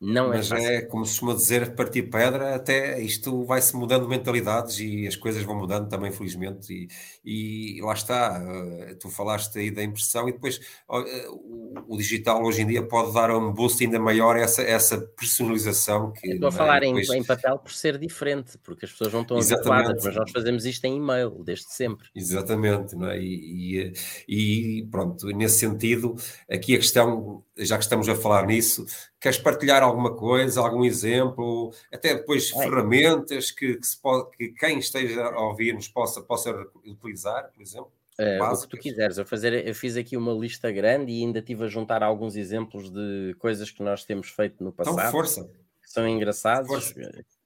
Não 0.00 0.32
é 0.32 0.36
Mas 0.36 0.52
é, 0.52 0.76
é, 0.76 0.82
como 0.82 1.04
se 1.04 1.12
costuma 1.12 1.34
dizer, 1.34 1.74
partir 1.74 2.04
pedra, 2.04 2.54
até 2.54 3.00
isto 3.00 3.44
vai-se 3.44 3.74
mudando 3.74 4.08
mentalidades 4.08 4.78
e 4.78 5.08
as 5.08 5.16
coisas 5.16 5.42
vão 5.42 5.56
mudando 5.56 5.88
também, 5.88 6.12
felizmente. 6.12 6.88
E, 7.24 7.78
e 7.78 7.82
lá 7.82 7.94
está, 7.94 8.40
eh, 8.40 8.94
tu 8.94 9.10
falaste 9.10 9.58
aí 9.58 9.72
da 9.72 9.82
impressão, 9.82 10.28
e 10.28 10.32
depois 10.32 10.60
eh, 10.88 11.26
o, 11.28 11.74
o, 11.88 11.96
digital 11.96 12.44
hoje 12.44 12.62
em 12.62 12.66
dia 12.68 12.80
pode 12.86 13.12
dar 13.12 13.32
um 13.32 13.52
boost 13.52 13.84
ainda 13.84 13.98
maior 13.98 14.36
essa, 14.36 14.62
essa 14.62 15.00
personalização. 15.00 16.12
Que, 16.12 16.34
estou 16.34 16.48
a 16.48 16.52
é? 16.52 16.54
falar 16.54 16.82
é? 16.84 16.86
depois... 16.86 17.08
em, 17.08 17.18
em, 17.18 17.24
papel 17.24 17.58
por 17.58 17.72
ser 17.72 17.98
diferente, 17.98 18.56
porque 18.58 18.84
as 18.84 18.92
pessoas 18.92 19.12
não 19.12 19.22
estão 19.22 19.36
habituadas, 19.36 20.04
mas 20.04 20.14
nós 20.14 20.30
fazemos 20.30 20.64
isto 20.64 20.84
em 20.84 20.96
e-mail, 20.96 21.42
desde 21.42 21.72
sempre. 21.72 22.08
Exatamente, 22.14 22.94
não 22.94 23.08
é? 23.08 23.18
e, 23.20 23.92
e, 24.28 24.80
e 24.80 24.86
pronto, 24.86 25.26
nesse 25.26 25.58
sentido, 25.58 26.14
aqui 26.48 26.76
a 26.76 26.78
questão, 26.78 27.42
já 27.56 27.76
que 27.76 27.82
estamos 27.82 28.08
a 28.08 28.14
falar 28.14 28.46
nisso 28.46 28.86
Queres 29.20 29.38
partilhar 29.38 29.82
alguma 29.82 30.14
coisa, 30.14 30.60
algum 30.60 30.84
exemplo, 30.84 31.72
até 31.92 32.14
depois 32.14 32.52
é. 32.52 32.62
ferramentas 32.62 33.50
que, 33.50 33.74
que, 33.74 33.86
pode, 34.00 34.30
que, 34.36 34.48
quem 34.50 34.78
esteja 34.78 35.24
a 35.24 35.40
ouvir-nos 35.40 35.88
possa, 35.88 36.22
possa 36.22 36.52
utilizar, 36.86 37.50
por 37.52 37.60
exemplo? 37.60 37.92
Uh, 38.20 38.42
o 38.42 38.60
que 38.62 38.68
tu 38.68 38.76
quiseres. 38.78 39.16
Eu, 39.16 39.24
fazer, 39.24 39.66
eu 39.66 39.74
fiz 39.74 39.96
aqui 39.96 40.16
uma 40.16 40.32
lista 40.32 40.70
grande 40.72 41.12
e 41.12 41.22
ainda 41.22 41.38
estive 41.38 41.64
a 41.64 41.68
juntar 41.68 42.02
alguns 42.02 42.36
exemplos 42.36 42.90
de 42.90 43.34
coisas 43.38 43.70
que 43.70 43.82
nós 43.82 44.04
temos 44.04 44.28
feito 44.28 44.62
no 44.62 44.70
então, 44.70 44.84
passado. 44.84 44.98
Então, 44.98 45.12
força. 45.12 45.44
Que 45.82 45.90
são 45.90 46.08
engraçados. 46.08 46.68
Força. 46.68 46.94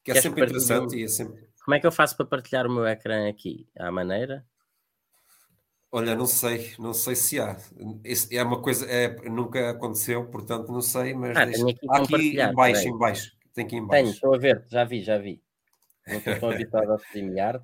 Que 0.02 0.12
é 0.12 0.20
sempre 0.20 0.44
interessante 0.44 0.96
e 0.96 1.04
é 1.04 1.08
sempre... 1.08 1.46
Como 1.62 1.74
é 1.74 1.80
que 1.80 1.86
eu 1.86 1.92
faço 1.92 2.16
para 2.16 2.26
partilhar 2.26 2.66
o 2.66 2.72
meu 2.72 2.86
ecrã 2.86 3.28
aqui? 3.28 3.68
À 3.78 3.92
maneira? 3.92 4.44
Olha, 5.94 6.16
não 6.16 6.24
sei, 6.24 6.72
não 6.78 6.94
sei 6.94 7.14
se 7.14 7.38
há. 7.38 7.54
Isso 8.02 8.26
é 8.32 8.42
uma 8.42 8.62
coisa, 8.62 8.86
é, 8.90 9.14
nunca 9.28 9.68
aconteceu, 9.68 10.24
portanto 10.30 10.72
não 10.72 10.80
sei, 10.80 11.12
mas 11.12 11.36
ah, 11.36 11.44
deixa... 11.44 11.68
aqui, 11.68 11.86
aqui 11.86 12.40
em 12.40 12.54
baixo, 12.54 12.88
em 12.88 12.98
baixo. 12.98 13.36
Tem 13.52 13.66
que 13.66 13.76
ir 13.76 13.80
em 13.80 13.86
baixo. 13.86 14.02
Tenho, 14.02 14.14
estou 14.14 14.34
a 14.34 14.38
ver, 14.38 14.64
já 14.68 14.84
vi, 14.84 15.02
já 15.02 15.18
vi. 15.18 15.42
Não 16.06 16.16
estou 16.16 16.50
habituado 16.50 16.92
a 16.92 16.96
StreamYard. 16.96 17.62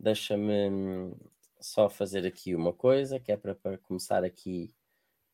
Deixa-me 0.00 1.14
só 1.60 1.88
fazer 1.88 2.26
aqui 2.26 2.56
uma 2.56 2.72
coisa, 2.72 3.20
que 3.20 3.30
é 3.30 3.36
para, 3.36 3.54
para 3.54 3.78
começar 3.78 4.24
aqui 4.24 4.74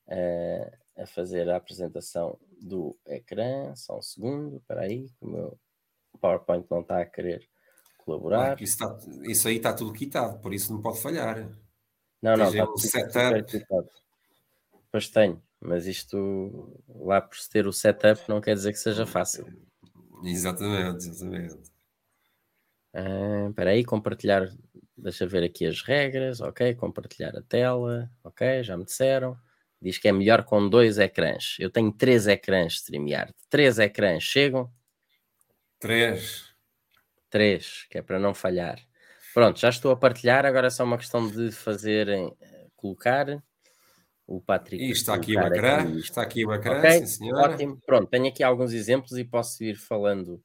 uh, 0.09 1.03
a 1.03 1.07
fazer 1.07 1.49
a 1.49 1.57
apresentação 1.57 2.39
do 2.61 2.95
ecrã. 3.07 3.75
Só 3.75 3.99
um 3.99 4.03
segundo, 4.03 4.59
espera 4.59 4.83
aí, 4.83 5.09
que 5.09 5.25
o 5.25 5.29
meu 5.29 5.59
PowerPoint 6.21 6.66
não 6.71 6.81
está 6.83 7.01
a 7.01 7.07
querer 7.07 7.49
colaborar. 8.05 8.59
Ah, 8.59 8.62
isso, 8.62 8.75
está, 8.75 8.99
isso 9.23 9.49
aí 9.49 9.57
está 9.57 9.73
tudo 9.73 9.95
quitado, 9.95 10.39
por 10.41 10.53
isso 10.53 10.71
não 10.71 10.83
pode 10.83 11.01
falhar. 11.01 11.49
Não, 12.23 12.37
não, 12.37 12.49
está 12.49 12.71
um 12.71 12.77
setup. 12.77 13.59
Pois 14.93 15.09
tenho, 15.09 15.43
mas 15.61 15.87
isto 15.87 16.83
lá 16.89 17.21
por 17.21 17.37
ter 17.51 17.66
o 17.66 17.73
setup 17.73 18.29
não 18.29 18.41
quer 18.41 18.55
dizer 18.55 18.73
que 18.73 18.79
seja 18.79 19.07
fácil. 19.07 19.47
Exatamente, 20.25 21.09
exatamente. 21.09 21.71
Ah, 22.93 23.47
espera 23.49 23.71
aí, 23.71 23.85
compartilhar, 23.85 24.49
deixa 24.97 25.27
ver 25.27 25.45
aqui 25.45 25.64
as 25.64 25.83
regras, 25.83 26.41
ok, 26.41 26.75
compartilhar 26.75 27.37
a 27.37 27.43
tela, 27.43 28.11
ok, 28.23 28.62
já 28.62 28.77
me 28.77 28.85
disseram. 28.85 29.39
Diz 29.81 29.97
que 29.97 30.09
é 30.09 30.12
melhor 30.12 30.45
com 30.45 30.68
dois 30.68 30.99
ecrãs. 30.99 31.57
Eu 31.59 31.71
tenho 31.71 31.91
três 31.91 32.27
ecrãs 32.27 32.75
StreamYard. 32.75 33.33
Três 33.49 33.79
ecrãs 33.79 34.23
chegam? 34.23 34.71
Três. 35.79 36.55
Três, 37.31 37.87
que 37.89 37.97
é 37.97 38.03
para 38.03 38.18
não 38.18 38.35
falhar. 38.35 38.79
Pronto, 39.33 39.59
já 39.59 39.68
estou 39.68 39.93
a 39.93 39.97
partilhar, 39.97 40.45
agora 40.45 40.66
é 40.66 40.70
só 40.70 40.85
uma 40.85 40.99
questão 40.99 41.28
de 41.28 41.53
fazerem, 41.53 42.35
eh, 42.41 42.66
colocar 42.76 43.43
o 44.26 44.41
Patrick. 44.41 44.85
E 44.85 44.91
está 44.91 45.14
aqui 45.14 45.37
o 45.37 45.41
aqui. 45.41 45.99
está 45.99 46.22
aqui 46.22 46.47
o 46.47 46.53
ecrã, 46.53 46.78
okay, 46.78 47.01
sim 47.01 47.07
senhora. 47.07 47.53
Ótimo, 47.53 47.81
pronto, 47.85 48.09
tenho 48.09 48.28
aqui 48.28 48.43
alguns 48.43 48.72
exemplos 48.72 49.18
e 49.18 49.24
posso 49.24 49.62
ir 49.64 49.76
falando 49.76 50.43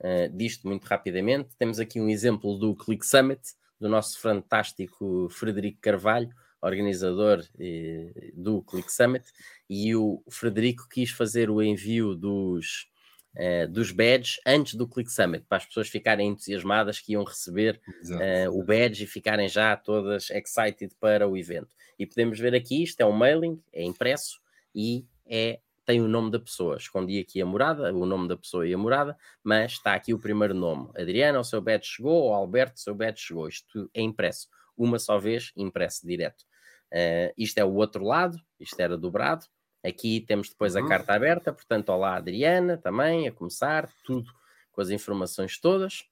uh, 0.00 0.28
disto 0.34 0.66
muito 0.66 0.84
rapidamente. 0.84 1.54
Temos 1.58 1.78
aqui 1.78 2.00
um 2.00 2.08
exemplo 2.08 2.58
do 2.58 2.74
Click 2.74 3.06
Summit, 3.06 3.42
do 3.78 3.88
nosso 3.88 4.18
fantástico 4.20 5.28
Frederico 5.30 5.80
Carvalho, 5.80 6.30
organizador 6.62 7.44
eh, 7.60 8.32
do 8.34 8.62
Click 8.62 8.90
Summit, 8.90 9.24
e 9.68 9.94
o 9.94 10.22
Frederico 10.30 10.88
quis 10.88 11.10
fazer 11.10 11.50
o 11.50 11.62
envio 11.62 12.14
dos 12.14 12.88
uh, 13.36 13.68
dos 13.68 13.90
badges 13.90 14.40
antes 14.46 14.74
do 14.74 14.88
Click 14.88 15.10
Summit, 15.10 15.44
para 15.48 15.58
as 15.58 15.66
pessoas 15.66 15.88
ficarem 15.88 16.28
entusiasmadas 16.28 16.98
que 16.98 17.12
iam 17.12 17.24
receber 17.24 17.80
uh, 18.04 18.58
o 18.58 18.64
badge 18.64 19.04
e 19.04 19.06
ficarem 19.06 19.48
já 19.48 19.76
todas 19.76 20.30
excited 20.30 20.94
para 20.98 21.28
o 21.28 21.36
evento. 21.36 21.74
E 21.98 22.06
podemos 22.06 22.38
ver 22.38 22.54
aqui, 22.54 22.82
isto 22.82 23.00
é 23.00 23.06
um 23.06 23.12
mailing, 23.12 23.62
é 23.72 23.84
impresso 23.84 24.40
e 24.74 25.06
é 25.26 25.60
tem 25.86 26.00
o 26.00 26.08
nome 26.08 26.32
da 26.32 26.40
pessoa. 26.40 26.76
Escondi 26.76 27.20
aqui 27.20 27.40
a 27.40 27.46
morada, 27.46 27.94
o 27.94 28.04
nome 28.04 28.26
da 28.26 28.36
pessoa 28.36 28.66
e 28.66 28.74
a 28.74 28.78
morada, 28.78 29.16
mas 29.42 29.72
está 29.72 29.94
aqui 29.94 30.12
o 30.12 30.18
primeiro 30.18 30.52
nome. 30.52 30.90
Adriana, 30.96 31.38
o 31.38 31.44
seu 31.44 31.62
badge 31.62 31.86
chegou, 31.86 32.24
ou 32.24 32.34
Alberto, 32.34 32.76
o 32.76 32.80
seu 32.80 32.92
badge 32.92 33.20
chegou. 33.20 33.46
Isto 33.46 33.88
é 33.94 34.02
impresso. 34.02 34.48
Uma 34.76 34.98
só 34.98 35.16
vez, 35.16 35.52
impresso 35.56 36.04
direto. 36.04 36.42
Uh, 36.92 37.32
isto 37.38 37.58
é 37.58 37.64
o 37.64 37.72
outro 37.72 38.04
lado, 38.04 38.36
isto 38.58 38.78
era 38.80 38.98
dobrado, 38.98 39.46
Aqui 39.86 40.20
temos 40.20 40.48
depois 40.48 40.74
a 40.74 40.80
uhum. 40.80 40.88
carta 40.88 41.14
aberta, 41.14 41.52
portanto, 41.52 41.90
olá 41.90 42.16
Adriana 42.16 42.76
também, 42.76 43.28
a 43.28 43.32
começar, 43.32 43.88
tudo 44.04 44.32
com 44.72 44.80
as 44.80 44.90
informações 44.90 45.58
todas. 45.58 46.04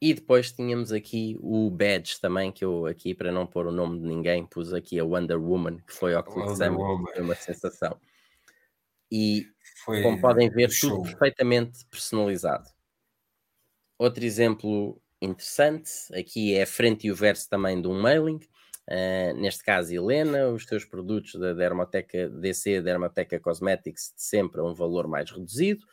E 0.00 0.12
depois 0.12 0.52
tínhamos 0.52 0.92
aqui 0.92 1.38
o 1.40 1.70
badge 1.70 2.20
também, 2.20 2.52
que 2.52 2.62
eu 2.62 2.84
aqui, 2.84 3.14
para 3.14 3.32
não 3.32 3.46
pôr 3.46 3.66
o 3.66 3.72
nome 3.72 3.98
de 3.98 4.06
ninguém, 4.06 4.44
pus 4.44 4.74
aqui 4.74 5.00
a 5.00 5.04
Wonder 5.04 5.40
Woman, 5.40 5.78
que 5.78 5.92
foi 5.94 6.14
ao 6.14 6.22
Click 6.22 6.56
foi 6.56 7.22
uma 7.22 7.34
sensação. 7.34 7.98
E 9.10 9.46
foi 9.84 10.02
como 10.02 10.20
podem 10.20 10.50
ver, 10.50 10.68
tudo 10.78 11.02
perfeitamente 11.02 11.86
personalizado. 11.86 12.68
Outro 13.98 14.22
exemplo 14.22 15.00
interessante, 15.22 15.90
aqui 16.12 16.54
é 16.54 16.64
a 16.64 16.66
frente 16.66 17.06
e 17.06 17.10
o 17.10 17.14
verso 17.14 17.48
também 17.48 17.80
de 17.80 17.88
um 17.88 17.98
mailing. 17.98 18.40
Uh, 18.88 19.34
neste 19.40 19.64
caso, 19.64 19.92
Helena, 19.92 20.48
os 20.48 20.64
teus 20.64 20.84
produtos 20.84 21.34
da 21.34 21.52
Dermoteca 21.52 22.28
DC, 22.28 22.80
Dermoteca 22.80 23.40
Cosmetics, 23.40 24.12
de 24.14 24.22
sempre 24.22 24.60
a 24.60 24.64
um 24.64 24.74
valor 24.74 25.08
mais 25.08 25.30
reduzido. 25.30 25.84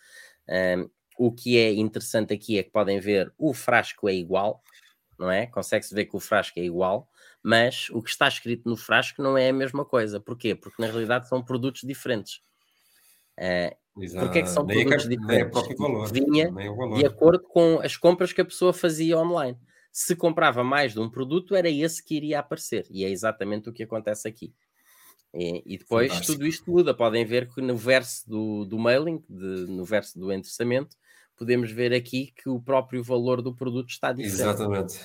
Uh, 0.47 0.89
o 1.17 1.31
que 1.31 1.57
é 1.57 1.71
interessante 1.73 2.33
aqui 2.33 2.57
é 2.57 2.63
que 2.63 2.71
podem 2.71 2.99
ver 2.99 3.33
o 3.37 3.53
frasco 3.53 4.07
é 4.07 4.13
igual, 4.13 4.61
não 5.17 5.31
é? 5.31 5.47
Consegue-se 5.47 5.93
ver 5.93 6.05
que 6.05 6.15
o 6.15 6.19
frasco 6.19 6.59
é 6.59 6.63
igual, 6.63 7.09
mas 7.41 7.89
o 7.89 8.01
que 8.01 8.09
está 8.09 8.27
escrito 8.27 8.69
no 8.69 8.77
frasco 8.77 9.21
não 9.21 9.37
é 9.37 9.49
a 9.49 9.53
mesma 9.53 9.83
coisa. 9.83 10.19
Porquê? 10.19 10.53
Porque 10.53 10.81
na 10.81 10.87
realidade 10.87 11.27
são 11.27 11.43
produtos 11.43 11.81
diferentes. 11.81 12.41
Uh, 13.39 13.75
Porque 14.19 14.39
é 14.39 14.41
que 14.43 14.49
são 14.49 14.63
nem 14.65 14.85
produtos 14.85 15.09
diferentes? 15.09 15.67
Nem 15.67 15.71
é 15.71 15.75
valor. 15.75 16.11
Vinha 16.11 16.51
valor. 16.51 16.97
de 16.97 17.05
acordo 17.05 17.43
com 17.43 17.79
as 17.79 17.97
compras 17.97 18.31
que 18.31 18.41
a 18.41 18.45
pessoa 18.45 18.71
fazia 18.71 19.17
online. 19.17 19.57
Se 19.93 20.15
comprava 20.15 20.63
mais 20.63 20.93
de 20.93 20.99
um 20.99 21.09
produto, 21.09 21.55
era 21.55 21.69
esse 21.69 22.03
que 22.03 22.15
iria 22.15 22.39
aparecer. 22.39 22.87
E 22.89 23.05
é 23.05 23.09
exatamente 23.09 23.69
o 23.69 23.73
que 23.73 23.83
acontece 23.83 24.27
aqui. 24.27 24.51
E, 25.31 25.63
e 25.65 25.77
depois 25.77 26.09
Fantástico. 26.09 26.33
tudo 26.33 26.47
isto 26.47 26.71
muda. 26.71 26.93
Podem 26.95 27.23
ver 27.23 27.47
que 27.47 27.61
no 27.61 27.77
verso 27.77 28.27
do, 28.27 28.65
do 28.65 28.79
mailing, 28.79 29.23
de, 29.29 29.67
no 29.71 29.85
verso 29.85 30.17
do 30.19 30.31
endereçamento, 30.31 30.97
podemos 31.37 31.71
ver 31.71 31.93
aqui 31.93 32.33
que 32.35 32.49
o 32.49 32.59
próprio 32.59 33.03
valor 33.03 33.41
do 33.41 33.55
produto 33.55 33.89
está 33.89 34.11
diferente. 34.11 34.41
Exatamente. 34.41 34.99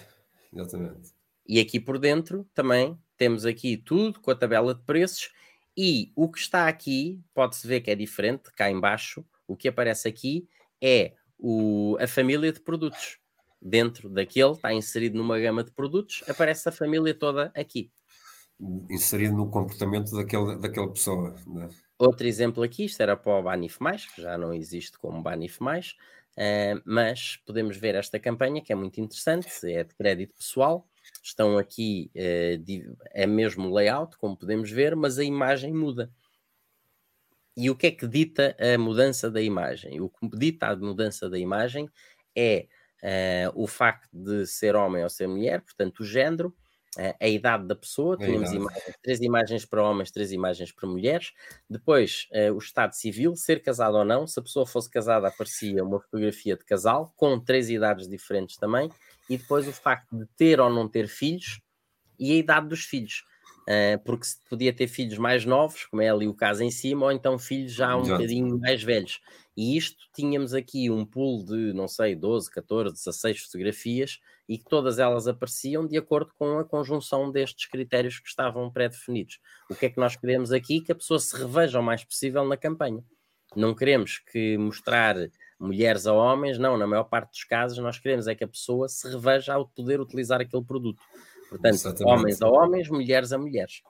Exatamente. 0.53 1.13
E 1.47 1.61
aqui 1.61 1.79
por 1.79 1.99
dentro 1.99 2.49
também 2.55 2.99
temos 3.17 3.45
aqui 3.45 3.77
tudo 3.77 4.21
com 4.21 4.31
a 4.31 4.35
tabela 4.35 4.75
de 4.75 4.83
preços 4.85 5.31
e 5.77 6.13
o 6.17 6.31
que 6.31 6.39
está 6.39 6.67
aqui, 6.67 7.23
pode-se 7.33 7.67
ver 7.67 7.81
que 7.81 7.91
é 7.91 7.95
diferente, 7.95 8.51
cá 8.55 8.71
embaixo, 8.71 9.25
o 9.47 9.57
que 9.57 9.69
aparece 9.69 10.09
aqui 10.09 10.49
é 10.81 11.15
o, 11.39 11.97
a 12.01 12.07
família 12.07 12.53
de 12.53 12.61
produtos. 12.61 13.19
Dentro 13.61 14.09
daquele, 14.09 14.53
está 14.53 14.73
inserido 14.73 15.19
numa 15.19 15.39
gama 15.39 15.65
de 15.65 15.73
produtos, 15.73 16.23
aparece 16.29 16.69
a 16.69 16.73
família 16.73 17.13
toda 17.13 17.53
aqui. 17.55 17.91
Inserido 18.91 19.37
no 19.37 19.51
comportamento 19.51 20.13
daquele, 20.13 20.57
daquela 20.57 20.93
pessoa. 20.93 21.35
Né? 21.47 21.69
Outro 21.99 22.27
exemplo 22.27 22.63
aqui, 22.63 22.85
isto 22.85 23.01
era 23.01 23.17
para 23.17 23.33
o 23.33 23.43
Banif, 23.43 23.79
que 24.15 24.23
já 24.23 24.39
não 24.39 24.55
existe 24.55 24.99
como 24.99 25.23
Banif, 25.23 25.61
uh, 25.61 26.83
mas 26.85 27.37
podemos 27.45 27.77
ver 27.77 27.97
esta 27.97 28.19
campanha 28.19 28.63
que 28.63 28.73
é 28.73 28.77
muito 28.77 29.01
interessante, 29.01 29.49
é 29.65 29.83
de 29.83 29.95
crédito 29.95 30.37
pessoal, 30.37 30.89
estão 31.23 31.59
aqui, 31.59 32.11
eh, 32.15 32.61
é 33.13 33.27
mesmo 33.27 33.73
layout, 33.73 34.17
como 34.19 34.37
podemos 34.37 34.71
ver, 34.71 34.95
mas 34.95 35.19
a 35.19 35.25
imagem 35.25 35.73
muda. 35.73 36.11
E 37.57 37.71
o 37.71 37.75
que 37.75 37.89
é 37.89 37.91
que 37.91 38.07
dita 38.07 38.57
a 38.59 38.79
mudança 38.79 39.31
da 39.31 39.43
imagem? 39.43 40.01
O 40.01 40.09
que 40.09 40.29
dita 40.37 40.69
a 40.69 40.77
mudança 40.77 41.29
da 41.29 41.39
imagem 41.39 41.89
é 42.37 42.69
uh, 43.03 43.53
o 43.55 43.67
facto 43.67 44.09
de 44.13 44.47
ser 44.47 44.77
homem 44.77 45.03
ou 45.03 45.11
ser 45.11 45.27
mulher, 45.27 45.61
portanto, 45.61 46.01
o 46.01 46.05
género, 46.05 46.49
uh, 46.99 47.15
a 47.21 47.29
idade 47.29 47.67
da 47.67 47.75
pessoa. 47.75 48.17
Tínhamos 48.17 48.53
imagens, 48.53 48.97
três 49.03 49.21
imagens 49.21 49.65
para 49.65 49.83
homens, 49.83 50.11
três 50.11 50.33
imagens 50.33 50.73
para 50.73 50.89
mulheres. 50.89 51.33
Depois, 51.69 52.29
uh, 52.33 52.53
o 52.55 52.59
estado 52.59 52.95
civil, 52.95 53.37
ser 53.37 53.63
casado 53.63 53.97
ou 53.97 54.05
não. 54.05 54.27
Se 54.27 54.39
a 54.39 54.43
pessoa 54.43 54.67
fosse 54.67 54.91
casada, 54.91 55.29
aparecia 55.29 55.83
uma 55.85 56.01
fotografia 56.01 56.57
de 56.57 56.65
casal, 56.65 57.13
com 57.17 57.39
três 57.39 57.71
idades 57.71 58.09
diferentes 58.09 58.57
também 58.57 58.91
e 59.29 59.37
depois 59.37 59.69
o 59.69 59.73
facto 59.73 60.17
de 60.17 60.27
ter 60.37 60.61
ou 60.61 60.71
não 60.71 60.89
ter 60.89 61.07
filhos 61.07 61.61
e 62.19 62.33
a 62.33 62.37
idade 62.37 62.69
dos 62.69 62.85
filhos. 62.85 63.25
Uh, 63.69 64.03
porque 64.03 64.25
se 64.25 64.39
podia 64.49 64.73
ter 64.73 64.87
filhos 64.87 65.19
mais 65.19 65.45
novos, 65.45 65.85
como 65.85 66.01
é 66.01 66.09
ali 66.09 66.27
o 66.27 66.33
caso 66.33 66.63
em 66.63 66.71
cima, 66.71 67.05
ou 67.05 67.13
então 67.13 67.39
filhos 67.39 67.75
já 67.75 67.95
um 67.95 68.01
Exato. 68.01 68.17
bocadinho 68.17 68.59
mais 68.59 68.83
velhos. 68.83 69.21
E 69.55 69.77
isto 69.77 69.99
tínhamos 70.15 70.55
aqui 70.55 70.89
um 70.89 71.05
pool 71.05 71.45
de, 71.45 71.75
não 71.75 71.87
sei, 71.87 72.15
12, 72.15 72.51
14, 72.51 72.95
16 72.95 73.41
fotografias 73.41 74.21
e 74.49 74.57
que 74.57 74.65
todas 74.65 74.99
elas 74.99 75.29
apareciam 75.29 75.87
de 75.87 75.99
acordo 75.99 76.33
com 76.39 76.59
a 76.59 76.65
conjunção 76.65 77.31
destes 77.31 77.67
critérios 77.67 78.19
que 78.19 78.29
estavam 78.29 78.71
pré-definidos. 78.73 79.39
O 79.71 79.75
que 79.75 79.85
é 79.85 79.91
que 79.91 79.99
nós 79.99 80.17
queremos 80.17 80.51
aqui? 80.51 80.81
Que 80.81 80.93
a 80.93 80.95
pessoa 80.95 81.21
se 81.21 81.37
reveja 81.37 81.79
o 81.79 81.83
mais 81.83 82.03
possível 82.03 82.47
na 82.47 82.57
campanha. 82.57 83.05
Não 83.55 83.75
queremos 83.75 84.19
que 84.19 84.57
mostrar 84.57 85.15
mulheres 85.61 86.07
a 86.07 86.15
homens, 86.15 86.59
não, 86.59 86.79
na 86.79 86.87
maior 86.87 87.05
parte 87.05 87.31
dos 87.31 87.45
casos 87.45 87.79
nós 87.79 87.99
queremos 87.99 88.29
é 88.29 88.35
que 88.35 88.45
a 88.45 88.49
pessoa 88.49 88.89
se 88.89 89.09
reveja 89.11 89.55
ao 89.55 89.69
poder 89.69 90.01
utilizar 90.01 90.41
aquele 90.41 90.65
produto. 90.65 91.03
Portanto, 91.49 91.75
Exatamente. 91.75 92.05
homens 92.05 92.43
a 92.43 92.49
homens, 92.49 92.89
mulheres 92.89 93.33
a 93.33 93.39
mulheres. 93.39 93.83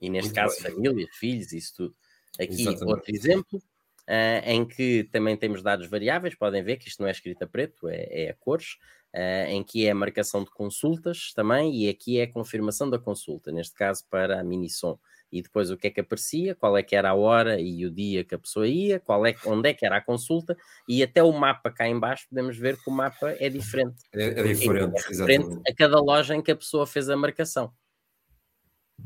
E 0.00 0.10
neste 0.10 0.28
Muito 0.28 0.34
caso, 0.34 0.62
bem. 0.62 0.72
famílias, 0.72 1.16
filhos, 1.16 1.52
isso 1.52 1.74
tudo. 1.76 1.96
Aqui 2.38 2.62
Exatamente. 2.62 2.84
outro 2.84 3.14
exemplo, 3.14 3.58
uh, 3.58 4.42
em 4.44 4.66
que 4.66 5.04
também 5.10 5.36
temos 5.36 5.62
dados 5.62 5.88
variáveis, 5.88 6.34
podem 6.34 6.62
ver 6.62 6.76
que 6.76 6.88
isto 6.88 7.00
não 7.00 7.08
é 7.08 7.12
escrito 7.12 7.42
a 7.42 7.46
preto, 7.46 7.88
é, 7.88 8.24
é 8.24 8.30
a 8.30 8.34
cores, 8.34 8.76
uh, 9.14 9.48
em 9.48 9.62
que 9.64 9.86
é 9.86 9.90
a 9.90 9.94
marcação 9.94 10.44
de 10.44 10.50
consultas 10.50 11.32
também, 11.34 11.74
e 11.74 11.88
aqui 11.88 12.18
é 12.18 12.24
a 12.24 12.32
confirmação 12.32 12.88
da 12.88 12.98
consulta, 12.98 13.50
neste 13.50 13.74
caso 13.74 14.04
para 14.08 14.40
a 14.40 14.44
Minisom 14.44 14.98
e 15.30 15.42
depois 15.42 15.70
o 15.70 15.76
que 15.76 15.88
é 15.88 15.90
que 15.90 16.00
aparecia, 16.00 16.54
qual 16.54 16.76
é 16.76 16.82
que 16.82 16.96
era 16.96 17.10
a 17.10 17.14
hora 17.14 17.60
e 17.60 17.84
o 17.84 17.90
dia 17.90 18.24
que 18.24 18.34
a 18.34 18.38
pessoa 18.38 18.66
ia, 18.66 18.98
qual 18.98 19.24
é, 19.26 19.34
onde 19.46 19.68
é 19.68 19.74
que 19.74 19.84
era 19.84 19.98
a 19.98 20.00
consulta, 20.00 20.56
e 20.88 21.02
até 21.02 21.22
o 21.22 21.32
mapa 21.32 21.70
cá 21.70 21.86
embaixo 21.86 22.26
podemos 22.28 22.56
ver 22.56 22.76
que 22.76 22.90
o 22.90 22.92
mapa 22.92 23.30
é 23.38 23.48
diferente. 23.48 24.02
É, 24.12 24.26
é 24.26 24.42
diferente, 24.42 24.98
é 24.98 25.10
diferente 25.10 25.60
a 25.68 25.74
cada 25.74 26.00
loja 26.00 26.34
em 26.34 26.42
que 26.42 26.50
a 26.50 26.56
pessoa 26.56 26.86
fez 26.86 27.08
a 27.08 27.16
marcação. 27.16 27.72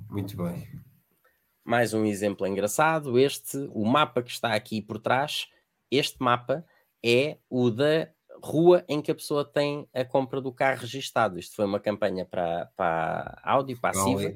Muito 0.08 0.36
bem. 0.36 0.68
Mais 1.64 1.94
um 1.94 2.04
exemplo 2.04 2.46
engraçado, 2.46 3.18
este, 3.18 3.56
o 3.72 3.84
mapa 3.84 4.22
que 4.22 4.30
está 4.30 4.54
aqui 4.54 4.80
por 4.80 4.98
trás, 4.98 5.48
este 5.90 6.16
mapa 6.20 6.64
é 7.04 7.38
o 7.48 7.70
da 7.70 8.08
rua 8.42 8.84
em 8.88 9.00
que 9.00 9.10
a 9.10 9.14
pessoa 9.14 9.44
tem 9.44 9.88
a 9.94 10.04
compra 10.04 10.40
do 10.40 10.52
carro 10.52 10.80
registado. 10.80 11.38
Isto 11.38 11.56
foi 11.56 11.64
uma 11.64 11.78
campanha 11.78 12.24
para, 12.24 12.66
para 12.76 13.40
áudio 13.44 13.78
passiva 13.80 14.34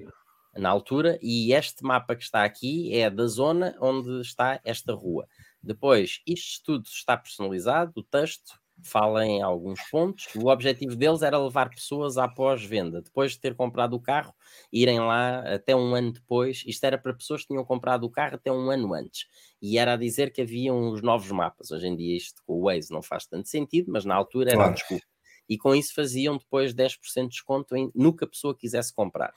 na 0.59 0.68
altura, 0.68 1.18
e 1.22 1.52
este 1.52 1.84
mapa 1.84 2.14
que 2.16 2.22
está 2.22 2.44
aqui 2.44 2.94
é 2.94 3.11
da 3.11 3.26
zona 3.26 3.76
onde 3.80 4.20
está 4.20 4.61
esta 4.64 4.92
rua. 4.92 5.26
Depois, 5.62 6.20
isto 6.26 6.64
tudo 6.64 6.86
está 6.86 7.16
personalizado, 7.16 7.92
o 7.96 8.02
texto 8.02 8.59
fala 8.82 9.24
em 9.24 9.42
alguns 9.42 9.80
pontos. 9.90 10.28
O 10.36 10.48
objetivo 10.48 10.94
deles 10.94 11.22
era 11.22 11.38
levar 11.38 11.70
pessoas 11.70 12.18
à 12.18 12.28
pós-venda, 12.28 13.02
depois 13.02 13.32
de 13.32 13.40
ter 13.40 13.54
comprado 13.54 13.94
o 13.94 14.00
carro, 14.00 14.34
irem 14.72 15.00
lá 15.00 15.40
até 15.54 15.74
um 15.74 15.94
ano 15.94 16.12
depois. 16.12 16.62
Isto 16.66 16.84
era 16.84 16.98
para 16.98 17.14
pessoas 17.14 17.42
que 17.42 17.48
tinham 17.48 17.64
comprado 17.64 18.04
o 18.04 18.11
carro 18.11 18.36
até 18.36 18.52
um 18.52 18.70
ano 18.70 18.94
antes. 18.94 19.26
E 19.61 19.78
era 19.78 19.94
a 19.94 19.96
dizer 19.96 20.32
que 20.32 20.42
haviam 20.42 20.90
os 20.90 21.02
novos 21.02 21.30
mapas. 21.30 21.70
Hoje 21.70 21.86
em 21.86 21.96
dia, 21.96 22.16
isto 22.16 22.42
com 22.46 22.54
o 22.54 22.62
Waze 22.64 22.92
não 22.92 23.02
faz 23.02 23.26
tanto 23.26 23.48
sentido, 23.48 23.90
mas 23.90 24.04
na 24.04 24.14
altura 24.14 24.50
era 24.50 24.59
claro. 24.59 24.74
desculpa. 24.74 25.04
E 25.48 25.57
com 25.57 25.74
isso 25.74 25.94
faziam 25.94 26.36
depois 26.36 26.74
10% 26.74 27.22
de 27.22 27.28
desconto 27.28 27.76
em, 27.76 27.90
no 27.94 28.14
que 28.14 28.24
a 28.24 28.28
pessoa 28.28 28.57
quisesse 28.57 28.92
comprar. 28.92 29.32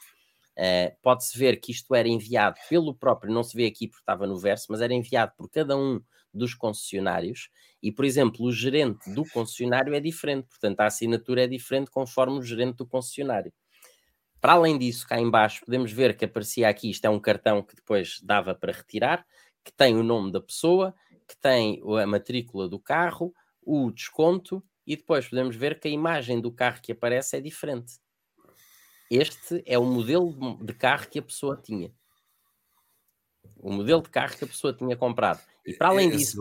Uh, 0.60 0.94
Pode-se 1.02 1.38
ver 1.40 1.56
que 1.62 1.72
isto 1.72 1.96
era 1.96 2.10
enviado 2.10 2.58
pelo 2.68 2.94
próprio, 2.94 3.34
não 3.34 3.44
se 3.44 3.56
vê 3.56 3.66
aqui 3.66 3.88
porque 3.88 4.02
estava 4.02 4.28
no 4.28 4.38
verso, 4.38 4.66
mas 4.70 4.82
era 4.82 4.94
enviado 4.94 5.32
por 5.38 5.50
cada 5.50 5.78
um 5.78 6.02
dos 6.34 6.54
concessionários 6.54 7.50
e, 7.82 7.94
por 7.94 8.04
exemplo, 8.04 8.46
o 8.46 8.52
gerente 8.52 9.10
do 9.14 9.24
concessionário 9.30 9.96
é 9.96 10.02
diferente, 10.02 10.48
portanto, 10.50 10.82
a 10.82 10.88
assinatura 10.88 11.46
é 11.46 11.48
diferente 11.48 11.90
conforme 11.90 12.38
o 12.38 12.42
gerente 12.42 12.76
do 12.76 12.86
concessionário. 12.86 13.54
Para 14.42 14.54
além 14.54 14.78
disso, 14.78 15.08
cá 15.08 15.18
embaixo 15.18 15.64
podemos 15.66 15.94
ver 15.94 16.18
que 16.18 16.26
aparecia 16.26 16.68
aqui, 16.68 16.90
isto 16.90 17.06
é 17.06 17.10
um 17.10 17.22
cartão 17.22 17.64
que 17.64 17.76
depois 17.76 18.20
dava 18.22 18.54
para 18.54 18.74
retirar, 18.74 19.26
que 19.64 19.72
tem 19.72 19.96
o 19.96 20.04
nome 20.04 20.30
da 20.30 20.42
pessoa, 20.42 20.94
que 21.26 21.38
tem 21.38 21.82
a 22.02 22.06
matrícula 22.06 22.68
do 22.68 22.80
carro, 22.80 23.34
o 23.62 23.92
desconto, 23.92 24.62
e 24.86 24.98
depois 24.98 25.26
podemos 25.26 25.56
ver 25.56 25.80
que 25.80 25.88
a 25.88 25.92
imagem 25.92 26.42
do 26.42 26.52
carro 26.52 26.82
que 26.82 26.92
aparece 26.92 27.38
é 27.38 27.42
diferente. 27.42 27.94
Este 29.10 29.64
é 29.66 29.78
o 29.78 29.86
modelo 29.86 30.58
de 30.64 30.74
carro 30.74 31.08
que 31.10 31.20
a 31.20 31.22
pessoa 31.22 31.58
tinha. 31.58 31.92
O 33.58 33.72
modelo 33.72 34.02
de 34.02 34.10
carro 34.10 34.38
que 34.38 34.44
a 34.44 34.48
pessoa 34.48 34.74
tinha 34.74 34.96
comprado. 34.96 35.42
E 35.66 35.74
para 35.74 35.90
além 35.90 36.10
disso, 36.10 36.38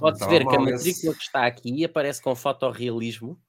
pode-se 0.00 0.28
ver 0.28 0.46
que 0.46 0.56
a 0.56 0.60
matrícula 0.60 1.14
que 1.14 1.22
está 1.22 1.46
aqui 1.46 1.84
aparece 1.84 2.20
com 2.20 2.34
fotorrealismo. 2.34 3.40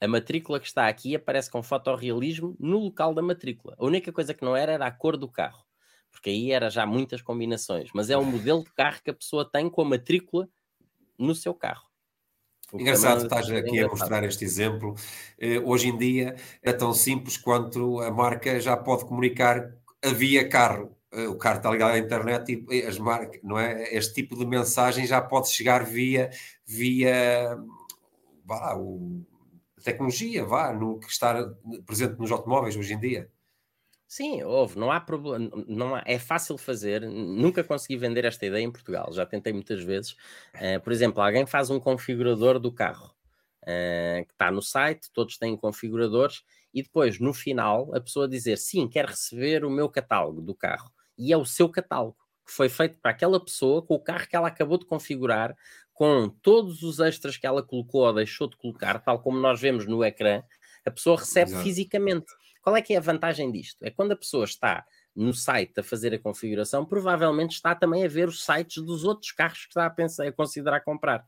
A 0.00 0.06
matrícula 0.06 0.60
que 0.60 0.66
está 0.66 0.86
aqui 0.86 1.16
aparece 1.16 1.50
com 1.50 1.62
fotorrealismo 1.62 2.56
no 2.58 2.78
local 2.78 3.14
da 3.14 3.22
matrícula. 3.22 3.74
A 3.78 3.84
única 3.84 4.12
coisa 4.12 4.34
que 4.34 4.44
não 4.44 4.54
era 4.54 4.72
era 4.72 4.86
a 4.86 4.90
cor 4.90 5.16
do 5.16 5.28
carro, 5.28 5.64
porque 6.10 6.30
aí 6.30 6.52
era 6.52 6.70
já 6.70 6.86
muitas 6.86 7.22
combinações. 7.22 7.90
Mas 7.94 8.10
é 8.10 8.16
o 8.16 8.24
modelo 8.24 8.62
de 8.62 8.72
carro 8.72 9.00
que 9.02 9.10
a 9.10 9.14
pessoa 9.14 9.48
tem 9.50 9.68
com 9.68 9.82
a 9.82 9.84
matrícula 9.84 10.48
no 11.18 11.34
seu 11.34 11.54
carro. 11.54 11.85
Engraçado, 12.74 13.24
estás 13.24 13.50
aqui 13.50 13.80
a 13.80 13.88
mostrar 13.88 14.24
este 14.24 14.44
exemplo. 14.44 14.94
Eh, 15.38 15.60
hoje 15.60 15.88
em 15.88 15.96
dia 15.96 16.36
é 16.62 16.72
tão 16.72 16.92
simples 16.92 17.36
quanto 17.36 18.00
a 18.00 18.10
marca 18.10 18.58
já 18.60 18.76
pode 18.76 19.04
comunicar 19.04 19.72
havia 20.02 20.48
carro. 20.48 20.96
o 21.12 21.36
carro 21.36 21.58
está 21.58 21.70
ligado 21.70 21.92
à 21.92 21.98
internet 21.98 22.64
e 22.68 22.82
as 22.82 22.98
marcas, 22.98 23.40
não 23.42 23.58
é? 23.58 23.94
Este 23.94 24.14
tipo 24.14 24.36
de 24.36 24.44
mensagem 24.44 25.06
já 25.06 25.22
pode 25.22 25.48
chegar 25.50 25.84
via, 25.84 26.30
via 26.66 27.56
vá, 28.44 28.76
o, 28.76 29.24
a 29.78 29.82
tecnologia, 29.82 30.44
vá, 30.44 30.72
no 30.72 30.98
que 30.98 31.10
está 31.10 31.48
presente 31.86 32.18
nos 32.18 32.30
automóveis 32.30 32.76
hoje 32.76 32.92
em 32.94 32.98
dia. 32.98 33.30
Sim, 34.08 34.42
houve, 34.44 34.78
não 34.78 34.92
há 34.92 35.00
problema, 35.00 35.50
não 35.66 35.94
há, 35.96 36.02
é 36.06 36.16
fácil 36.18 36.56
fazer, 36.56 37.02
nunca 37.02 37.64
consegui 37.64 37.96
vender 37.96 38.24
esta 38.24 38.46
ideia 38.46 38.62
em 38.62 38.70
Portugal, 38.70 39.12
já 39.12 39.26
tentei 39.26 39.52
muitas 39.52 39.82
vezes. 39.82 40.12
Uh, 40.54 40.80
por 40.82 40.92
exemplo, 40.92 41.20
alguém 41.20 41.44
faz 41.44 41.70
um 41.70 41.80
configurador 41.80 42.60
do 42.60 42.70
carro, 42.72 43.12
uh, 43.62 44.24
que 44.24 44.32
está 44.32 44.48
no 44.52 44.62
site, 44.62 45.10
todos 45.12 45.36
têm 45.38 45.56
configuradores, 45.56 46.44
e 46.72 46.82
depois, 46.84 47.18
no 47.18 47.34
final, 47.34 47.92
a 47.96 48.00
pessoa 48.00 48.28
dizer 48.28 48.58
sim, 48.58 48.88
quer 48.88 49.06
receber 49.06 49.64
o 49.64 49.70
meu 49.70 49.88
catálogo 49.88 50.40
do 50.40 50.54
carro, 50.54 50.92
e 51.18 51.32
é 51.32 51.36
o 51.36 51.44
seu 51.44 51.68
catálogo, 51.68 52.16
que 52.46 52.52
foi 52.52 52.68
feito 52.68 53.00
para 53.00 53.10
aquela 53.10 53.44
pessoa 53.44 53.82
com 53.84 53.94
o 53.94 54.00
carro 54.00 54.28
que 54.28 54.36
ela 54.36 54.46
acabou 54.46 54.78
de 54.78 54.86
configurar, 54.86 55.56
com 55.92 56.28
todos 56.28 56.84
os 56.84 57.00
extras 57.00 57.36
que 57.36 57.46
ela 57.46 57.62
colocou 57.62 58.02
ou 58.06 58.12
deixou 58.14 58.48
de 58.48 58.56
colocar, 58.56 59.00
tal 59.00 59.18
como 59.20 59.38
nós 59.40 59.60
vemos 59.60 59.84
no 59.84 60.04
ecrã, 60.04 60.42
a 60.84 60.90
pessoa 60.92 61.16
recebe 61.18 61.50
Exato. 61.50 61.56
fisicamente. 61.56 62.26
Qual 62.66 62.76
é 62.76 62.82
que 62.82 62.94
é 62.94 62.96
a 62.96 63.00
vantagem 63.00 63.52
disto? 63.52 63.84
É 63.84 63.92
quando 63.92 64.10
a 64.10 64.16
pessoa 64.16 64.44
está 64.44 64.84
no 65.14 65.32
site 65.32 65.78
a 65.78 65.84
fazer 65.84 66.12
a 66.12 66.18
configuração, 66.18 66.84
provavelmente 66.84 67.52
está 67.52 67.76
também 67.76 68.04
a 68.04 68.08
ver 68.08 68.26
os 68.26 68.44
sites 68.44 68.82
dos 68.82 69.04
outros 69.04 69.30
carros 69.30 69.60
que 69.60 69.68
está 69.68 69.86
a 69.86 69.90
pensar, 69.90 70.26
a 70.26 70.32
considerar 70.32 70.80
comprar. 70.80 71.24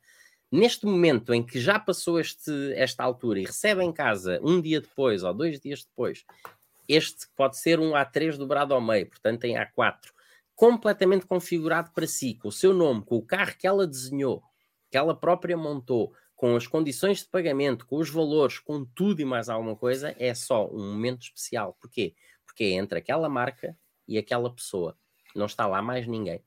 Neste 0.50 0.84
momento 0.84 1.32
em 1.32 1.46
que 1.46 1.60
já 1.60 1.78
passou 1.78 2.18
este, 2.18 2.72
esta 2.74 3.04
altura 3.04 3.38
e 3.38 3.44
recebe 3.44 3.84
em 3.84 3.92
casa 3.92 4.40
um 4.42 4.60
dia 4.60 4.80
depois 4.80 5.22
ou 5.22 5.32
dois 5.32 5.60
dias 5.60 5.84
depois, 5.84 6.24
este 6.88 7.28
pode 7.36 7.56
ser 7.56 7.78
um 7.78 7.92
A3 7.92 8.36
dobrado 8.36 8.74
ao 8.74 8.80
meio, 8.80 9.08
portanto 9.08 9.44
em 9.44 9.54
A4, 9.54 10.08
completamente 10.56 11.24
configurado 11.24 11.92
para 11.94 12.08
si, 12.08 12.34
com 12.34 12.48
o 12.48 12.52
seu 12.52 12.74
nome, 12.74 13.04
com 13.04 13.14
o 13.14 13.24
carro 13.24 13.54
que 13.56 13.68
ela 13.68 13.86
desenhou, 13.86 14.42
que 14.90 14.98
ela 14.98 15.14
própria 15.14 15.56
montou, 15.56 16.12
com 16.38 16.54
as 16.54 16.68
condições 16.68 17.18
de 17.18 17.28
pagamento, 17.28 17.84
com 17.84 17.96
os 17.96 18.08
valores, 18.08 18.60
com 18.60 18.84
tudo 18.84 19.20
e 19.20 19.24
mais 19.24 19.48
alguma 19.48 19.74
coisa, 19.74 20.14
é 20.20 20.32
só 20.34 20.68
um 20.68 20.92
momento 20.92 21.22
especial. 21.22 21.76
Porquê? 21.80 22.14
Porque 22.46 22.62
é 22.62 22.70
entre 22.74 23.00
aquela 23.00 23.28
marca 23.28 23.76
e 24.06 24.16
aquela 24.16 24.48
pessoa. 24.48 24.96
Não 25.34 25.46
está 25.46 25.66
lá 25.66 25.82
mais 25.82 26.06
ninguém. 26.06 26.40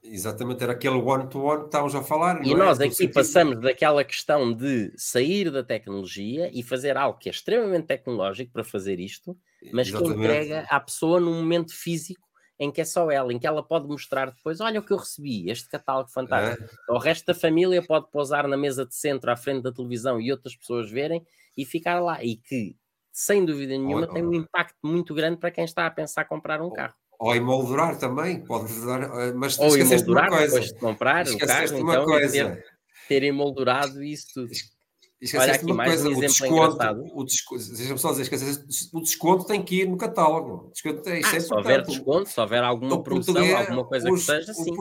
Exatamente, 0.00 0.62
era 0.62 0.72
aquele 0.72 0.94
one-to-one 0.94 1.62
que 1.62 1.66
estávamos 1.66 1.94
a 1.96 2.02
falar. 2.04 2.46
E 2.46 2.52
é? 2.52 2.54
nós 2.56 2.80
aqui 2.80 3.08
passamos 3.08 3.60
daquela 3.60 4.04
questão 4.04 4.52
de 4.52 4.92
sair 4.96 5.50
da 5.50 5.64
tecnologia 5.64 6.48
e 6.52 6.62
fazer 6.62 6.96
algo 6.96 7.18
que 7.18 7.28
é 7.28 7.32
extremamente 7.32 7.86
tecnológico 7.86 8.52
para 8.52 8.62
fazer 8.62 9.00
isto, 9.00 9.36
mas 9.72 9.88
Exatamente. 9.88 10.18
que 10.18 10.24
entrega 10.24 10.66
à 10.70 10.78
pessoa 10.78 11.18
num 11.18 11.34
momento 11.34 11.74
físico 11.74 12.28
em 12.62 12.70
que 12.70 12.80
é 12.80 12.84
só 12.84 13.10
ela, 13.10 13.32
em 13.32 13.40
que 13.40 13.46
ela 13.46 13.60
pode 13.60 13.88
mostrar 13.88 14.30
depois, 14.30 14.60
olha 14.60 14.78
o 14.78 14.84
que 14.84 14.92
eu 14.92 14.96
recebi, 14.96 15.50
este 15.50 15.68
catálogo 15.68 16.08
fantástico. 16.08 16.62
É. 16.88 16.92
O 16.92 16.98
resto 16.98 17.26
da 17.26 17.34
família 17.34 17.82
pode 17.82 18.08
pousar 18.08 18.46
na 18.46 18.56
mesa 18.56 18.86
de 18.86 18.94
centro 18.94 19.32
à 19.32 19.36
frente 19.36 19.64
da 19.64 19.72
televisão 19.72 20.20
e 20.20 20.30
outras 20.30 20.54
pessoas 20.54 20.88
verem 20.88 21.26
e 21.56 21.64
ficar 21.64 21.98
lá. 21.98 22.22
E 22.22 22.36
que, 22.36 22.76
sem 23.10 23.44
dúvida 23.44 23.72
nenhuma, 23.72 24.06
tem 24.06 24.24
um 24.24 24.32
impacto 24.32 24.78
muito 24.80 25.12
grande 25.12 25.38
para 25.38 25.50
quem 25.50 25.64
está 25.64 25.86
a 25.86 25.90
pensar 25.90 26.24
comprar 26.26 26.62
um 26.62 26.70
carro. 26.70 26.94
Ou 27.18 27.34
emoldurar 27.34 27.98
também, 27.98 28.44
pode 28.44 28.72
dar, 28.86 29.02
eh, 29.02 29.32
mas 29.32 29.58
ou 29.58 29.76
emoldurar 29.76 30.30
depois 30.30 30.66
de 30.66 30.74
comprar 30.74 31.26
o 31.26 31.38
carro, 31.38 31.78
então, 31.78 32.04
coisa. 32.04 32.32
ter, 32.32 32.64
ter 33.08 33.22
emoldurado 33.24 34.04
isso 34.04 34.26
tudo. 34.34 34.52
Olha 35.36 35.54
aqui 35.54 35.72
mais 35.72 35.90
coisa, 35.90 36.08
um 36.08 36.22
exemplo 36.22 36.28
desconto. 36.28 37.10
O 37.14 37.24
desconto, 37.24 37.98
só 37.98 38.12
dizer, 38.12 38.64
o 38.92 39.00
desconto 39.00 39.44
tem 39.46 39.62
que 39.62 39.82
ir 39.82 39.88
no 39.88 39.96
catálogo. 39.96 40.66
O 40.66 40.70
desconto 40.72 41.08
é, 41.08 41.20
ah, 41.24 41.36
é 41.36 41.40
se 41.40 41.54
houver 41.54 41.82
desconto, 41.82 42.28
se 42.28 42.40
houver 42.40 42.64
alguma 42.64 42.96
o 42.96 43.02
promoção, 43.02 43.56
alguma 43.56 43.84
coisa 43.84 44.10
os, 44.10 44.20
que 44.20 44.26
seja, 44.26 44.52
sim. 44.52 44.72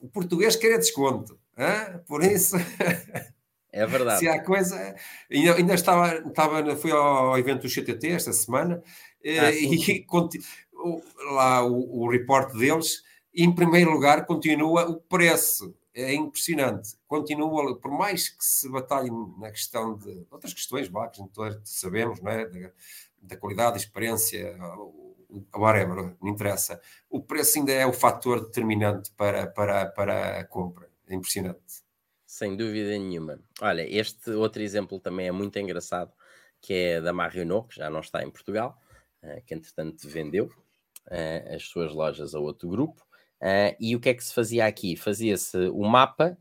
O, 0.00 0.08
português 0.08 0.56
quer 0.56 0.72
é 0.72 0.78
desconto. 0.78 1.38
Hein? 1.58 2.00
Por 2.06 2.22
isso... 2.22 2.56
É 3.72 3.86
verdade. 3.86 4.18
Se 4.18 4.28
há 4.28 4.42
coisa... 4.42 4.96
Ainda, 5.30 5.54
ainda 5.54 5.74
estava, 5.74 6.16
estava... 6.26 6.74
Fui 6.74 6.90
ao 6.90 7.38
evento 7.38 7.62
do 7.62 7.68
CTT 7.68 8.08
esta 8.08 8.32
semana 8.32 8.82
eh, 9.22 9.38
ah, 9.38 9.52
e 9.52 10.04
lá 11.32 11.64
o, 11.64 12.02
o 12.02 12.10
report 12.10 12.52
deles, 12.52 13.04
em 13.32 13.54
primeiro 13.54 13.92
lugar, 13.92 14.26
continua 14.26 14.90
o 14.90 14.96
preço 14.96 15.72
é 16.00 16.14
impressionante. 16.14 16.96
Continua, 17.06 17.76
por 17.76 17.90
mais 17.90 18.28
que 18.28 18.44
se 18.44 18.68
batalhe 18.68 19.10
na 19.38 19.50
questão 19.50 19.96
de 19.96 20.26
outras 20.30 20.52
questões, 20.52 20.88
vá, 20.88 21.08
que 21.08 21.20
sabemos, 21.64 22.20
não 22.20 22.30
é? 22.30 22.46
Da, 22.46 22.70
da 23.22 23.36
qualidade, 23.36 23.72
da 23.72 23.76
experiência, 23.78 24.56
whatever, 25.54 26.16
não 26.20 26.28
interessa. 26.28 26.80
O 27.08 27.20
preço 27.20 27.58
ainda 27.58 27.72
é 27.72 27.86
o 27.86 27.92
fator 27.92 28.44
determinante 28.44 29.10
para, 29.12 29.46
para, 29.46 29.86
para 29.86 30.40
a 30.40 30.44
compra. 30.44 30.88
É 31.06 31.14
impressionante. 31.14 31.82
Sem 32.26 32.56
dúvida 32.56 32.90
nenhuma. 32.90 33.40
Olha, 33.60 33.82
este 33.88 34.30
outro 34.30 34.62
exemplo 34.62 35.00
também 35.00 35.26
é 35.26 35.32
muito 35.32 35.58
engraçado, 35.58 36.12
que 36.60 36.72
é 36.72 37.00
da 37.00 37.12
Marionot, 37.12 37.68
que 37.68 37.76
já 37.76 37.90
não 37.90 38.00
está 38.00 38.22
em 38.22 38.30
Portugal, 38.30 38.80
eh, 39.22 39.42
que 39.44 39.54
entretanto 39.54 40.08
vendeu 40.08 40.50
eh, 41.10 41.54
as 41.56 41.64
suas 41.64 41.92
lojas 41.92 42.34
a 42.34 42.38
outro 42.38 42.68
grupo. 42.68 43.04
Uh, 43.40 43.74
e 43.80 43.96
o 43.96 44.00
que 44.00 44.10
é 44.10 44.14
que 44.14 44.22
se 44.22 44.34
fazia 44.34 44.66
aqui? 44.66 44.96
Fazia-se 44.96 45.56
o 45.68 45.82
mapa. 45.82 46.36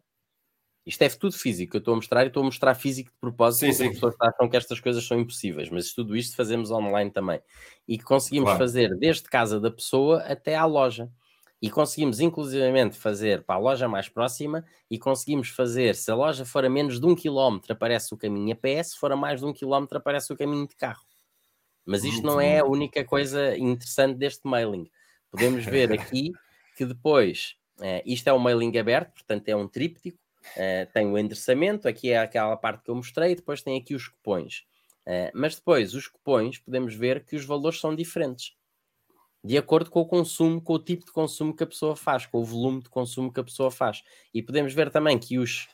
Isto 0.86 1.04
é 1.04 1.10
tudo 1.10 1.34
físico, 1.34 1.78
eu 1.78 1.80
estou 1.80 1.94
a 1.94 1.96
mostrar 1.98 2.24
e 2.24 2.28
estou 2.28 2.42
a 2.42 2.46
mostrar 2.46 2.74
físico 2.74 3.12
de 3.12 3.18
propósito, 3.20 3.68
sim, 3.68 3.74
sim. 3.74 3.88
as 3.90 3.94
pessoas 3.94 4.16
acham 4.20 4.50
que 4.50 4.58
estas 4.58 4.80
coisas 4.80 5.06
são 5.06 5.20
impossíveis, 5.20 5.70
mas 5.70 5.94
tudo 5.94 6.18
isto 6.18 6.36
fazemos 6.36 6.72
online 6.72 7.12
também. 7.12 7.40
E 7.88 8.00
conseguimos 8.00 8.48
claro. 8.48 8.60
fazer 8.60 8.98
desde 8.98 9.24
casa 9.24 9.60
da 9.60 9.70
pessoa 9.70 10.20
até 10.24 10.56
à 10.56 10.66
loja. 10.66 11.10
E 11.62 11.70
conseguimos 11.70 12.22
inclusivamente 12.22 12.96
fazer 12.96 13.44
para 13.44 13.56
a 13.56 13.60
loja 13.60 13.88
mais 13.88 14.08
próxima 14.08 14.66
e 14.90 14.98
conseguimos 14.98 15.50
fazer, 15.50 15.94
se 15.94 16.10
a 16.10 16.16
loja 16.16 16.46
for 16.46 16.64
a 16.64 16.70
menos 16.70 17.02
de 17.02 17.06
um 17.06 17.14
quilómetro, 17.14 17.74
aparece 17.74 18.14
o 18.14 18.18
caminho 18.18 18.54
a 18.54 18.56
pé, 18.56 18.82
se 18.82 18.98
for 18.98 19.12
a 19.12 19.16
mais 19.16 19.42
de 19.42 19.46
um 19.46 19.52
quilómetro, 19.52 19.98
aparece 19.98 20.32
o 20.32 20.38
caminho 20.38 20.66
de 20.66 20.76
carro. 20.76 21.04
Mas 21.86 22.06
isto 22.06 22.26
não 22.26 22.40
é 22.40 22.60
a 22.60 22.66
única 22.66 23.04
coisa 23.04 23.58
interessante 23.58 24.18
deste 24.18 24.48
mailing. 24.48 24.90
Podemos 25.30 25.66
ver 25.66 25.92
aqui 26.00 26.32
que 26.80 26.86
depois, 26.86 27.58
uh, 27.80 28.02
isto 28.06 28.30
é 28.30 28.34
um 28.34 28.40
mailing 28.40 28.78
aberto, 28.78 29.12
portanto 29.12 29.50
é 29.50 29.54
um 29.54 29.68
tríptico, 29.68 30.18
uh, 30.56 30.90
tem 30.94 31.06
o 31.08 31.18
endereçamento, 31.18 31.90
aqui 31.90 32.10
é 32.10 32.18
aquela 32.18 32.56
parte 32.56 32.86
que 32.86 32.90
eu 32.90 32.96
mostrei, 32.96 33.36
depois 33.36 33.62
tem 33.62 33.78
aqui 33.78 33.94
os 33.94 34.08
cupões. 34.08 34.60
Uh, 35.02 35.30
mas 35.34 35.58
depois, 35.58 35.94
os 35.94 36.08
cupões, 36.08 36.58
podemos 36.58 36.96
ver 36.96 37.26
que 37.26 37.36
os 37.36 37.44
valores 37.44 37.82
são 37.82 37.94
diferentes, 37.94 38.54
de 39.44 39.58
acordo 39.58 39.92
com 39.92 40.00
o 40.00 40.06
consumo, 40.06 40.62
com 40.62 40.72
o 40.72 40.80
tipo 40.80 41.04
de 41.04 41.12
consumo 41.12 41.54
que 41.54 41.64
a 41.64 41.68
pessoa 41.68 41.98
faz, 41.98 42.26
com 42.26 42.40
o 42.40 42.46
volume 42.46 42.82
de 42.82 42.88
consumo 42.88 43.30
que 43.30 43.42
a 43.42 43.44
pessoa 43.44 43.70
faz. 43.70 44.02
E 44.34 44.42
podemos 44.42 44.74
ver 44.74 44.90
também 44.90 45.20
que 45.20 45.38
os 45.38 45.68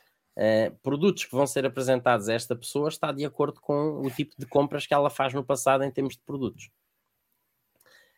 produtos 0.82 1.24
que 1.24 1.32
vão 1.32 1.46
ser 1.46 1.64
apresentados 1.64 2.28
a 2.28 2.34
esta 2.34 2.54
pessoa 2.54 2.90
está 2.90 3.10
de 3.10 3.24
acordo 3.24 3.58
com 3.58 4.02
o 4.02 4.10
tipo 4.10 4.34
de 4.38 4.44
compras 4.44 4.86
que 4.86 4.92
ela 4.92 5.08
faz 5.08 5.32
no 5.32 5.42
passado 5.42 5.82
em 5.82 5.90
termos 5.90 6.14
de 6.14 6.22
produtos. 6.24 6.68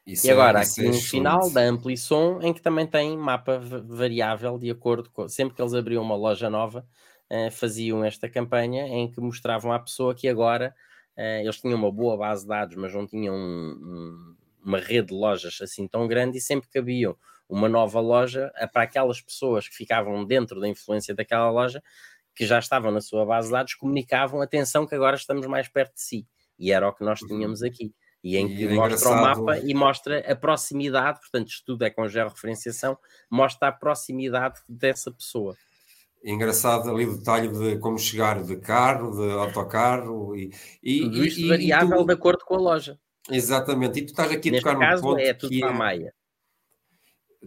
Isso 0.09 0.27
e 0.27 0.31
agora, 0.31 0.61
é, 0.61 0.63
aqui 0.63 0.83
no 0.85 0.95
final 0.95 1.51
da 1.51 1.61
Amplisson, 1.61 2.41
em 2.41 2.55
que 2.55 2.63
também 2.63 2.87
tem 2.87 3.15
mapa 3.15 3.59
variável 3.59 4.59
de 4.59 4.71
acordo 4.71 5.11
com. 5.11 5.29
Sempre 5.29 5.55
que 5.55 5.61
eles 5.61 5.75
abriam 5.75 6.03
uma 6.03 6.17
loja 6.17 6.49
nova, 6.49 6.87
uh, 7.31 7.51
faziam 7.51 8.03
esta 8.03 8.27
campanha 8.27 8.87
em 8.87 9.11
que 9.13 9.21
mostravam 9.21 9.71
à 9.71 9.79
pessoa 9.79 10.15
que 10.15 10.27
agora 10.27 10.75
uh, 11.15 11.43
eles 11.43 11.61
tinham 11.61 11.79
uma 11.79 11.93
boa 11.93 12.17
base 12.17 12.41
de 12.41 12.49
dados, 12.49 12.75
mas 12.77 12.95
não 12.95 13.07
tinham 13.07 13.35
um, 13.35 13.37
um, 13.39 14.37
uma 14.65 14.79
rede 14.79 15.09
de 15.09 15.15
lojas 15.15 15.59
assim 15.61 15.87
tão 15.87 16.09
grande, 16.09 16.39
e 16.39 16.41
sempre 16.41 16.71
que 16.71 16.79
haviam 16.79 17.15
uma 17.47 17.69
nova 17.69 18.01
loja, 18.01 18.51
eh, 18.57 18.67
para 18.67 18.85
aquelas 18.85 19.21
pessoas 19.21 19.69
que 19.69 19.75
ficavam 19.75 20.25
dentro 20.25 20.59
da 20.59 20.69
influência 20.69 21.15
daquela 21.15 21.51
loja, 21.51 21.83
que 22.35 22.47
já 22.47 22.59
estavam 22.59 22.91
na 22.91 23.03
sua 23.03 23.27
base 23.27 23.49
de 23.49 23.53
dados, 23.53 23.75
comunicavam: 23.75 24.41
atenção, 24.41 24.87
que 24.87 24.95
agora 24.95 25.17
estamos 25.17 25.47
mais 25.47 25.69
perto 25.69 25.93
de 25.97 26.01
si. 26.01 26.27
E 26.59 26.73
era 26.73 26.89
o 26.89 26.95
que 26.95 27.05
nós 27.05 27.21
uhum. 27.21 27.29
tínhamos 27.29 27.63
aqui 27.63 27.93
e 28.23 28.37
em 28.37 28.49
que 28.49 28.65
e 28.65 28.67
é 28.67 28.75
mostra 28.75 29.09
o 29.11 29.15
mapa 29.15 29.59
e 29.59 29.75
mostra 29.75 30.33
a 30.33 30.35
proximidade, 30.35 31.21
portanto, 31.21 31.49
isto 31.49 31.65
tudo 31.65 31.85
é 31.85 31.91
com 31.91 32.09
georreferenciação, 32.09 32.99
mostra 33.31 33.69
a 33.69 33.73
proximidade 33.73 34.61
dessa 34.69 35.11
pessoa. 35.13 35.57
Engraçado 36.25 36.91
ali 36.91 37.07
o 37.07 37.17
detalhe 37.17 37.49
de 37.49 37.79
como 37.79 37.99
chegar 37.99 38.43
de 38.43 38.57
carro, 38.57 39.13
de 39.13 39.33
autocarro 39.33 40.35
e, 40.35 40.53
e 40.83 41.01
tudo 41.03 41.25
isto 41.25 41.41
e, 41.41 41.49
variável 41.49 41.99
tu... 41.99 42.07
de 42.07 42.13
acordo 42.13 42.45
com 42.45 42.57
a 42.57 42.59
loja. 42.59 42.99
Exatamente, 43.31 44.01
e 44.01 44.03
tu 44.03 44.09
estás 44.09 44.33
aqui 44.33 44.51
a 44.51 44.59
tocar 44.59 44.79
caso, 44.79 45.03
no 45.03 45.09
ponto 45.11 45.21
é 45.21 45.33
tudo 45.33 45.61
para 45.61 45.69
a 45.69 45.73
é 45.73 45.77
Maia. 45.77 46.15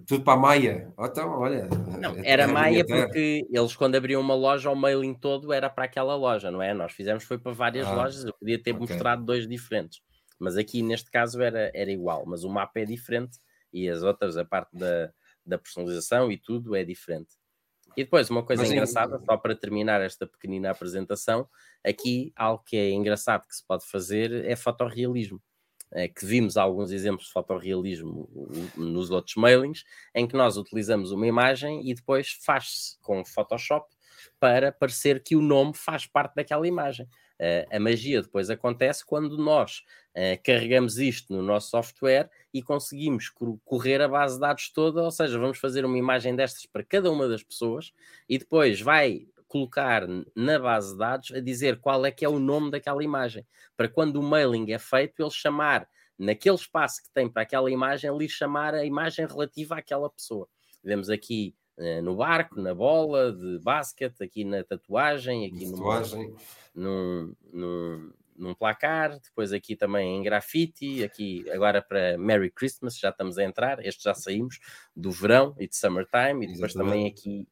Tudo 0.07 0.23
para 0.23 0.33
a 0.33 0.37
Maia. 0.37 0.93
Então, 0.97 1.39
olha. 1.39 1.67
Não, 1.99 2.15
é 2.15 2.21
era 2.23 2.47
Maia 2.47 2.85
porque 2.85 3.45
eles, 3.51 3.75
quando 3.75 3.95
abriam 3.95 4.21
uma 4.21 4.35
loja, 4.35 4.69
o 4.69 4.75
mailing 4.75 5.13
todo 5.13 5.51
era 5.51 5.69
para 5.69 5.83
aquela 5.83 6.15
loja, 6.15 6.49
não 6.49 6.61
é? 6.61 6.73
Nós 6.73 6.93
fizemos 6.93 7.25
foi 7.25 7.37
para 7.37 7.51
várias 7.51 7.87
ah, 7.87 7.93
lojas, 7.93 8.23
eu 8.23 8.33
podia 8.33 8.61
ter 8.61 8.73
okay. 8.73 8.87
mostrado 8.87 9.25
dois 9.25 9.45
diferentes. 9.45 10.01
Mas 10.41 10.57
aqui 10.57 10.81
neste 10.81 11.11
caso 11.11 11.41
era, 11.41 11.71
era 11.73 11.91
igual, 11.91 12.25
mas 12.25 12.43
o 12.43 12.49
mapa 12.49 12.79
é 12.79 12.85
diferente 12.85 13.37
e 13.71 13.89
as 13.89 14.01
outras, 14.03 14.37
a 14.37 14.43
parte 14.43 14.75
da, 14.75 15.13
da 15.45 15.57
personalização 15.57 16.31
e 16.31 16.37
tudo 16.37 16.75
é 16.75 16.83
diferente. 16.83 17.39
E 17.95 18.03
depois, 18.03 18.29
uma 18.29 18.43
coisa 18.43 18.61
mas, 18.61 18.71
engraçada, 18.71 19.21
só 19.25 19.37
para 19.37 19.55
terminar 19.55 20.01
esta 20.01 20.25
pequenina 20.25 20.71
apresentação, 20.71 21.47
aqui 21.83 22.31
algo 22.35 22.63
que 22.65 22.77
é 22.77 22.89
engraçado 22.91 23.45
que 23.47 23.55
se 23.55 23.65
pode 23.65 23.85
fazer 23.85 24.45
é 24.45 24.55
fotorrealismo. 24.55 25.41
é, 25.93 26.07
que 26.07 26.25
vimos 26.25 26.55
alguns 26.55 26.91
exemplos 26.91 27.27
de 27.27 27.33
fotorrealismo 27.33 28.29
nos 28.77 29.11
outros 29.11 29.35
mailings, 29.35 29.83
em 30.15 30.25
que 30.25 30.37
nós 30.37 30.55
utilizamos 30.57 31.11
uma 31.11 31.27
imagem 31.27 31.87
e 31.89 31.93
depois 31.93 32.31
faz-se 32.45 32.97
com 33.01 33.25
Photoshop 33.25 33.93
para 34.39 34.71
parecer 34.71 35.21
que 35.21 35.35
o 35.35 35.41
nome 35.41 35.73
faz 35.75 36.05
parte 36.05 36.35
daquela 36.35 36.67
imagem. 36.67 37.07
A 37.71 37.79
magia 37.79 38.21
depois 38.21 38.49
acontece 38.49 39.03
quando 39.03 39.35
nós 39.37 39.83
uh, 40.15 40.39
carregamos 40.43 40.99
isto 40.99 41.33
no 41.33 41.41
nosso 41.41 41.71
software 41.71 42.29
e 42.53 42.61
conseguimos 42.61 43.29
correr 43.65 43.99
a 43.99 44.07
base 44.07 44.35
de 44.35 44.41
dados 44.41 44.69
toda, 44.69 45.01
ou 45.01 45.09
seja, 45.09 45.39
vamos 45.39 45.57
fazer 45.57 45.83
uma 45.83 45.97
imagem 45.97 46.35
destas 46.35 46.67
para 46.67 46.83
cada 46.83 47.11
uma 47.11 47.27
das 47.27 47.41
pessoas 47.41 47.91
e 48.29 48.37
depois 48.37 48.79
vai 48.79 49.25
colocar 49.47 50.07
na 50.35 50.59
base 50.59 50.93
de 50.93 50.99
dados 50.99 51.31
a 51.31 51.39
dizer 51.41 51.79
qual 51.79 52.05
é 52.05 52.11
que 52.11 52.23
é 52.23 52.29
o 52.29 52.39
nome 52.39 52.71
daquela 52.71 53.03
imagem, 53.03 53.45
para 53.75 53.89
quando 53.89 54.17
o 54.17 54.23
mailing 54.23 54.71
é 54.71 54.79
feito, 54.79 55.21
ele 55.21 55.31
chamar 55.31 55.89
naquele 56.17 56.55
espaço 56.55 57.03
que 57.03 57.09
tem 57.11 57.27
para 57.27 57.41
aquela 57.41 57.69
imagem, 57.69 58.15
lhe 58.15 58.29
chamar 58.29 58.75
a 58.75 58.85
imagem 58.85 59.25
relativa 59.25 59.77
àquela 59.77 60.09
pessoa. 60.09 60.47
Vemos 60.83 61.09
aqui 61.09 61.55
no 62.01 62.15
barco, 62.15 62.61
na 62.61 62.73
bola 62.73 63.31
de 63.31 63.59
basquete, 63.59 64.23
aqui 64.23 64.43
na 64.43 64.63
tatuagem, 64.63 65.45
aqui 65.45 65.65
no 65.65 65.77
tatuagem 65.77 66.33
num, 66.75 67.33
num, 67.51 68.11
num 68.35 68.53
placar, 68.53 69.19
depois 69.19 69.53
aqui 69.53 69.75
também 69.75 70.17
em 70.17 70.23
grafite, 70.23 71.03
aqui 71.03 71.45
agora 71.51 71.81
para 71.81 72.17
Merry 72.17 72.49
Christmas, 72.49 72.97
já 72.97 73.09
estamos 73.09 73.37
a 73.37 73.43
entrar, 73.43 73.85
este 73.85 74.03
já 74.03 74.13
saímos 74.13 74.59
do 74.95 75.11
verão 75.11 75.55
e 75.59 75.67
de 75.67 75.75
summertime, 75.75 76.45
e 76.45 76.53
depois 76.53 76.71
Exatamente. 76.71 76.75
também 76.75 77.07
aqui 77.07 77.47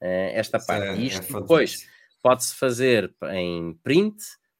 uh, 0.00 0.36
esta 0.38 0.58
Isso 0.58 0.66
parte. 0.66 0.86
É, 0.86 0.96
e 0.96 1.06
isto 1.06 1.36
é 1.36 1.40
depois 1.40 1.88
pode-se 2.22 2.54
fazer 2.54 3.12
em 3.32 3.74
print, 3.82 4.16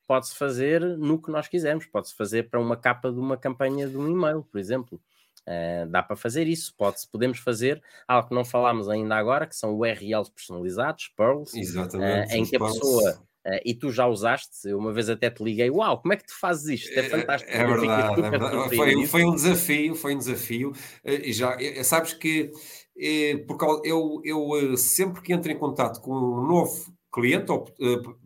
pode-se 0.06 0.34
fazer 0.34 0.80
no 0.98 1.22
que 1.22 1.30
nós 1.30 1.46
quisermos, 1.48 1.86
pode-se 1.86 2.14
fazer 2.14 2.50
para 2.50 2.60
uma 2.60 2.76
capa 2.76 3.10
de 3.10 3.18
uma 3.18 3.36
campanha 3.36 3.88
de 3.88 3.96
um 3.96 4.10
e-mail, 4.10 4.42
por 4.42 4.58
exemplo. 4.58 5.00
Uh, 5.48 5.90
dá 5.90 6.02
para 6.02 6.14
fazer 6.14 6.46
isso, 6.46 6.72
pode 6.76 6.98
podemos 7.10 7.38
fazer 7.38 7.82
algo 8.06 8.28
que 8.28 8.34
não 8.34 8.44
falámos 8.44 8.88
ainda 8.88 9.16
agora, 9.16 9.46
que 9.46 9.56
são 9.56 9.74
URLs 9.74 10.30
personalizados, 10.30 11.12
Pearls, 11.16 11.52
uh, 11.52 12.32
em 12.32 12.44
que 12.44 12.56
a 12.56 12.60
pessoa 12.60 13.20
Uh, 13.44 13.58
e 13.64 13.74
tu 13.74 13.90
já 13.90 14.06
usaste, 14.06 14.72
uma 14.72 14.92
vez 14.92 15.08
até 15.08 15.28
te 15.28 15.42
liguei, 15.42 15.68
uau, 15.68 16.00
como 16.00 16.12
é 16.12 16.16
que 16.16 16.24
tu 16.24 16.38
fazes 16.38 16.80
isto? 16.80 16.96
É, 16.96 17.00
é 17.00 17.08
fantástico. 17.08 17.50
É, 17.50 17.56
é 17.56 17.66
verdade, 17.66 18.20
é 18.20 18.30
verdade. 18.30 18.76
Foi, 18.76 19.06
foi, 19.06 19.24
um 19.24 19.34
desafio, 19.34 19.94
foi 19.96 20.14
um 20.14 20.18
desafio. 20.18 20.72
Uh, 21.04 21.32
já, 21.32 21.56
sabes 21.82 22.14
que 22.14 22.52
uh, 22.52 23.46
porque 23.46 23.64
eu, 23.84 24.22
eu 24.24 24.76
sempre 24.76 25.20
que 25.22 25.32
entro 25.32 25.50
em 25.50 25.58
contato 25.58 26.00
com 26.00 26.12
um 26.12 26.46
novo 26.46 26.94
cliente, 27.12 27.50
ou 27.50 27.64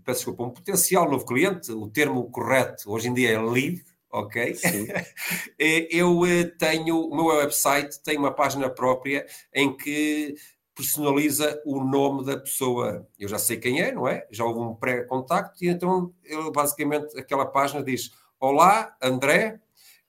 peço 0.05 0.19
desculpa, 0.19 0.45
um 0.45 0.51
potencial 0.51 1.11
novo 1.11 1.25
cliente, 1.25 1.73
o 1.73 1.89
termo 1.89 2.31
correto 2.31 2.91
hoje 2.93 3.09
em 3.09 3.15
dia 3.15 3.31
é 3.31 3.41
lead, 3.41 3.83
ok? 4.17 4.57
eu 5.59 6.23
tenho, 6.59 7.01
o 7.01 7.15
meu 7.15 7.27
website 7.27 8.03
tem 8.03 8.19
uma 8.19 8.33
página 8.33 8.71
própria 8.71 9.27
em 9.53 9.77
que 9.77 10.35
personaliza 10.75 11.61
o 11.65 11.83
nome 11.83 12.25
da 12.25 12.37
pessoa. 12.37 13.07
Eu 13.19 13.29
já 13.29 13.39
sei 13.39 13.57
quem 13.57 13.81
é, 13.81 13.93
não 13.93 14.07
é? 14.09 14.27
Já 14.31 14.45
houve 14.45 14.61
um 14.61 14.75
pré-contacto 14.75 15.65
e 15.65 15.69
então 15.69 16.13
eu, 16.25 16.51
basicamente 16.51 17.19
aquela 17.19 17.47
página 17.47 17.83
diz 17.83 18.11
Olá, 18.39 18.95
André, 19.03 19.59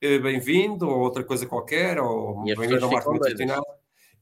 eh, 0.01 0.19
bem-vindo, 0.19 0.89
ou 0.89 0.99
outra 0.99 1.23
coisa 1.23 1.45
qualquer, 1.45 1.99
ou 1.99 2.43
bem-vindo 2.43 2.85
ao 2.85 2.91
marketing 2.91 3.15
institucional. 3.15 3.63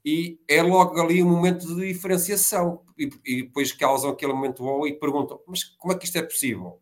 E 0.05 0.39
é 0.47 0.61
logo 0.61 1.01
ali 1.01 1.23
um 1.23 1.29
momento 1.29 1.65
de 1.67 1.87
diferenciação. 1.87 2.81
E, 2.95 3.09
e 3.25 3.43
depois 3.43 3.71
causam 3.71 4.11
aquele 4.11 4.33
momento 4.33 4.63
bom 4.63 4.85
e 4.85 4.93
perguntam: 4.93 5.41
mas 5.47 5.63
como 5.63 5.93
é 5.93 5.97
que 5.97 6.05
isto 6.05 6.17
é 6.17 6.21
possível? 6.21 6.79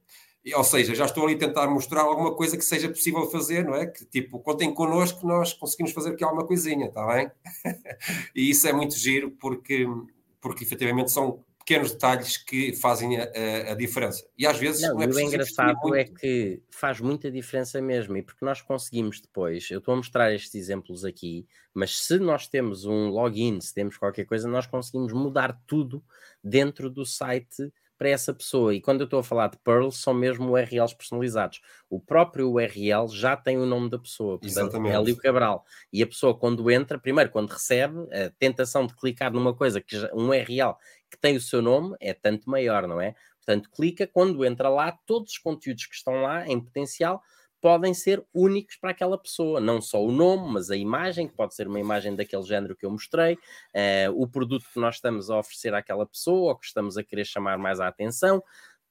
Ou 0.55 0.63
seja, 0.63 0.93
já 0.93 1.05
estou 1.05 1.23
ali 1.23 1.35
a 1.35 1.39
tentar 1.39 1.67
mostrar 1.67 2.01
alguma 2.01 2.35
coisa 2.35 2.57
que 2.57 2.65
seja 2.65 2.89
possível 2.89 3.29
fazer, 3.29 3.63
não 3.63 3.75
é? 3.75 3.85
Que 3.85 4.03
tipo, 4.05 4.39
contem 4.39 4.73
connosco 4.73 5.21
que 5.21 5.25
nós 5.25 5.53
conseguimos 5.53 5.93
fazer 5.93 6.11
aqui 6.11 6.23
alguma 6.23 6.45
coisinha, 6.45 6.87
está 6.87 7.05
bem? 7.07 7.31
e 8.35 8.49
isso 8.49 8.67
é 8.67 8.73
muito 8.73 8.95
giro 8.95 9.31
porque, 9.39 9.87
porque 10.41 10.65
efetivamente 10.65 11.11
são 11.11 11.41
pequenos 11.59 11.93
detalhes 11.93 12.35
que 12.35 12.73
fazem 12.73 13.17
a, 13.17 13.23
a, 13.23 13.71
a 13.71 13.75
diferença. 13.75 14.25
E 14.37 14.45
às 14.45 14.57
vezes 14.57 14.81
não, 14.81 14.95
não 14.95 15.03
é 15.03 15.07
o 15.07 15.19
engraçado 15.19 15.95
é 15.95 16.03
que 16.03 16.61
faz 16.69 16.99
muita 16.99 17.31
diferença 17.31 17.81
mesmo, 17.81 18.17
e 18.17 18.21
porque 18.21 18.43
nós 18.43 18.61
conseguimos 18.61 19.21
depois, 19.21 19.71
eu 19.71 19.79
estou 19.79 19.93
a 19.93 19.97
mostrar 19.97 20.33
estes 20.33 20.55
exemplos 20.55 21.05
aqui, 21.05 21.47
mas 21.73 21.97
se 22.01 22.19
nós 22.19 22.47
temos 22.47 22.83
um 22.83 23.07
login, 23.07 23.61
se 23.61 23.73
temos 23.73 23.97
qualquer 23.97 24.25
coisa, 24.25 24.47
nós 24.47 24.67
conseguimos 24.67 25.13
mudar 25.13 25.57
tudo 25.65 26.03
dentro 26.43 26.89
do 26.89 27.05
site 27.05 27.71
para 27.97 28.09
essa 28.09 28.33
pessoa. 28.33 28.73
E 28.73 28.81
quando 28.81 29.01
eu 29.01 29.05
estou 29.05 29.19
a 29.19 29.23
falar 29.23 29.47
de 29.47 29.57
Perl, 29.57 29.91
são 29.91 30.13
mesmo 30.13 30.51
URLs 30.51 30.95
personalizados. 30.95 31.61
O 31.89 31.99
próprio 31.99 32.51
URL 32.51 33.07
já 33.09 33.35
tem 33.35 33.57
o 33.57 33.65
nome 33.65 33.89
da 33.89 33.99
pessoa, 33.99 34.39
portanto, 34.39 34.67
Exatamente. 34.67 34.93
é 34.93 34.97
ali 34.97 35.11
o 35.11 35.17
Cabral. 35.17 35.65
E 35.91 36.01
a 36.01 36.07
pessoa, 36.07 36.37
quando 36.37 36.69
entra, 36.69 36.97
primeiro, 36.99 37.29
quando 37.29 37.49
recebe, 37.49 37.97
a 38.13 38.29
tentação 38.37 38.85
de 38.85 38.95
clicar 38.95 39.31
numa 39.31 39.53
coisa, 39.53 39.79
que 39.79 39.99
já, 39.99 40.09
um 40.13 40.29
URL 40.29 40.75
que 41.09 41.17
tem 41.19 41.35
o 41.35 41.41
seu 41.41 41.61
nome, 41.61 41.95
é 41.99 42.13
tanto 42.13 42.49
maior, 42.49 42.87
não 42.87 42.99
é? 42.99 43.15
Portanto, 43.37 43.69
clica, 43.69 44.07
quando 44.07 44.43
entra 44.45 44.69
lá, 44.69 44.97
todos 45.05 45.33
os 45.33 45.37
conteúdos 45.37 45.85
que 45.85 45.95
estão 45.95 46.21
lá 46.21 46.47
em 46.47 46.59
potencial 46.59 47.21
podem 47.63 47.93
ser 47.93 48.21
únicos 48.33 48.75
para 48.75 48.89
aquela 48.91 49.17
pessoa, 49.17 49.61
não 49.61 49.81
só 49.81 50.03
o 50.03 50.11
nome, 50.11 50.51
mas 50.51 50.69
a 50.69 50.75
imagem, 50.75 51.29
que 51.29 51.33
pode 51.33 51.55
ser 51.55 51.65
uma 51.65 51.79
imagem 51.79 52.13
daquele 52.13 52.43
género 52.43 52.75
que 52.75 52.85
eu 52.85 52.91
mostrei, 52.91 53.35
uh, 53.35 54.11
o 54.21 54.27
produto 54.27 54.65
que 54.73 54.81
nós 54.81 54.95
estamos 54.95 55.29
a 55.29 55.39
oferecer 55.39 55.73
àquela 55.73 56.05
pessoa, 56.05 56.51
ou 56.51 56.57
que 56.57 56.65
estamos 56.65 56.97
a 56.97 57.03
querer 57.05 57.23
chamar 57.23 57.57
mais 57.57 57.79
a 57.79 57.87
atenção, 57.87 58.43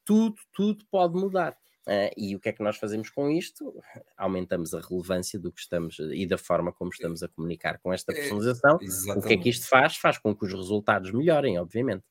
tudo, 0.07 0.37
tudo 0.55 0.87
pode 0.91 1.14
mudar. 1.14 1.53
Uh, 1.87 2.09
e 2.16 2.35
o 2.35 2.41
que 2.41 2.49
é 2.49 2.53
que 2.53 2.62
nós 2.62 2.79
fazemos 2.79 3.11
com 3.11 3.29
isto? 3.29 3.79
Aumentamos 4.16 4.73
a 4.73 4.81
relevância 4.81 5.39
do 5.39 5.53
que 5.53 5.61
estamos 5.61 5.99
e 5.99 6.25
da 6.25 6.39
forma 6.39 6.73
como 6.73 6.91
estamos 6.91 7.23
a 7.23 7.29
comunicar 7.29 7.79
com 7.79 7.93
esta 7.93 8.11
é, 8.11 8.14
personalização. 8.14 8.79
É, 8.81 9.12
o 9.18 9.20
que 9.20 9.35
é 9.35 9.37
que 9.37 9.51
isto 9.51 9.68
faz? 9.68 9.97
Faz 9.99 10.16
com 10.16 10.35
que 10.35 10.47
os 10.47 10.55
resultados 10.55 11.11
melhorem, 11.12 11.59
obviamente. 11.59 12.05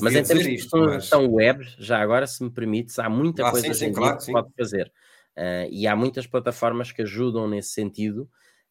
mas 0.00 0.14
em 0.14 0.22
termos 0.22 0.44
de 0.44 0.56
personalização 0.56 1.22
mas... 1.22 1.32
web, 1.32 1.64
já 1.80 2.00
agora, 2.00 2.28
se 2.28 2.44
me 2.44 2.50
permites, 2.50 2.96
há 3.00 3.08
muita 3.08 3.44
ah, 3.44 3.50
coisa 3.50 3.74
sim, 3.74 3.86
sim, 3.86 3.92
claro, 3.92 4.18
que 4.18 4.22
se 4.22 4.30
pode 4.30 4.52
fazer. 4.56 4.92
Uh, 5.36 5.68
e 5.70 5.86
há 5.86 5.94
muitas 5.94 6.26
plataformas 6.26 6.90
que 6.90 7.02
ajudam 7.02 7.48
nesse 7.48 7.70
sentido, 7.70 8.22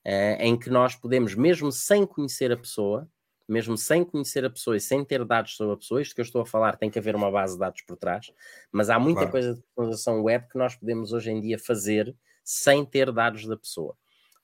uh, 0.05 0.37
em 0.39 0.57
que 0.57 0.69
nós 0.69 0.95
podemos, 0.95 1.33
mesmo 1.35 1.71
sem 1.71 2.05
conhecer 2.05 2.51
a 2.51 2.57
pessoa, 2.57 3.09
mesmo 3.47 3.77
sem 3.77 4.03
conhecer 4.03 4.43
a 4.43 4.49
pessoa 4.49 4.75
e 4.75 4.79
sem 4.79 5.05
ter 5.05 5.23
dados 5.23 5.55
sobre 5.55 5.73
a 5.73 5.77
pessoa, 5.77 6.01
isto 6.01 6.13
que 6.13 6.19
eu 6.19 6.25
estou 6.25 6.41
a 6.41 6.45
falar 6.45 6.75
tem 6.75 6.89
que 6.89 6.99
haver 6.99 7.15
uma 7.15 7.31
base 7.31 7.53
de 7.53 7.59
dados 7.59 7.81
por 7.83 7.95
trás, 7.95 8.31
mas 8.71 8.89
há 8.89 8.99
muita 8.99 9.21
claro. 9.21 9.31
coisa 9.31 9.53
de 9.53 9.61
personalização 9.61 10.21
web 10.21 10.47
que 10.49 10.57
nós 10.57 10.75
podemos 10.75 11.13
hoje 11.13 11.31
em 11.31 11.39
dia 11.39 11.57
fazer 11.57 12.13
sem 12.43 12.85
ter 12.85 13.11
dados 13.11 13.45
da 13.45 13.55
pessoa. 13.55 13.95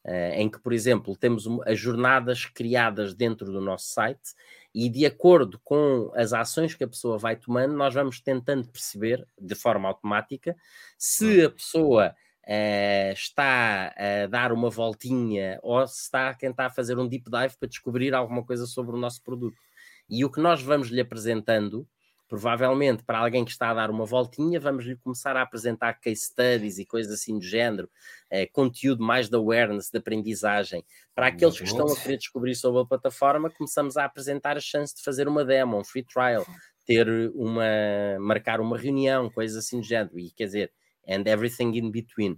Uh, 0.06 0.34
em 0.36 0.50
que, 0.50 0.60
por 0.60 0.74
exemplo, 0.74 1.16
temos 1.16 1.48
as 1.66 1.80
jornadas 1.80 2.46
criadas 2.46 3.14
dentro 3.14 3.46
do 3.50 3.62
nosso 3.62 3.88
site 3.88 4.34
e 4.76 4.90
de 4.90 5.06
acordo 5.06 5.60
com 5.64 6.12
as 6.14 6.34
ações 6.34 6.76
que 6.76 6.84
a 6.84 6.88
pessoa 6.88 7.18
vai 7.18 7.38
tomando, 7.38 7.74
nós 7.74 7.94
vamos 7.94 8.20
tentando 8.20 8.68
perceber 8.68 9.26
de 9.40 9.56
forma 9.56 9.88
automática 9.88 10.58
se 10.98 11.46
a 11.46 11.50
pessoa 11.50 12.14
uh, 12.44 13.14
está 13.14 13.94
a 13.96 14.28
dar 14.28 14.52
uma 14.52 14.70
voltinha 14.70 15.60
ou 15.62 15.86
se 15.88 16.02
está 16.02 16.30
a 16.30 16.34
tentar 16.34 16.70
fazer 16.72 16.98
um 16.98 17.08
deep 17.08 17.30
dive 17.30 17.56
para 17.58 17.70
descobrir 17.70 18.14
alguma 18.14 18.44
coisa 18.44 18.66
sobre 18.66 18.96
o 18.96 19.00
nosso 19.00 19.22
produto. 19.24 19.58
E 20.10 20.26
o 20.26 20.30
que 20.30 20.42
nós 20.42 20.62
vamos 20.62 20.90
lhe 20.90 21.00
apresentando 21.00 21.88
provavelmente 22.28 23.04
para 23.04 23.20
alguém 23.20 23.46
que 23.46 23.52
está 23.52 23.70
a 23.70 23.74
dar 23.74 23.92
uma 23.92 24.06
voltinha, 24.06 24.60
vamos 24.60 24.86
lhe 24.86 24.96
começar 24.96 25.36
a 25.36 25.42
apresentar 25.42 25.94
case 26.00 26.26
studies 26.26 26.80
e 26.80 26.86
coisas 26.86 27.14
assim 27.14 27.38
do 27.38 27.46
género, 27.46 27.90
eh, 28.30 28.48
conteúdo 28.48 29.04
mais 29.04 29.30
de 29.30 29.36
awareness, 29.36 29.90
de 29.92 30.00
aprendizagem. 30.00 30.84
Para 31.14 31.28
aqueles 31.28 31.58
que 31.58 31.66
estão 31.66 31.86
a 31.86 31.96
querer 31.96 32.18
descobrir 32.18 32.56
sobre 32.56 32.82
a 32.82 32.86
plataforma, 32.86 33.50
começamos 33.50 33.98
a 33.98 34.06
apresentar 34.06 34.58
a 34.58 34.62
chance 34.62 34.96
de 34.96 35.04
fazer 35.04 35.28
uma 35.28 35.46
demo, 35.46 35.78
um 35.78 35.84
free 35.84 36.04
trial, 36.04 36.46
ter 36.86 37.08
uma, 37.36 37.64
marcar 38.20 38.60
uma 38.60 38.78
reunião, 38.78 39.30
coisas 39.30 39.58
assim 39.58 39.80
do 39.80 39.86
género, 39.86 40.18
e 40.20 40.32
quer 40.32 40.46
dizer, 40.46 40.74
and 41.08 41.24
everything 41.28 41.78
in 41.78 41.92
between. 41.92 42.34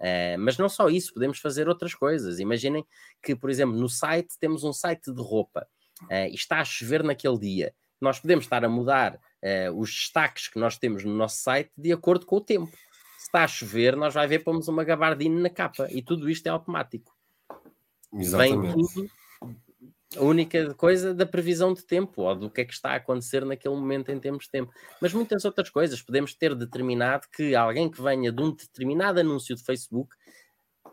Uh, 0.00 0.38
mas 0.38 0.56
não 0.56 0.68
só 0.68 0.88
isso, 0.88 1.12
podemos 1.12 1.38
fazer 1.38 1.68
outras 1.68 1.94
coisas. 1.94 2.38
Imaginem 2.38 2.84
que, 3.22 3.36
por 3.36 3.50
exemplo, 3.50 3.76
no 3.76 3.88
site 3.88 4.38
temos 4.38 4.64
um 4.64 4.72
site 4.72 5.12
de 5.12 5.20
roupa 5.20 5.66
uh, 6.04 6.26
e 6.30 6.34
está 6.34 6.60
a 6.60 6.64
chover 6.64 7.02
naquele 7.02 7.38
dia. 7.38 7.74
Nós 8.00 8.18
podemos 8.18 8.44
estar 8.44 8.64
a 8.64 8.68
mudar 8.68 9.14
uh, 9.14 9.78
os 9.78 9.90
destaques 9.90 10.48
que 10.48 10.58
nós 10.58 10.78
temos 10.78 11.04
no 11.04 11.14
nosso 11.14 11.36
site 11.36 11.70
de 11.76 11.92
acordo 11.92 12.26
com 12.26 12.36
o 12.36 12.40
tempo. 12.40 12.70
Se 13.18 13.26
está 13.26 13.44
a 13.44 13.48
chover, 13.48 13.96
nós 13.96 14.14
vai 14.14 14.26
ver, 14.26 14.40
pomos 14.40 14.68
uma 14.68 14.84
gabardina 14.84 15.40
na 15.40 15.50
capa 15.50 15.88
e 15.90 16.02
tudo 16.02 16.30
isto 16.30 16.46
é 16.46 16.50
automático. 16.50 17.14
Exatamente. 18.12 18.60
Vem 18.60 18.72
tudo, 18.72 19.10
a 20.16 20.24
única 20.24 20.74
coisa 20.74 21.14
da 21.14 21.24
previsão 21.24 21.72
de 21.72 21.84
tempo 21.84 22.22
ou 22.22 22.34
do 22.34 22.50
que 22.50 22.62
é 22.62 22.64
que 22.64 22.72
está 22.72 22.90
a 22.90 22.96
acontecer 22.96 23.44
naquele 23.44 23.74
momento 23.74 24.10
em 24.10 24.18
termos 24.18 24.44
de 24.44 24.50
tempo. 24.50 24.72
Mas 25.00 25.12
muitas 25.12 25.44
outras 25.44 25.70
coisas. 25.70 26.02
Podemos 26.02 26.34
ter 26.34 26.54
determinado 26.54 27.28
que 27.32 27.54
alguém 27.54 27.88
que 27.88 28.02
venha 28.02 28.32
de 28.32 28.42
um 28.42 28.50
determinado 28.50 29.20
anúncio 29.20 29.54
de 29.54 29.62
Facebook, 29.62 30.14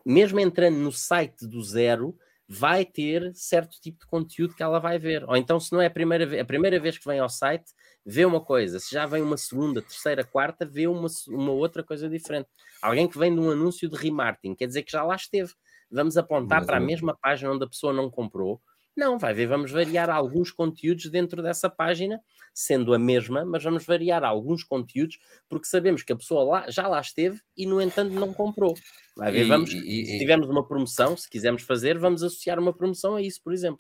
mesmo 0.06 0.40
entrando 0.40 0.78
no 0.78 0.92
site 0.92 1.48
do 1.48 1.64
zero, 1.64 2.16
vai 2.48 2.86
ter 2.86 3.32
certo 3.36 3.78
tipo 3.82 4.00
de 4.00 4.08
conteúdo 4.08 4.56
que 4.56 4.64
ela 4.64 4.80
vai 4.80 4.98
ver. 4.98 5.24
Ou 5.28 5.36
então, 5.36 5.60
se 5.60 5.72
não 5.74 5.82
é 5.82 5.88
a 5.88 5.92
primeira 5.92 6.26
vez, 6.26 6.42
a 6.42 6.46
primeira 6.46 6.80
vez 6.80 6.98
que 6.98 7.08
vem 7.08 7.20
ao 7.20 7.30
site, 7.30 7.66
vê 8.06 8.24
uma 8.24 8.40
coisa. 8.40 8.80
Se 8.80 8.94
já 8.94 9.06
vem 9.06 9.22
uma 9.22 9.36
segunda, 9.36 9.82
terceira, 9.82 10.24
quarta, 10.24 10.66
vê 10.66 10.88
uma, 10.88 11.08
uma 11.28 11.52
outra 11.52 11.84
coisa 11.84 12.10
diferente. 12.10 12.48
Alguém 12.82 13.08
que 13.08 13.18
vem 13.18 13.34
de 13.34 13.40
um 13.42 13.52
anúncio 13.52 13.90
de 13.90 13.98
remarketing, 13.98 14.56
quer 14.56 14.68
dizer 14.68 14.84
que 14.84 14.92
já 14.92 15.04
lá 15.04 15.16
esteve. 15.16 15.52
Vamos 15.92 16.18
apontar 16.18 16.66
para 16.66 16.78
a 16.78 16.82
mesma 16.82 17.18
página 17.22 17.52
onde 17.52 17.66
a 17.66 17.68
pessoa 17.68 17.92
não 17.92 18.10
comprou. 18.10 18.62
Não, 18.98 19.20
vai 19.20 19.32
ver, 19.32 19.46
vamos 19.46 19.70
variar 19.70 20.10
alguns 20.10 20.50
conteúdos 20.50 21.08
dentro 21.12 21.44
dessa 21.44 21.70
página, 21.70 22.20
sendo 22.52 22.96
a 22.96 22.98
mesma, 22.98 23.46
mas 23.46 23.64
vamos 23.64 23.86
variar 23.86 24.24
alguns 24.24 24.64
conteúdos, 24.64 25.20
porque 25.48 25.68
sabemos 25.68 26.02
que 26.02 26.12
a 26.12 26.16
pessoa 26.16 26.44
lá, 26.44 26.72
já 26.72 26.88
lá 26.88 27.00
esteve 27.00 27.40
e, 27.56 27.68
no 27.68 27.80
entanto, 27.80 28.12
não 28.16 28.34
comprou. 28.34 28.74
Vai 29.16 29.32
ver, 29.32 29.46
vamos, 29.46 29.72
e, 29.72 29.78
e, 29.78 30.06
se 30.08 30.18
tivermos 30.18 30.50
uma 30.50 30.68
promoção, 30.68 31.16
se 31.16 31.30
quisermos 31.30 31.62
fazer, 31.62 32.00
vamos 32.00 32.24
associar 32.24 32.58
uma 32.58 32.74
promoção 32.74 33.16
a 33.16 33.22
isso, 33.22 33.40
por 33.44 33.54
exemplo. 33.54 33.80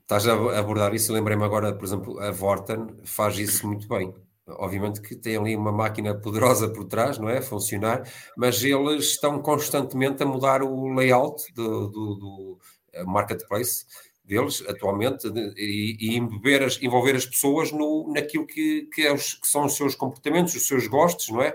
Estás 0.00 0.26
a 0.26 0.58
abordar 0.58 0.94
isso, 0.94 1.12
lembrei-me 1.12 1.44
agora, 1.44 1.74
por 1.74 1.84
exemplo, 1.84 2.18
a 2.18 2.30
Vorten 2.30 2.96
faz 3.04 3.38
isso 3.38 3.66
muito 3.66 3.86
bem. 3.86 4.14
Obviamente 4.46 5.02
que 5.02 5.16
tem 5.16 5.36
ali 5.36 5.54
uma 5.54 5.72
máquina 5.72 6.14
poderosa 6.14 6.70
por 6.70 6.86
trás, 6.86 7.18
não 7.18 7.28
é? 7.28 7.42
Funcionar, 7.42 8.10
mas 8.36 8.62
eles 8.62 9.04
estão 9.06 9.40
constantemente 9.40 10.22
a 10.22 10.26
mudar 10.26 10.62
o 10.62 10.94
layout 10.94 11.52
do, 11.54 11.88
do, 11.88 12.14
do 12.14 12.58
eh, 12.92 13.04
marketplace 13.04 13.84
deles 14.24 14.64
atualmente 14.66 15.28
e, 15.56 15.96
e 16.00 16.16
envolver, 16.16 16.62
as, 16.62 16.82
envolver 16.82 17.14
as 17.14 17.26
pessoas 17.26 17.70
no, 17.70 18.10
naquilo 18.12 18.46
que, 18.46 18.88
que, 18.92 19.02
é 19.02 19.12
os, 19.12 19.34
que 19.34 19.46
são 19.46 19.66
os 19.66 19.76
seus 19.76 19.94
comportamentos, 19.94 20.54
os 20.54 20.66
seus 20.66 20.86
gostos, 20.86 21.28
não 21.28 21.42
é? 21.42 21.54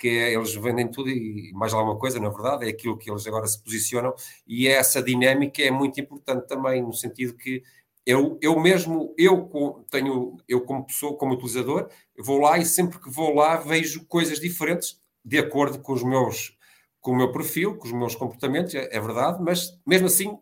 que 0.00 0.08
é, 0.08 0.32
eles 0.32 0.54
vendem 0.54 0.88
tudo 0.90 1.10
e 1.10 1.52
mais 1.52 1.74
alguma 1.74 1.98
coisa, 1.98 2.18
na 2.18 2.30
verdade, 2.30 2.64
é 2.64 2.70
aquilo 2.70 2.96
que 2.96 3.10
eles 3.10 3.26
agora 3.26 3.46
se 3.46 3.62
posicionam, 3.62 4.14
e 4.46 4.66
essa 4.66 5.02
dinâmica 5.02 5.62
é 5.62 5.70
muito 5.70 6.00
importante 6.00 6.48
também, 6.48 6.82
no 6.82 6.94
sentido 6.94 7.34
que 7.34 7.62
eu, 8.06 8.38
eu 8.40 8.58
mesmo, 8.58 9.14
eu 9.18 9.84
tenho, 9.90 10.38
eu 10.48 10.62
como 10.62 10.86
pessoa, 10.86 11.16
como 11.18 11.34
utilizador, 11.34 11.90
vou 12.18 12.40
lá 12.40 12.56
e 12.56 12.64
sempre 12.64 12.98
que 12.98 13.10
vou 13.10 13.34
lá 13.34 13.56
vejo 13.56 14.06
coisas 14.06 14.40
diferentes 14.40 14.98
de 15.22 15.38
acordo 15.38 15.78
com 15.80 15.92
os 15.92 16.02
meus, 16.02 16.56
com 16.98 17.12
o 17.12 17.16
meu 17.16 17.30
perfil, 17.30 17.76
com 17.76 17.86
os 17.86 17.92
meus 17.92 18.14
comportamentos, 18.14 18.74
é, 18.74 18.88
é 18.90 19.00
verdade, 19.00 19.42
mas 19.42 19.78
mesmo 19.86 20.06
assim 20.06 20.30
é, 20.30 20.40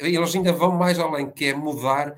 eles 0.00 0.34
ainda 0.34 0.52
vão 0.52 0.72
mais 0.72 0.98
além, 0.98 1.30
que 1.30 1.46
é 1.46 1.54
mudar 1.54 2.16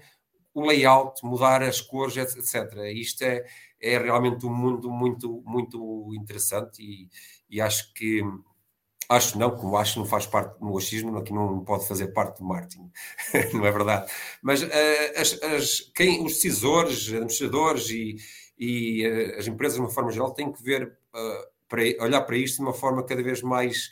o 0.54 0.66
layout, 0.66 1.24
mudar 1.24 1.62
as 1.62 1.80
cores, 1.80 2.16
etc. 2.16 2.72
Isto 2.94 3.22
é, 3.22 3.44
é 3.80 3.98
realmente 3.98 4.44
um 4.46 4.54
mundo 4.54 4.90
muito, 4.90 5.42
muito 5.46 6.10
interessante 6.14 6.82
e, 6.82 7.08
e 7.48 7.60
acho 7.60 7.92
que 7.94 8.22
Acho 9.10 9.36
não, 9.36 9.50
como 9.50 9.76
acho 9.76 9.98
não 9.98 10.06
faz 10.06 10.24
parte 10.24 10.56
do 10.60 10.78
achismo, 10.78 11.18
aqui 11.18 11.32
não 11.32 11.64
pode 11.64 11.88
fazer 11.88 12.12
parte 12.12 12.38
do 12.38 12.44
marketing, 12.44 12.92
não 13.52 13.66
é 13.66 13.72
verdade? 13.72 14.08
Mas 14.40 14.62
uh, 14.62 14.66
as, 15.16 15.42
as, 15.42 15.80
quem, 15.96 16.24
os 16.24 16.34
decisores, 16.34 17.08
administradores 17.08 17.90
e, 17.90 18.14
e 18.56 19.04
uh, 19.04 19.36
as 19.36 19.48
empresas, 19.48 19.74
de 19.74 19.80
uma 19.80 19.90
forma 19.90 20.12
geral, 20.12 20.32
têm 20.32 20.52
que 20.52 20.62
ver, 20.62 20.96
uh, 21.12 21.46
para, 21.68 21.82
olhar 22.04 22.20
para 22.20 22.36
isto 22.36 22.58
de 22.58 22.62
uma 22.62 22.72
forma 22.72 23.04
cada 23.04 23.20
vez 23.20 23.42
mais, 23.42 23.90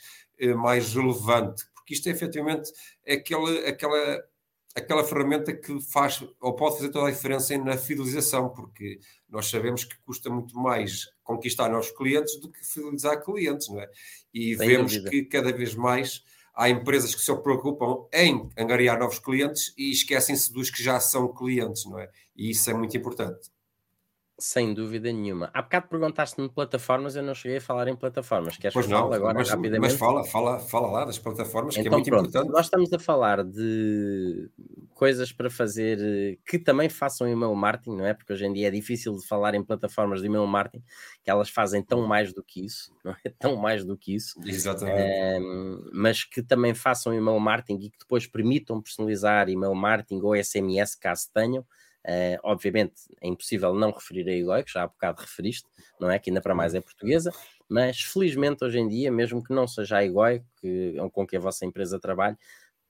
mais 0.55 0.93
relevante, 0.95 1.65
porque 1.89 1.93
isto 1.95 2.07
é 2.07 2.11
efetivamente 2.11 2.71
aquele, 3.07 3.67
aquela 3.67 4.23
aquela 4.75 5.03
ferramenta 5.03 5.51
que 5.51 5.81
faz 5.81 6.23
ou 6.39 6.55
pode 6.55 6.77
fazer 6.77 6.89
toda 6.89 7.07
a 7.07 7.11
diferença 7.11 7.57
na 7.57 7.75
fidelização, 7.75 8.49
porque 8.49 8.99
nós 9.27 9.49
sabemos 9.49 9.83
que 9.83 9.97
custa 10.05 10.29
muito 10.29 10.55
mais 10.55 11.09
conquistar 11.23 11.67
novos 11.69 11.89
clientes 11.91 12.39
do 12.39 12.51
que 12.51 12.63
fidelizar 12.63 13.21
clientes, 13.23 13.67
não 13.67 13.81
é? 13.81 13.89
E 14.31 14.55
Sem 14.55 14.67
vemos 14.67 14.91
dúvida. 14.93 15.09
que 15.09 15.23
cada 15.25 15.51
vez 15.51 15.73
mais 15.73 16.23
há 16.53 16.69
empresas 16.69 17.15
que 17.15 17.21
se 17.21 17.35
preocupam 17.37 18.07
em 18.13 18.47
angariar 18.55 18.99
novos 18.99 19.17
clientes 19.17 19.73
e 19.75 19.91
esquecem-se 19.91 20.53
dos 20.53 20.69
que 20.69 20.83
já 20.83 20.99
são 20.99 21.33
clientes, 21.33 21.85
não 21.85 21.99
é? 21.99 22.09
E 22.35 22.51
isso 22.51 22.69
é 22.69 22.73
muito 22.73 22.95
importante. 22.95 23.49
Sem 24.39 24.73
dúvida 24.73 25.11
nenhuma. 25.11 25.49
Há 25.53 25.61
bocado 25.61 25.87
perguntaste-me 25.89 26.47
plataformas, 26.47 27.15
eu 27.15 27.21
não 27.21 27.35
cheguei 27.35 27.57
a 27.57 27.61
falar 27.61 27.89
em 27.89 27.95
plataformas. 27.95 28.55
Queres 28.55 28.73
pois 28.73 28.87
não, 28.87 29.11
agora 29.11 29.33
mas, 29.33 29.49
rapidamente? 29.49 29.91
Mas 29.91 29.99
fala, 29.99 30.23
fala, 30.23 30.59
fala 30.59 30.89
lá 30.89 31.05
das 31.05 31.19
plataformas, 31.19 31.75
então, 31.75 31.83
que 31.83 31.87
é 31.87 31.89
então 31.89 31.99
muito 31.99 32.09
pronto, 32.09 32.29
importante. 32.29 32.51
Nós 32.51 32.65
estamos 32.65 32.93
a 32.93 32.99
falar 32.99 33.43
de 33.43 34.49
coisas 34.93 35.33
para 35.33 35.49
fazer 35.49 35.97
eh, 36.01 36.37
que 36.45 36.57
também 36.57 36.87
façam 36.87 37.27
email 37.27 37.53
marketing, 37.53 37.97
não 37.97 38.05
é? 38.05 38.13
Porque 38.13 38.31
hoje 38.31 38.45
em 38.45 38.53
dia 38.53 38.69
é 38.69 38.71
difícil 38.71 39.15
de 39.17 39.27
falar 39.27 39.55
em 39.55 39.63
plataformas 39.63 40.21
de 40.21 40.27
email 40.27 40.47
marketing 40.47 40.83
que 41.23 41.29
elas 41.29 41.49
fazem 41.49 41.83
tão 41.83 42.07
mais 42.07 42.33
do 42.33 42.41
que 42.41 42.65
isso, 42.65 42.93
não 43.03 43.11
é? 43.11 43.29
Tão 43.37 43.57
mais 43.57 43.83
do 43.83 43.97
que 43.97 44.15
isso. 44.15 44.39
Exatamente. 44.45 44.97
É, 44.97 45.39
mas 45.91 46.23
que 46.23 46.41
também 46.41 46.73
façam 46.73 47.13
email 47.13 47.39
marketing 47.39 47.85
e 47.85 47.89
que 47.89 47.99
depois 47.99 48.25
permitam 48.25 48.81
personalizar 48.81 49.49
email 49.49 49.75
marketing 49.75 50.21
ou 50.21 50.35
SMS 50.35 50.95
caso 50.95 51.29
tenham 51.33 51.65
Uh, 52.05 52.39
obviamente 52.43 52.93
é 53.21 53.27
impossível 53.27 53.73
não 53.73 53.91
referir 53.91 54.27
a 54.29 54.33
Igoi, 54.33 54.63
que 54.63 54.71
já 54.71 54.83
há 54.83 54.87
bocado 54.87 55.21
referiste, 55.21 55.67
não 55.99 56.09
é? 56.09 56.17
Que 56.17 56.29
ainda 56.29 56.41
para 56.41 56.55
mais 56.55 56.73
é 56.73 56.79
portuguesa, 56.79 57.31
mas 57.67 58.01
felizmente 58.01 58.63
hoje 58.63 58.79
em 58.79 58.87
dia, 58.87 59.11
mesmo 59.11 59.43
que 59.43 59.53
não 59.53 59.67
seja 59.67 59.97
a 59.97 60.05
Igoi, 60.05 60.41
que, 60.61 60.95
com 61.11 61.27
que 61.27 61.35
a 61.35 61.39
vossa 61.39 61.65
empresa 61.65 61.99
trabalhe, 61.99 62.37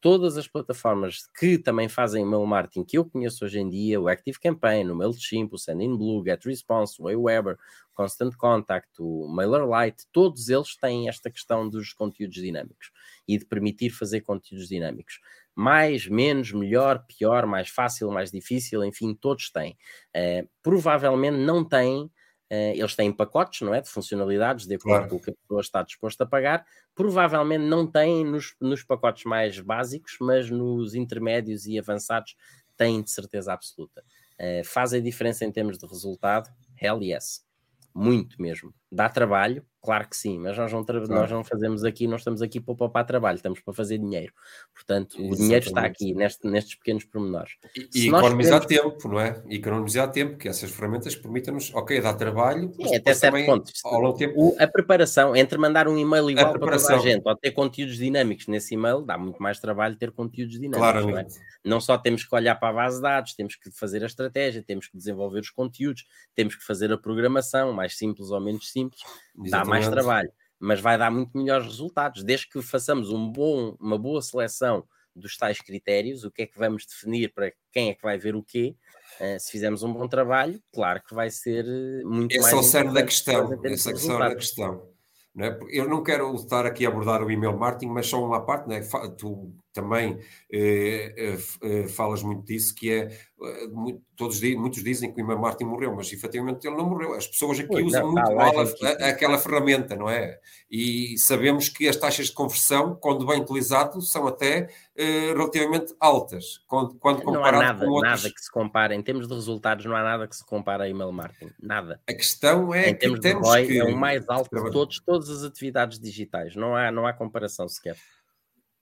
todas 0.01 0.37
as 0.37 0.47
plataformas 0.47 1.27
que 1.37 1.57
também 1.57 1.89
fazem 1.89 2.23
email 2.23 2.45
marketing 2.45 2.85
que 2.85 2.97
eu 2.97 3.05
conheço 3.05 3.43
hoje 3.43 3.59
em 3.59 3.69
dia, 3.69 3.99
o 3.99 4.07
Active 4.07 4.39
Campaign, 4.39 4.89
o 4.89 4.95
MailChimp, 4.95 5.53
o 5.53 5.57
SendinBlue, 5.57 6.23
GetResponse, 6.23 7.01
o 7.01 7.07
Aweber, 7.07 7.57
Constant 7.93 8.33
Contact, 8.37 8.89
o 8.99 9.27
MailerLite, 9.27 10.07
todos 10.11 10.47
eles 10.47 10.77
têm 10.77 11.09
esta 11.09 11.29
questão 11.29 11.67
dos 11.67 11.91
conteúdos 11.91 12.35
dinâmicos 12.35 12.91
e 13.27 13.37
de 13.37 13.45
permitir 13.45 13.89
fazer 13.89 14.21
conteúdos 14.21 14.69
dinâmicos 14.69 15.19
mais, 15.59 16.07
menos, 16.07 16.53
melhor, 16.53 17.03
pior, 17.05 17.45
mais 17.45 17.67
fácil, 17.67 18.09
mais 18.09 18.31
difícil, 18.31 18.81
enfim, 18.85 19.13
todos 19.13 19.51
têm. 19.51 19.77
Uh, 20.15 20.47
provavelmente 20.63 21.35
não 21.35 21.67
têm, 21.67 22.03
uh, 22.03 22.73
eles 22.73 22.95
têm 22.95 23.11
pacotes, 23.11 23.59
não 23.59 23.73
é? 23.73 23.81
De 23.81 23.89
funcionalidades, 23.89 24.65
de 24.65 24.75
acordo 24.75 24.99
claro. 24.99 25.09
com 25.09 25.15
o 25.17 25.19
que 25.19 25.31
a 25.31 25.33
pessoa 25.33 25.59
está 25.59 25.83
disposta 25.83 26.23
a 26.23 26.27
pagar. 26.27 26.65
Provavelmente 26.95 27.65
não 27.65 27.85
têm 27.85 28.23
nos, 28.23 28.55
nos 28.61 28.83
pacotes 28.83 29.25
mais 29.25 29.59
básicos, 29.59 30.15
mas 30.21 30.49
nos 30.49 30.95
intermédios 30.95 31.65
e 31.65 31.77
avançados 31.77 32.37
têm 32.77 33.01
de 33.01 33.11
certeza 33.11 33.51
absoluta. 33.51 34.01
Uh, 34.39 34.63
fazem 34.63 35.03
diferença 35.03 35.43
em 35.43 35.51
termos 35.51 35.77
de 35.77 35.85
resultado? 35.85 36.49
Hell 36.81 37.03
yes. 37.03 37.45
Muito 37.93 38.41
mesmo. 38.41 38.73
Dá 38.89 39.09
trabalho, 39.09 39.65
Claro 39.81 40.09
que 40.09 40.17
sim, 40.17 40.37
mas 40.37 40.57
nós 40.57 40.73
não, 40.73 40.83
claro. 40.83 41.07
nós 41.07 41.31
não 41.31 41.41
fazemos 41.41 41.85
aqui, 41.85 42.05
não 42.05 42.17
estamos 42.17 42.41
aqui 42.41 42.59
para 42.59 42.75
poupar 42.75 43.05
trabalho, 43.05 43.37
estamos 43.37 43.61
para 43.61 43.73
fazer 43.73 43.97
dinheiro. 43.97 44.33
Portanto, 44.73 45.13
Exatamente. 45.13 45.33
o 45.33 45.37
dinheiro 45.37 45.65
está 45.65 45.81
aqui 45.85 46.13
neste, 46.13 46.47
nestes 46.47 46.75
pequenos 46.75 47.05
pormenores. 47.05 47.53
E, 47.73 47.87
e 47.95 48.07
economizar 48.09 48.61
podemos... 48.61 48.93
tempo, 48.93 49.07
não 49.07 49.21
é? 49.21 49.41
E 49.47 49.55
economizar 49.55 50.11
tempo, 50.11 50.37
que 50.37 50.49
essas 50.49 50.69
ferramentas 50.69 51.15
permitem-nos, 51.15 51.73
ok, 51.73 52.01
dá 52.01 52.13
trabalho, 52.13 52.73
sim, 52.73 52.93
até 52.93 53.13
certo 53.13 53.33
também, 53.33 53.45
ponto. 53.45 53.71
Ao 53.85 54.01
longo 54.01 54.17
tempo... 54.17 54.53
A 54.59 54.67
preparação, 54.67 55.33
entre 55.33 55.57
mandar 55.57 55.87
um 55.87 55.97
e-mail 55.97 56.29
igual 56.29 56.51
para 56.59 56.77
toda 56.77 56.95
a 56.95 56.99
gente 56.99 57.21
ou 57.25 57.35
ter 57.37 57.51
conteúdos 57.51 57.95
dinâmicos 57.95 58.47
nesse 58.47 58.73
e-mail, 58.73 59.01
dá 59.01 59.17
muito 59.17 59.41
mais 59.41 59.59
trabalho 59.59 59.95
ter 59.95 60.11
conteúdos 60.11 60.59
dinâmicos. 60.59 61.05
Não, 61.05 61.17
é? 61.17 61.27
não 61.63 61.79
só 61.79 61.97
temos 61.97 62.25
que 62.25 62.35
olhar 62.35 62.55
para 62.55 62.69
a 62.69 62.73
base 62.73 62.97
de 62.97 63.03
dados, 63.03 63.33
temos 63.33 63.55
que 63.55 63.71
fazer 63.71 64.03
a 64.03 64.07
estratégia, 64.07 64.61
temos 64.61 64.87
que 64.87 64.97
desenvolver 64.97 65.39
os 65.39 65.49
conteúdos, 65.49 66.05
temos 66.35 66.55
que 66.55 66.65
fazer 66.65 66.91
a 66.91 66.97
programação, 66.97 67.71
mais 67.71 67.97
simples 67.97 68.29
ou 68.29 68.41
menos 68.41 68.69
simples, 68.69 69.01
Exatamente. 69.43 69.51
dá 69.51 69.65
mais 69.65 69.87
trabalho 69.87 70.31
mas 70.59 70.81
vai 70.81 70.97
dar 70.97 71.09
muito 71.09 71.37
melhores 71.37 71.65
resultados, 71.65 72.23
desde 72.23 72.49
que 72.49 72.61
façamos 72.61 73.09
um 73.09 73.31
bom, 73.31 73.77
uma 73.79 73.97
boa 73.97 74.21
seleção 74.21 74.83
dos 75.15 75.37
tais 75.37 75.59
critérios, 75.61 76.23
o 76.23 76.31
que 76.31 76.43
é 76.43 76.45
que 76.45 76.57
vamos 76.57 76.85
definir 76.85 77.33
para 77.33 77.51
quem 77.71 77.89
é 77.89 77.95
que 77.95 78.03
vai 78.03 78.17
ver 78.17 78.35
o 78.35 78.43
quê. 78.43 78.75
Uh, 79.19 79.39
se 79.39 79.51
fizermos 79.51 79.83
um 79.83 79.91
bom 79.91 80.07
trabalho, 80.07 80.61
claro 80.71 81.01
que 81.01 81.15
vai 81.15 81.29
ser 81.29 81.65
eh, 81.65 82.03
muito 82.03 82.31
Esse 82.31 82.41
mais. 82.41 82.53
Esse 82.53 82.55
é 82.55 82.59
o 82.59 82.63
cerne 82.63 82.93
da 82.93 83.03
questão. 83.03 83.65
Esse 83.65 83.89
é 83.89 83.93
o 83.93 83.97
cerne 83.97 84.29
da 84.29 84.35
questão. 84.35 84.87
Não 85.33 85.45
é? 85.45 85.59
Eu 85.69 85.89
não 85.89 86.03
quero 86.03 86.33
estar 86.35 86.65
aqui 86.65 86.85
a 86.85 86.89
abordar 86.89 87.23
o 87.23 87.31
email 87.31 87.57
marketing, 87.57 87.91
mas 87.91 88.07
só 88.07 88.23
uma 88.23 88.45
parte, 88.45 88.71
é? 88.73 88.81
tu 89.17 89.53
também 89.73 90.19
eh, 90.51 91.13
eh, 91.17 91.37
eh, 91.61 91.87
falas 91.87 92.23
muito 92.23 92.43
disso, 92.43 92.73
que 92.73 92.91
é, 92.91 93.05
eh, 93.05 93.97
todos, 94.15 94.41
muitos 94.41 94.83
dizem 94.83 95.13
que 95.13 95.21
o 95.21 95.23
email 95.23 95.39
marketing 95.39 95.69
morreu, 95.69 95.95
mas 95.95 96.11
efetivamente 96.11 96.67
ele 96.67 96.75
não 96.75 96.89
morreu. 96.89 97.13
As 97.13 97.27
pessoas 97.27 97.59
aqui 97.59 97.81
usam 97.81 98.01
não, 98.01 98.13
muito 98.13 98.35
mal 98.35 98.59
a, 98.59 98.63
a, 98.63 99.09
aquela 99.09 99.37
ferramenta, 99.37 99.95
não 99.95 100.09
é? 100.09 100.39
E 100.69 101.15
sabemos 101.19 101.69
que 101.69 101.87
as 101.87 101.95
taxas 101.95 102.27
de 102.27 102.33
conversão, 102.33 102.95
quando 102.95 103.25
bem 103.25 103.39
utilizado, 103.39 104.01
são 104.01 104.27
até 104.27 104.69
eh, 104.95 105.33
relativamente 105.33 105.95
altas, 105.99 106.59
quando, 106.67 106.95
quando 106.95 107.21
comparado 107.21 107.57
não 107.57 107.61
há 107.61 107.73
nada, 107.73 107.85
outros... 107.87 108.23
nada 108.23 108.33
que 108.33 108.41
se 108.41 108.51
compare, 108.51 108.95
em 108.95 109.01
termos 109.01 109.27
de 109.27 109.33
resultados, 109.33 109.85
não 109.85 109.95
há 109.95 110.03
nada 110.03 110.27
que 110.27 110.35
se 110.35 110.45
compare 110.45 110.83
a 110.83 110.89
email 110.89 111.11
marketing, 111.11 111.53
nada. 111.61 112.01
A 112.07 112.13
questão 112.13 112.73
é 112.73 112.89
em 112.89 112.95
que 112.95 113.19
temos 113.19 113.47
ROI, 113.47 113.67
que... 113.67 113.79
É 113.79 113.85
o 113.85 113.95
mais 113.95 114.27
alto 114.27 114.49
de 114.63 114.71
todos, 114.71 114.99
todas 114.99 115.29
as 115.29 115.43
atividades 115.43 115.99
digitais, 115.99 116.55
não 116.55 116.75
há, 116.75 116.91
não 116.91 117.07
há 117.07 117.13
comparação 117.13 117.67
sequer. 117.67 117.95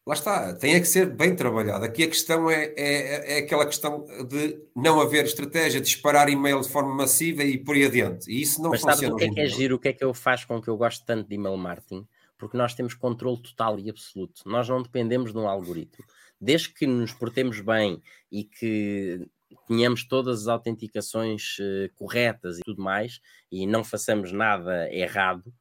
Lá 0.08 0.14
está, 0.14 0.54
tem 0.56 0.76
é 0.76 0.80
que 0.80 0.88
ser 0.88 1.06
bem 1.08 1.36
trabalhado. 1.36 1.84
Aqui 1.84 2.04
a 2.04 2.08
questão 2.08 2.50
é, 2.50 2.74
é, 2.78 3.34
é, 3.34 3.38
aquela 3.40 3.66
questão 3.66 4.06
de 4.28 4.58
não 4.74 5.02
haver 5.02 5.26
estratégia, 5.26 5.82
de 5.82 5.86
disparar 5.86 6.30
e-mail 6.30 6.62
de 6.62 6.70
forma 6.70 6.96
massiva 6.96 7.44
e 7.44 7.58
por 7.58 7.76
aí 7.76 7.86
adiante. 7.86 8.32
E 8.32 8.42
isso 8.42 8.62
não 8.62 8.70
Mas 8.70 8.82
funciona. 8.82 9.14
Mas 9.14 9.16
o 9.16 9.18
que 9.18 9.26
é 9.26 9.34
que 9.34 9.42
é 9.42 9.48
giro, 9.48 9.76
o 9.76 9.80
que 9.80 9.90
é 9.90 9.94
que 9.94 10.04
eu 10.04 10.14
faço 10.14 10.48
com 10.48 10.62
que 10.62 10.70
eu 10.70 10.78
gosto 10.78 11.06
tanto 11.06 11.28
de 11.28 11.36
e-mail 11.36 11.58
marketing? 11.58 12.08
porque 12.38 12.58
nós 12.58 12.74
temos 12.74 12.94
controle 12.94 13.42
total 13.42 13.80
e 13.80 13.90
absoluto. 13.90 14.44
Nós 14.46 14.70
não 14.70 14.82
dependemos 14.82 15.32
de 15.32 15.38
um 15.38 15.48
algoritmo. 15.48 16.06
Desde 16.40 16.70
que 16.70 16.86
nos 16.86 17.12
portemos 17.12 17.60
bem 17.60 18.02
e 18.32 18.44
que 18.44 19.28
tenhamos 19.68 20.04
todas 20.06 20.42
as 20.42 20.48
autenticações 20.48 21.58
uh, 21.60 21.90
corretas 21.96 22.60
e 22.60 22.62
tudo 22.64 22.82
mais, 22.82 23.20
e 23.52 23.66
não 23.66 23.84
façamos 23.84 24.32
nada 24.32 24.94
errado, 24.94 25.52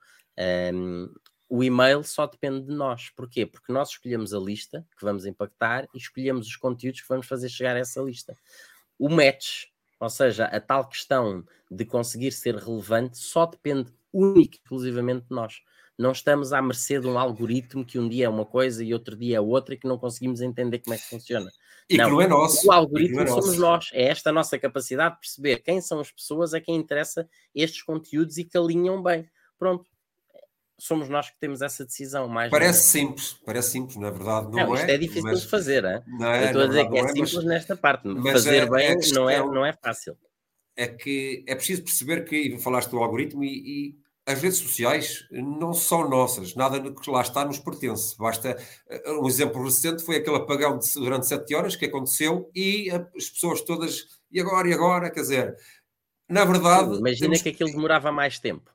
um, 0.74 1.08
o 1.48 1.62
e-mail 1.62 2.02
só 2.02 2.26
depende 2.26 2.66
de 2.66 2.74
nós. 2.74 3.10
Porquê? 3.10 3.46
Porque 3.46 3.72
nós 3.72 3.90
escolhemos 3.90 4.34
a 4.34 4.38
lista 4.38 4.86
que 4.98 5.04
vamos 5.04 5.26
impactar 5.26 5.86
e 5.94 5.98
escolhemos 5.98 6.46
os 6.46 6.56
conteúdos 6.56 7.00
que 7.00 7.08
vamos 7.08 7.26
fazer 7.26 7.48
chegar 7.48 7.76
a 7.76 7.80
essa 7.80 8.00
lista. 8.00 8.36
O 8.98 9.08
match, 9.08 9.66
ou 10.00 10.10
seja, 10.10 10.46
a 10.46 10.60
tal 10.60 10.88
questão 10.88 11.44
de 11.70 11.84
conseguir 11.84 12.32
ser 12.32 12.56
relevante, 12.56 13.18
só 13.18 13.46
depende 13.46 13.92
única 14.12 14.56
e 14.56 14.60
exclusivamente 14.60 15.26
de 15.28 15.34
nós. 15.34 15.60
Não 15.98 16.12
estamos 16.12 16.52
à 16.52 16.60
mercê 16.60 17.00
de 17.00 17.06
um 17.06 17.18
algoritmo 17.18 17.84
que 17.84 17.98
um 17.98 18.08
dia 18.08 18.26
é 18.26 18.28
uma 18.28 18.44
coisa 18.44 18.84
e 18.84 18.92
outro 18.92 19.16
dia 19.16 19.38
é 19.38 19.40
outra 19.40 19.74
e 19.74 19.78
que 19.78 19.88
não 19.88 19.96
conseguimos 19.96 20.40
entender 20.40 20.80
como 20.80 20.94
é 20.94 20.98
que 20.98 21.08
funciona. 21.08 21.50
E 21.88 21.96
não, 21.96 22.06
que 22.06 22.10
não 22.10 22.20
é 22.20 22.26
nosso. 22.26 22.68
O 22.68 22.72
algoritmo 22.72 23.20
é 23.20 23.26
somos 23.26 23.56
nós. 23.56 23.90
É 23.92 24.08
esta 24.08 24.30
a 24.30 24.32
nossa 24.32 24.58
capacidade 24.58 25.14
de 25.14 25.20
perceber 25.20 25.62
quem 25.62 25.80
são 25.80 26.00
as 26.00 26.10
pessoas 26.10 26.52
a 26.52 26.60
quem 26.60 26.76
interessa 26.76 27.28
estes 27.54 27.82
conteúdos 27.82 28.36
e 28.36 28.44
que 28.44 28.58
alinham 28.58 29.02
bem. 29.02 29.26
Pronto. 29.58 29.86
Somos 30.78 31.08
nós 31.08 31.30
que 31.30 31.38
temos 31.38 31.62
essa 31.62 31.84
decisão. 31.84 32.28
Mais 32.28 32.50
parece 32.50 32.88
simples, 32.88 33.32
parece 33.44 33.70
simples, 33.70 33.96
na 33.96 34.10
verdade. 34.10 34.46
Não, 34.46 34.66
não 34.66 34.76
é, 34.76 34.80
isto 34.80 34.90
é 34.90 34.98
difícil 34.98 35.22
mas... 35.22 35.40
de 35.42 35.48
fazer. 35.48 35.84
Hein? 35.84 36.02
Não 36.06 36.32
é, 36.32 36.42
Eu 36.42 36.46
estou 36.46 36.62
a 36.62 36.66
dizer 36.66 36.88
que 36.88 36.96
é, 36.96 37.00
é 37.00 37.08
simples 37.08 37.34
mas... 37.34 37.44
nesta 37.44 37.76
parte. 37.76 38.08
Mas 38.08 38.32
fazer 38.32 38.56
é, 38.56 38.70
bem 38.70 38.96
questão... 38.96 39.24
não, 39.24 39.30
é, 39.30 39.38
não 39.38 39.66
é 39.66 39.72
fácil. 39.72 40.16
É 40.76 40.86
que 40.86 41.42
é 41.46 41.54
preciso 41.54 41.82
perceber 41.82 42.24
que, 42.24 42.36
e 42.36 42.58
falaste 42.58 42.90
do 42.90 42.98
algoritmo, 42.98 43.42
e, 43.42 43.48
e 43.48 43.96
as 44.26 44.42
redes 44.42 44.58
sociais 44.58 45.24
não 45.30 45.72
são 45.72 46.08
nossas, 46.08 46.56
nada 46.56 46.80
que 46.92 47.10
lá 47.10 47.22
está 47.22 47.44
nos 47.44 47.60
pertence. 47.60 48.18
Basta 48.18 48.58
eh, 48.88 49.12
um 49.12 49.28
exemplo 49.28 49.62
recente 49.62 50.02
foi 50.02 50.16
aquele 50.16 50.36
apagão 50.36 50.78
de, 50.78 50.92
durante 50.94 51.28
sete 51.28 51.54
horas 51.54 51.76
que 51.76 51.84
aconteceu 51.84 52.50
e 52.52 52.90
as 52.90 53.30
pessoas 53.30 53.62
todas, 53.62 54.04
e 54.32 54.40
agora, 54.40 54.68
e 54.68 54.72
agora, 54.72 55.10
quer 55.10 55.20
dizer, 55.20 55.56
na 56.28 56.44
verdade. 56.44 56.94
Sim, 56.94 56.98
imagina 56.98 57.38
que 57.38 57.50
aquilo 57.50 57.70
demorava 57.70 58.10
mais 58.10 58.40
tempo, 58.40 58.72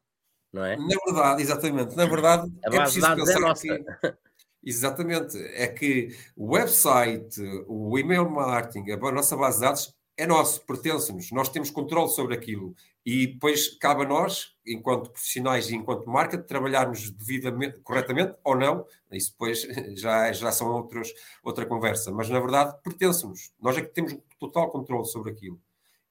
não 0.51 0.65
é? 0.65 0.75
Na 0.75 0.97
verdade, 1.05 1.41
exatamente, 1.41 1.95
na 1.95 2.05
verdade, 2.05 2.51
a 2.63 2.67
é 2.67 2.77
base 2.77 2.99
preciso 2.99 3.15
pensar 3.15 3.37
é 3.37 3.39
nossa. 3.39 3.67
Que, 3.67 4.15
exatamente, 4.63 5.37
é 5.37 5.67
que 5.67 6.15
o 6.35 6.53
website, 6.53 7.41
o 7.67 7.97
email 7.97 8.29
marketing, 8.29 8.91
a 8.91 9.11
nossa 9.11 9.35
base 9.37 9.59
de 9.59 9.65
dados 9.65 9.95
é 10.17 10.27
nosso, 10.27 10.61
pertence-nos, 10.65 11.31
nós 11.31 11.49
temos 11.49 11.71
controle 11.71 12.09
sobre 12.09 12.35
aquilo. 12.35 12.75
E 13.03 13.27
depois 13.27 13.75
cabe 13.79 14.03
a 14.03 14.07
nós, 14.07 14.53
enquanto 14.65 15.09
profissionais 15.09 15.69
e 15.69 15.75
enquanto 15.75 16.07
marca, 16.07 16.37
trabalharmos 16.37 17.09
devidamente, 17.09 17.79
corretamente 17.79 18.35
ou 18.43 18.55
não, 18.55 18.85
isso 19.11 19.31
depois 19.31 19.61
já, 19.97 20.31
já 20.31 20.51
são 20.51 20.71
outros, 20.71 21.11
outra 21.43 21.65
conversa, 21.65 22.11
mas 22.11 22.29
na 22.29 22.39
verdade 22.39 22.75
pertence-nos, 22.83 23.51
nós 23.59 23.77
é 23.77 23.81
que 23.81 23.87
temos 23.87 24.15
total 24.39 24.69
controle 24.69 25.05
sobre 25.05 25.31
aquilo. 25.31 25.59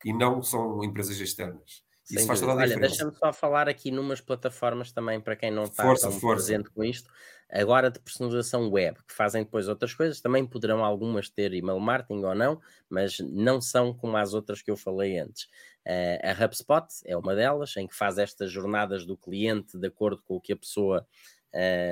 E 0.05 0.12
não 0.12 0.43
são 0.43 0.82
empresas 0.82 1.20
externas. 1.20 1.84
Isso 2.11 2.27
faz 2.27 2.41
toda 2.41 2.53
a 2.53 2.57
Olha, 2.57 2.77
deixa-me 2.77 3.15
só 3.15 3.33
falar 3.33 3.69
aqui 3.69 3.91
numas 3.91 4.21
plataformas 4.21 4.93
também 4.93 5.21
para 5.21 5.37
quem 5.37 5.51
não 5.51 5.65
está 5.65 5.83
força, 5.83 6.09
tão 6.09 6.19
força. 6.19 6.47
presente 6.47 6.71
com 6.71 6.85
isto. 6.85 7.11
Agora 7.53 7.91
de 7.91 7.99
personalização 7.99 8.71
web, 8.71 8.97
que 9.07 9.13
fazem 9.13 9.43
depois 9.43 9.67
outras 9.67 9.93
coisas, 9.93 10.21
também 10.21 10.47
poderão 10.47 10.85
algumas 10.85 11.29
ter 11.29 11.53
email 11.53 11.81
marketing 11.81 12.23
ou 12.23 12.35
não, 12.35 12.61
mas 12.89 13.19
não 13.19 13.61
são 13.61 13.93
como 13.93 14.17
as 14.17 14.35
outras 14.35 14.63
que 14.63 14.71
eu 14.71 14.77
falei 14.77 15.19
antes. 15.19 15.45
Uh, 15.87 16.21
a 16.23 16.45
HubSpot 16.45 16.87
é 17.05 17.17
uma 17.17 17.35
delas, 17.35 17.77
em 17.77 17.89
que 17.89 17.97
faz 17.97 18.19
estas 18.19 18.53
jornadas 18.53 19.05
do 19.05 19.17
cliente 19.17 19.77
de 19.77 19.89
acordo 19.89 20.23
com 20.23 20.37
o 20.37 20.41
que 20.41 20.53
a 20.53 20.57
pessoa, 20.57 21.05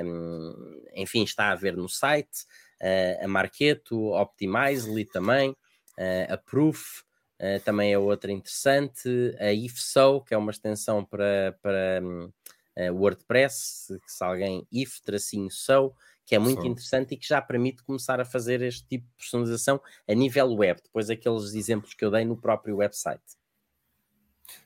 um, 0.05 0.81
enfim, 0.95 1.23
está 1.23 1.51
a 1.51 1.55
ver 1.55 1.75
no 1.75 1.89
site. 1.89 2.45
Uh, 2.81 3.25
a 3.25 3.27
Marketo, 3.27 4.13
Optimizely 4.13 5.03
também, 5.03 5.49
uh, 5.49 6.33
a 6.33 6.37
Proof, 6.37 7.03
Uh, 7.39 7.59
também 7.63 7.93
é 7.93 7.97
outra 7.97 8.31
interessante. 8.31 9.35
A 9.39 9.53
IFSO, 9.53 10.21
que 10.21 10.33
é 10.33 10.37
uma 10.37 10.51
extensão 10.51 11.05
para, 11.05 11.57
para 11.61 12.01
uh, 12.03 12.93
WordPress, 12.93 13.97
que 14.05 14.11
se 14.11 14.23
alguém 14.23 14.67
if-so, 14.71 15.93
que 16.25 16.35
é 16.35 16.39
muito 16.39 16.65
interessante 16.67 17.13
e 17.13 17.17
que 17.17 17.27
já 17.27 17.41
permite 17.41 17.81
começar 17.81 18.19
a 18.19 18.25
fazer 18.25 18.61
este 18.61 18.85
tipo 18.87 19.07
de 19.07 19.15
personalização 19.17 19.81
a 20.07 20.13
nível 20.13 20.53
web, 20.53 20.79
depois 20.83 21.09
aqueles 21.09 21.55
exemplos 21.55 21.95
que 21.95 22.05
eu 22.05 22.11
dei 22.11 22.23
no 22.23 22.37
próprio 22.37 22.75
website. 22.75 23.23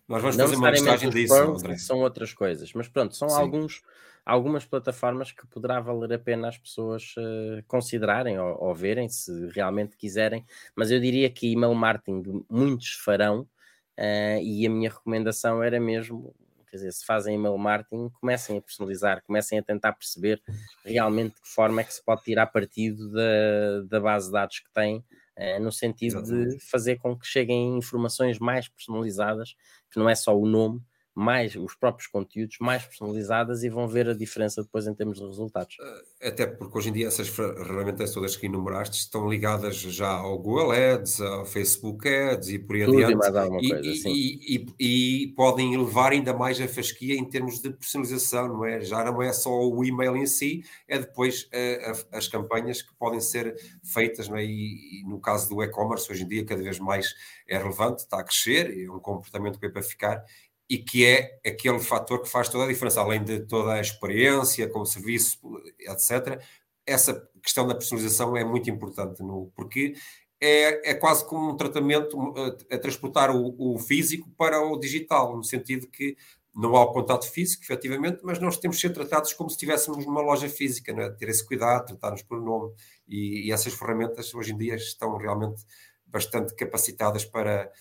Nós 0.05 0.21
vamos 0.21 0.35
Não 0.35 0.45
fazer 0.45 0.57
uma 0.57 0.71
listagem 0.71 1.09
disso, 1.09 1.33
André. 1.33 1.77
São 1.77 1.99
outras 1.99 2.33
coisas, 2.33 2.73
mas 2.73 2.89
pronto, 2.89 3.15
são 3.15 3.29
Sim. 3.29 3.35
alguns 3.35 3.81
algumas 4.25 4.65
plataformas 4.65 5.31
que 5.31 5.45
poderá 5.47 5.79
valer 5.79 6.13
a 6.13 6.19
pena 6.19 6.47
as 6.47 6.57
pessoas 6.57 7.13
uh, 7.17 7.63
considerarem 7.67 8.39
ou, 8.39 8.63
ou, 8.63 8.75
verem 8.75 9.09
se 9.09 9.47
realmente 9.47 9.97
quiserem, 9.97 10.45
mas 10.75 10.91
eu 10.91 10.99
diria 10.99 11.29
que 11.29 11.51
email 11.51 11.73
marketing 11.73 12.45
muitos 12.49 12.93
farão 12.93 13.41
uh, 13.41 14.41
e 14.41 14.65
a 14.65 14.69
minha 14.69 14.89
recomendação 14.89 15.61
era 15.61 15.79
mesmo, 15.79 16.33
quer 16.69 16.77
dizer, 16.77 16.91
se 16.93 17.05
fazem 17.05 17.35
email 17.35 17.57
marketing, 17.57 18.09
comecem 18.21 18.57
a 18.57 18.61
personalizar, 18.61 19.21
comecem 19.23 19.59
a 19.59 19.63
tentar 19.63 19.93
perceber 19.93 20.41
realmente 20.85 21.35
de 21.35 21.41
que 21.41 21.49
forma 21.49 21.81
é 21.81 21.83
que 21.83 21.93
se 21.93 22.03
pode 22.03 22.23
tirar 22.23 22.47
partido 22.47 23.11
da, 23.11 23.81
da 23.89 23.99
base 23.99 24.27
de 24.27 24.33
dados 24.33 24.59
que 24.59 24.71
têm 24.73 25.03
Uh, 25.35 25.59
no 25.59 25.71
sentido 25.71 26.21
de 26.21 26.59
fazer 26.59 26.97
com 26.97 27.17
que 27.17 27.25
cheguem 27.25 27.75
informações 27.75 28.37
mais 28.37 28.67
personalizadas, 28.67 29.55
que 29.89 29.97
não 29.97 30.07
é 30.07 30.13
só 30.13 30.37
o 30.37 30.45
nome, 30.45 30.79
mais 31.15 31.55
os 31.55 31.75
próprios 31.75 32.07
conteúdos 32.07 32.57
mais 32.59 32.85
personalizadas 32.85 33.63
e 33.63 33.69
vão 33.69 33.87
ver 33.87 34.09
a 34.09 34.13
diferença 34.13 34.63
depois 34.63 34.87
em 34.87 34.93
termos 34.93 35.19
de 35.19 35.25
resultados. 35.25 35.77
Eh, 36.21 36.29
até 36.29 36.47
porque 36.47 36.77
hoje 36.77 36.89
em 36.89 36.93
dia 36.93 37.07
essas 37.07 37.27
ferramentas 37.27 38.11
todas 38.11 38.35
que 38.35 38.47
enumeraste 38.47 38.97
estão 38.97 39.29
ligadas 39.29 39.75
já 39.75 40.09
ao 40.09 40.37
Google 40.39 40.71
Ads, 40.71 41.21
ao 41.21 41.45
Facebook 41.45 42.07
Ads 42.07 42.49
e 42.49 42.59
por 42.59 42.75
aí 42.75 42.85
Tudo 42.85 42.97
adiante. 42.97 43.13
E, 43.13 43.15
mais 43.15 43.35
alguma 43.35 43.59
coisa, 43.59 44.09
e, 44.09 44.65
e, 44.79 45.23
e, 45.23 45.27
podem 45.35 45.73
elevar 45.75 46.11
ainda 46.11 46.33
mais 46.33 46.59
a 46.59 46.67
fasquia 46.67 47.15
em 47.15 47.25
termos 47.25 47.59
de 47.59 47.69
personalização, 47.71 48.47
não 48.47 48.65
é? 48.65 48.81
Já 48.81 49.03
não 49.03 49.21
é 49.21 49.31
só 49.31 49.51
o 49.51 49.85
e-mail 49.85 50.17
em 50.17 50.25
si, 50.25 50.63
é 50.87 50.97
depois 50.97 51.43
uh, 51.43 52.07
as 52.11 52.27
campanhas 52.27 52.81
que 52.81 52.93
podem 52.95 53.19
ser 53.19 53.55
feitas, 53.83 54.27
não 54.27 54.37
é? 54.37 54.45
E, 54.45 55.03
no 55.05 55.19
caso 55.19 55.49
do 55.49 55.61
e-commerce, 55.61 56.11
hoje 56.11 56.23
em 56.23 56.27
dia 56.27 56.45
cada 56.45 56.61
vez 56.61 56.79
mais 56.79 57.13
é 57.47 57.57
relevante, 57.57 58.03
está 58.03 58.19
a 58.19 58.23
crescer, 58.23 58.83
é 58.83 58.89
um 58.89 58.99
comportamento 58.99 59.59
que 59.59 59.65
é 59.65 59.69
para 59.69 59.83
ficar 59.83 60.23
e 60.69 60.77
que 60.77 61.05
é 61.05 61.39
aquele 61.45 61.79
fator 61.79 62.21
que 62.21 62.29
faz 62.29 62.49
toda 62.49 62.65
a 62.65 62.67
diferença, 62.67 63.01
além 63.01 63.23
de 63.23 63.41
toda 63.41 63.73
a 63.73 63.81
experiência 63.81 64.67
com 64.69 64.79
o 64.79 64.85
serviço, 64.85 65.37
etc. 65.79 66.41
Essa 66.85 67.29
questão 67.41 67.67
da 67.67 67.75
personalização 67.75 68.35
é 68.35 68.43
muito 68.43 68.69
importante, 68.69 69.21
no, 69.21 69.51
porque 69.55 69.93
é, 70.41 70.91
é 70.91 70.93
quase 70.93 71.25
como 71.25 71.51
um 71.51 71.57
tratamento 71.57 72.17
a, 72.37 72.75
a 72.75 72.77
transportar 72.77 73.35
o, 73.35 73.55
o, 73.57 73.79
físico 73.79 74.29
para 74.37 74.61
o 74.61 74.77
digital, 74.77 75.37
no 75.37 75.43
sentido 75.43 75.87
que 75.87 76.17
não 76.55 76.75
há 76.75 76.83
o 76.83 76.91
contato 76.91 77.29
físico, 77.29 77.63
efetivamente, 77.63 78.19
mas 78.23 78.39
nós 78.39 78.57
temos 78.57 78.77
de 78.77 78.81
ser 78.81 78.91
tratados 78.91 79.33
como 79.33 79.49
se 79.49 79.55
estivéssemos 79.55 80.05
numa 80.05 80.21
loja 80.21 80.49
física, 80.49 80.91
é? 80.91 81.09
ter 81.11 81.29
esse 81.29 81.45
cuidado, 81.45 81.87
tratar-nos 81.87 82.21
por 82.23 82.41
nome, 82.41 82.73
e, 83.07 83.47
e 83.47 83.51
essas 83.51 83.73
ferramentas 83.73 84.33
hoje 84.35 84.53
em 84.53 84.57
dia 84.57 84.75
estão 84.75 85.17
realmente 85.17 85.63
bastante 86.05 86.53
capacitadas 86.55 87.25
para, 87.25 87.71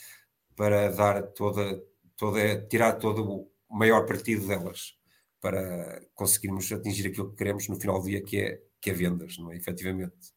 para 0.56 0.88
dar 0.90 1.22
toda 1.32 1.82
toda, 2.16 2.66
tirar 2.66 2.94
todo 2.94 3.48
o 3.68 3.76
maior 3.76 4.06
partido 4.06 4.46
delas 4.46 4.94
para 5.40 6.00
conseguirmos 6.14 6.70
atingir 6.70 7.08
aquilo 7.08 7.30
que 7.30 7.36
queremos 7.36 7.68
no 7.68 7.80
final 7.80 8.00
do 8.00 8.06
dia, 8.06 8.22
que 8.22 8.40
é, 8.40 8.62
que 8.80 8.90
é 8.90 8.92
vendas, 8.92 9.36
não 9.38 9.50
é? 9.50 9.56
Efetivamente. 9.56 10.32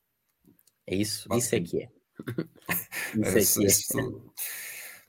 É 0.88 0.96
isso, 0.96 1.28
isso 1.34 1.56
é 1.56 1.60
que 1.62 1.84
é. 1.84 1.90
isso 3.40 3.62
é 3.62 3.66
que 3.66 4.00
é. 4.00 4.26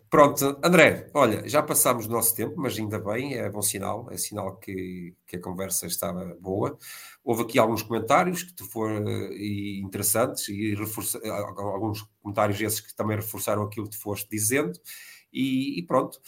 Pronto, 0.08 0.58
André, 0.62 1.10
olha, 1.14 1.48
já 1.48 1.62
passámos 1.62 2.06
o 2.06 2.10
nosso 2.10 2.34
tempo, 2.34 2.54
mas 2.56 2.78
ainda 2.78 2.98
bem, 2.98 3.34
é 3.34 3.50
bom 3.50 3.60
sinal, 3.60 4.08
é 4.10 4.16
sinal 4.16 4.56
que, 4.56 5.14
que 5.26 5.36
a 5.36 5.40
conversa 5.40 5.86
estava 5.86 6.36
boa. 6.40 6.78
Houve 7.24 7.42
aqui 7.42 7.58
alguns 7.58 7.82
comentários 7.82 8.44
que 8.44 8.64
foram 8.64 9.04
e 9.32 9.80
interessantes 9.80 10.48
e 10.48 10.74
reforça, 10.74 11.20
alguns 11.28 12.02
comentários 12.22 12.60
esses 12.60 12.80
que 12.80 12.94
também 12.94 13.16
reforçaram 13.16 13.62
aquilo 13.64 13.86
que 13.90 13.96
tu 13.96 14.00
foste 14.00 14.28
dizendo. 14.30 14.78
E, 15.32 15.78
e 15.80 15.82
pronto, 15.82 16.20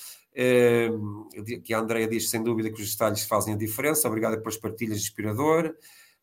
que 1.65 1.75
a 1.75 1.81
Andrea 1.81 2.07
diz 2.07 2.31
sem 2.31 2.43
dúvida 2.43 2.71
que 2.71 2.81
os 2.81 2.93
detalhes 2.93 3.25
fazem 3.25 3.55
a 3.55 3.57
diferença. 3.57 4.07
Obrigada 4.07 4.39
pelas 4.39 4.57
partilhas 4.57 4.99
inspiradoras. 4.99 5.73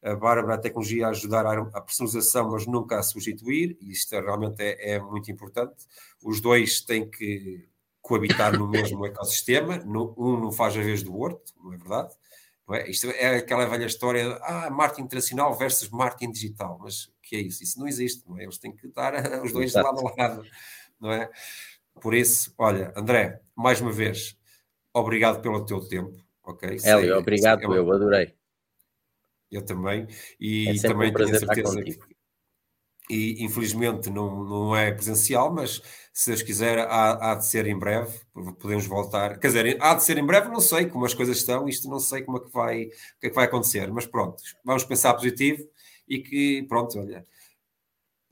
A 0.01 0.15
Bárbara, 0.15 0.53
a 0.53 0.57
tecnologia 0.57 1.07
a 1.07 1.09
ajudar 1.09 1.45
a 1.47 1.81
personalização, 1.81 2.51
mas 2.51 2.67
nunca 2.67 2.99
a 2.99 3.03
substituir, 3.03 3.75
e 3.81 3.91
isto 3.91 4.13
é, 4.13 4.21
realmente 4.21 4.61
é, 4.61 4.93
é, 4.93 4.99
muito 4.99 5.31
importante. 5.31 5.75
Os 6.23 6.39
dois 6.39 6.79
têm 6.79 7.09
que 7.09 7.67
coabitar 8.01 8.57
no 8.57 8.67
mesmo 8.67 9.03
ecossistema, 9.07 9.83
um 9.83 10.39
não 10.39 10.51
faz 10.51 10.77
a 10.77 10.81
vez 10.81 11.01
do 11.01 11.17
outro, 11.17 11.53
não 11.61 11.73
é 11.73 11.77
verdade? 11.77 12.13
Não 12.67 12.75
é? 12.75 12.87
Isto 12.87 13.09
é 13.09 13.37
aquela 13.37 13.65
velha 13.65 13.85
história 13.85 14.29
de 14.29 14.39
ah, 14.43 14.69
marketing 14.69 15.07
tradicional 15.07 15.55
versus 15.55 15.89
marketing 15.89 16.31
digital, 16.31 16.79
mas 16.79 17.05
o 17.05 17.13
que 17.23 17.35
é 17.35 17.39
isso? 17.39 17.63
Isso 17.63 17.79
não 17.79 17.87
existe, 17.87 18.23
não 18.29 18.37
é? 18.37 18.43
Eles 18.43 18.59
têm 18.59 18.71
que 18.71 18.85
estar 18.85 19.13
os 19.43 19.51
dois 19.51 19.71
Exato. 19.71 19.87
lado 19.87 20.07
a 20.07 20.21
lado, 20.21 20.45
não 20.99 21.11
é? 21.11 21.29
Por 22.01 22.13
isso, 22.13 22.53
olha, 22.57 22.93
André, 22.95 23.41
mais 23.55 23.81
uma 23.81 23.91
vez, 23.91 24.37
obrigado 24.93 25.41
pelo 25.41 25.65
teu 25.65 25.79
tempo, 25.79 26.15
ok? 26.43 26.77
Hélio, 26.83 27.17
obrigado, 27.17 27.63
é 27.63 27.67
uma... 27.67 27.75
eu 27.75 27.91
adorei. 27.91 28.35
Eu 29.51 29.63
também. 29.63 30.07
E 30.39 30.69
é 30.69 30.81
também 30.81 31.11
um 31.11 31.13
tenho 31.13 31.39
certeza 31.39 31.81
que. 31.81 31.97
E 33.07 33.43
infelizmente 33.43 34.09
não, 34.09 34.43
não 34.43 34.75
é 34.75 34.91
presencial, 34.91 35.53
mas 35.53 35.79
se 36.11 36.31
Deus 36.31 36.41
quiser, 36.41 36.79
há, 36.79 37.31
há 37.31 37.35
de 37.35 37.47
ser 37.47 37.67
em 37.67 37.77
breve. 37.77 38.19
Podemos 38.59 38.87
voltar. 38.87 39.37
Quer 39.39 39.47
dizer, 39.47 39.77
há 39.79 39.93
de 39.93 40.03
ser 40.03 40.17
em 40.17 40.25
breve, 40.25 40.49
não 40.49 40.59
sei 40.59 40.87
como 40.87 41.05
as 41.05 41.13
coisas 41.13 41.37
estão, 41.37 41.69
isto 41.69 41.87
não 41.87 41.99
sei 41.99 42.23
como 42.23 42.37
é 42.37 42.41
que 42.41 42.51
vai, 42.51 42.85
o 42.85 43.19
que 43.19 43.27
é 43.27 43.29
que 43.29 43.35
vai 43.35 43.45
acontecer, 43.45 43.91
mas 43.91 44.07
pronto, 44.07 44.41
vamos 44.63 44.83
pensar 44.83 45.13
positivo 45.13 45.63
e 46.07 46.19
que, 46.19 46.63
pronto, 46.63 46.99
olha, 46.99 47.25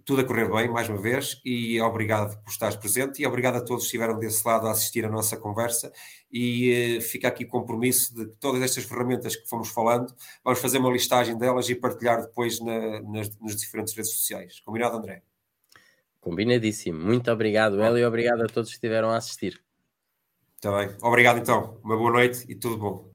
tudo 0.06 0.22
a 0.22 0.24
correr 0.24 0.50
bem, 0.50 0.70
mais 0.70 0.90
uma 0.90 1.02
vez, 1.02 1.40
e 1.46 1.80
obrigado 1.82 2.38
por 2.44 2.50
estares 2.50 2.76
presente 2.76 3.22
e 3.22 3.26
obrigado 3.26 3.56
a 3.56 3.62
todos 3.62 3.84
que 3.84 3.88
estiveram 3.88 4.18
desse 4.20 4.46
lado 4.48 4.68
a 4.68 4.72
assistir 4.72 5.06
a 5.06 5.10
nossa 5.10 5.38
conversa. 5.38 5.92
E 6.32 6.98
uh, 6.98 7.02
fica 7.02 7.28
aqui 7.28 7.46
o 7.46 7.48
compromisso 7.48 8.16
de 8.16 8.26
que 8.26 8.36
todas 8.38 8.62
estas 8.62 8.84
ferramentas 8.84 9.36
que 9.36 9.48
fomos 9.48 9.70
falando, 9.70 10.14
vamos 10.44 10.60
fazer 10.60 10.78
uma 10.80 10.92
listagem 10.92 11.38
delas 11.38 11.70
e 11.70 11.76
partilhar 11.76 12.22
depois 12.22 12.60
na, 12.60 13.02
nas, 13.02 13.38
nas 13.40 13.56
diferentes 13.56 13.94
redes 13.94 14.12
sociais. 14.12 14.60
Combinado, 14.60 14.98
André? 14.98 15.22
Combinadíssimo. 16.20 17.00
Muito 17.00 17.32
obrigado, 17.32 17.82
Hélio, 17.82 18.00
e 18.00 18.06
obrigado 18.06 18.42
a 18.42 18.48
todos 18.48 18.70
que 18.70 18.76
estiveram 18.76 19.10
a 19.10 19.18
assistir. 19.18 19.62
Está 20.56 20.78
bem. 20.78 20.96
Obrigado, 21.02 21.40
então. 21.40 21.78
Uma 21.84 21.98
boa 21.98 22.12
noite 22.12 22.46
e 22.48 22.56
tudo 22.56 22.78
bom. 22.78 23.13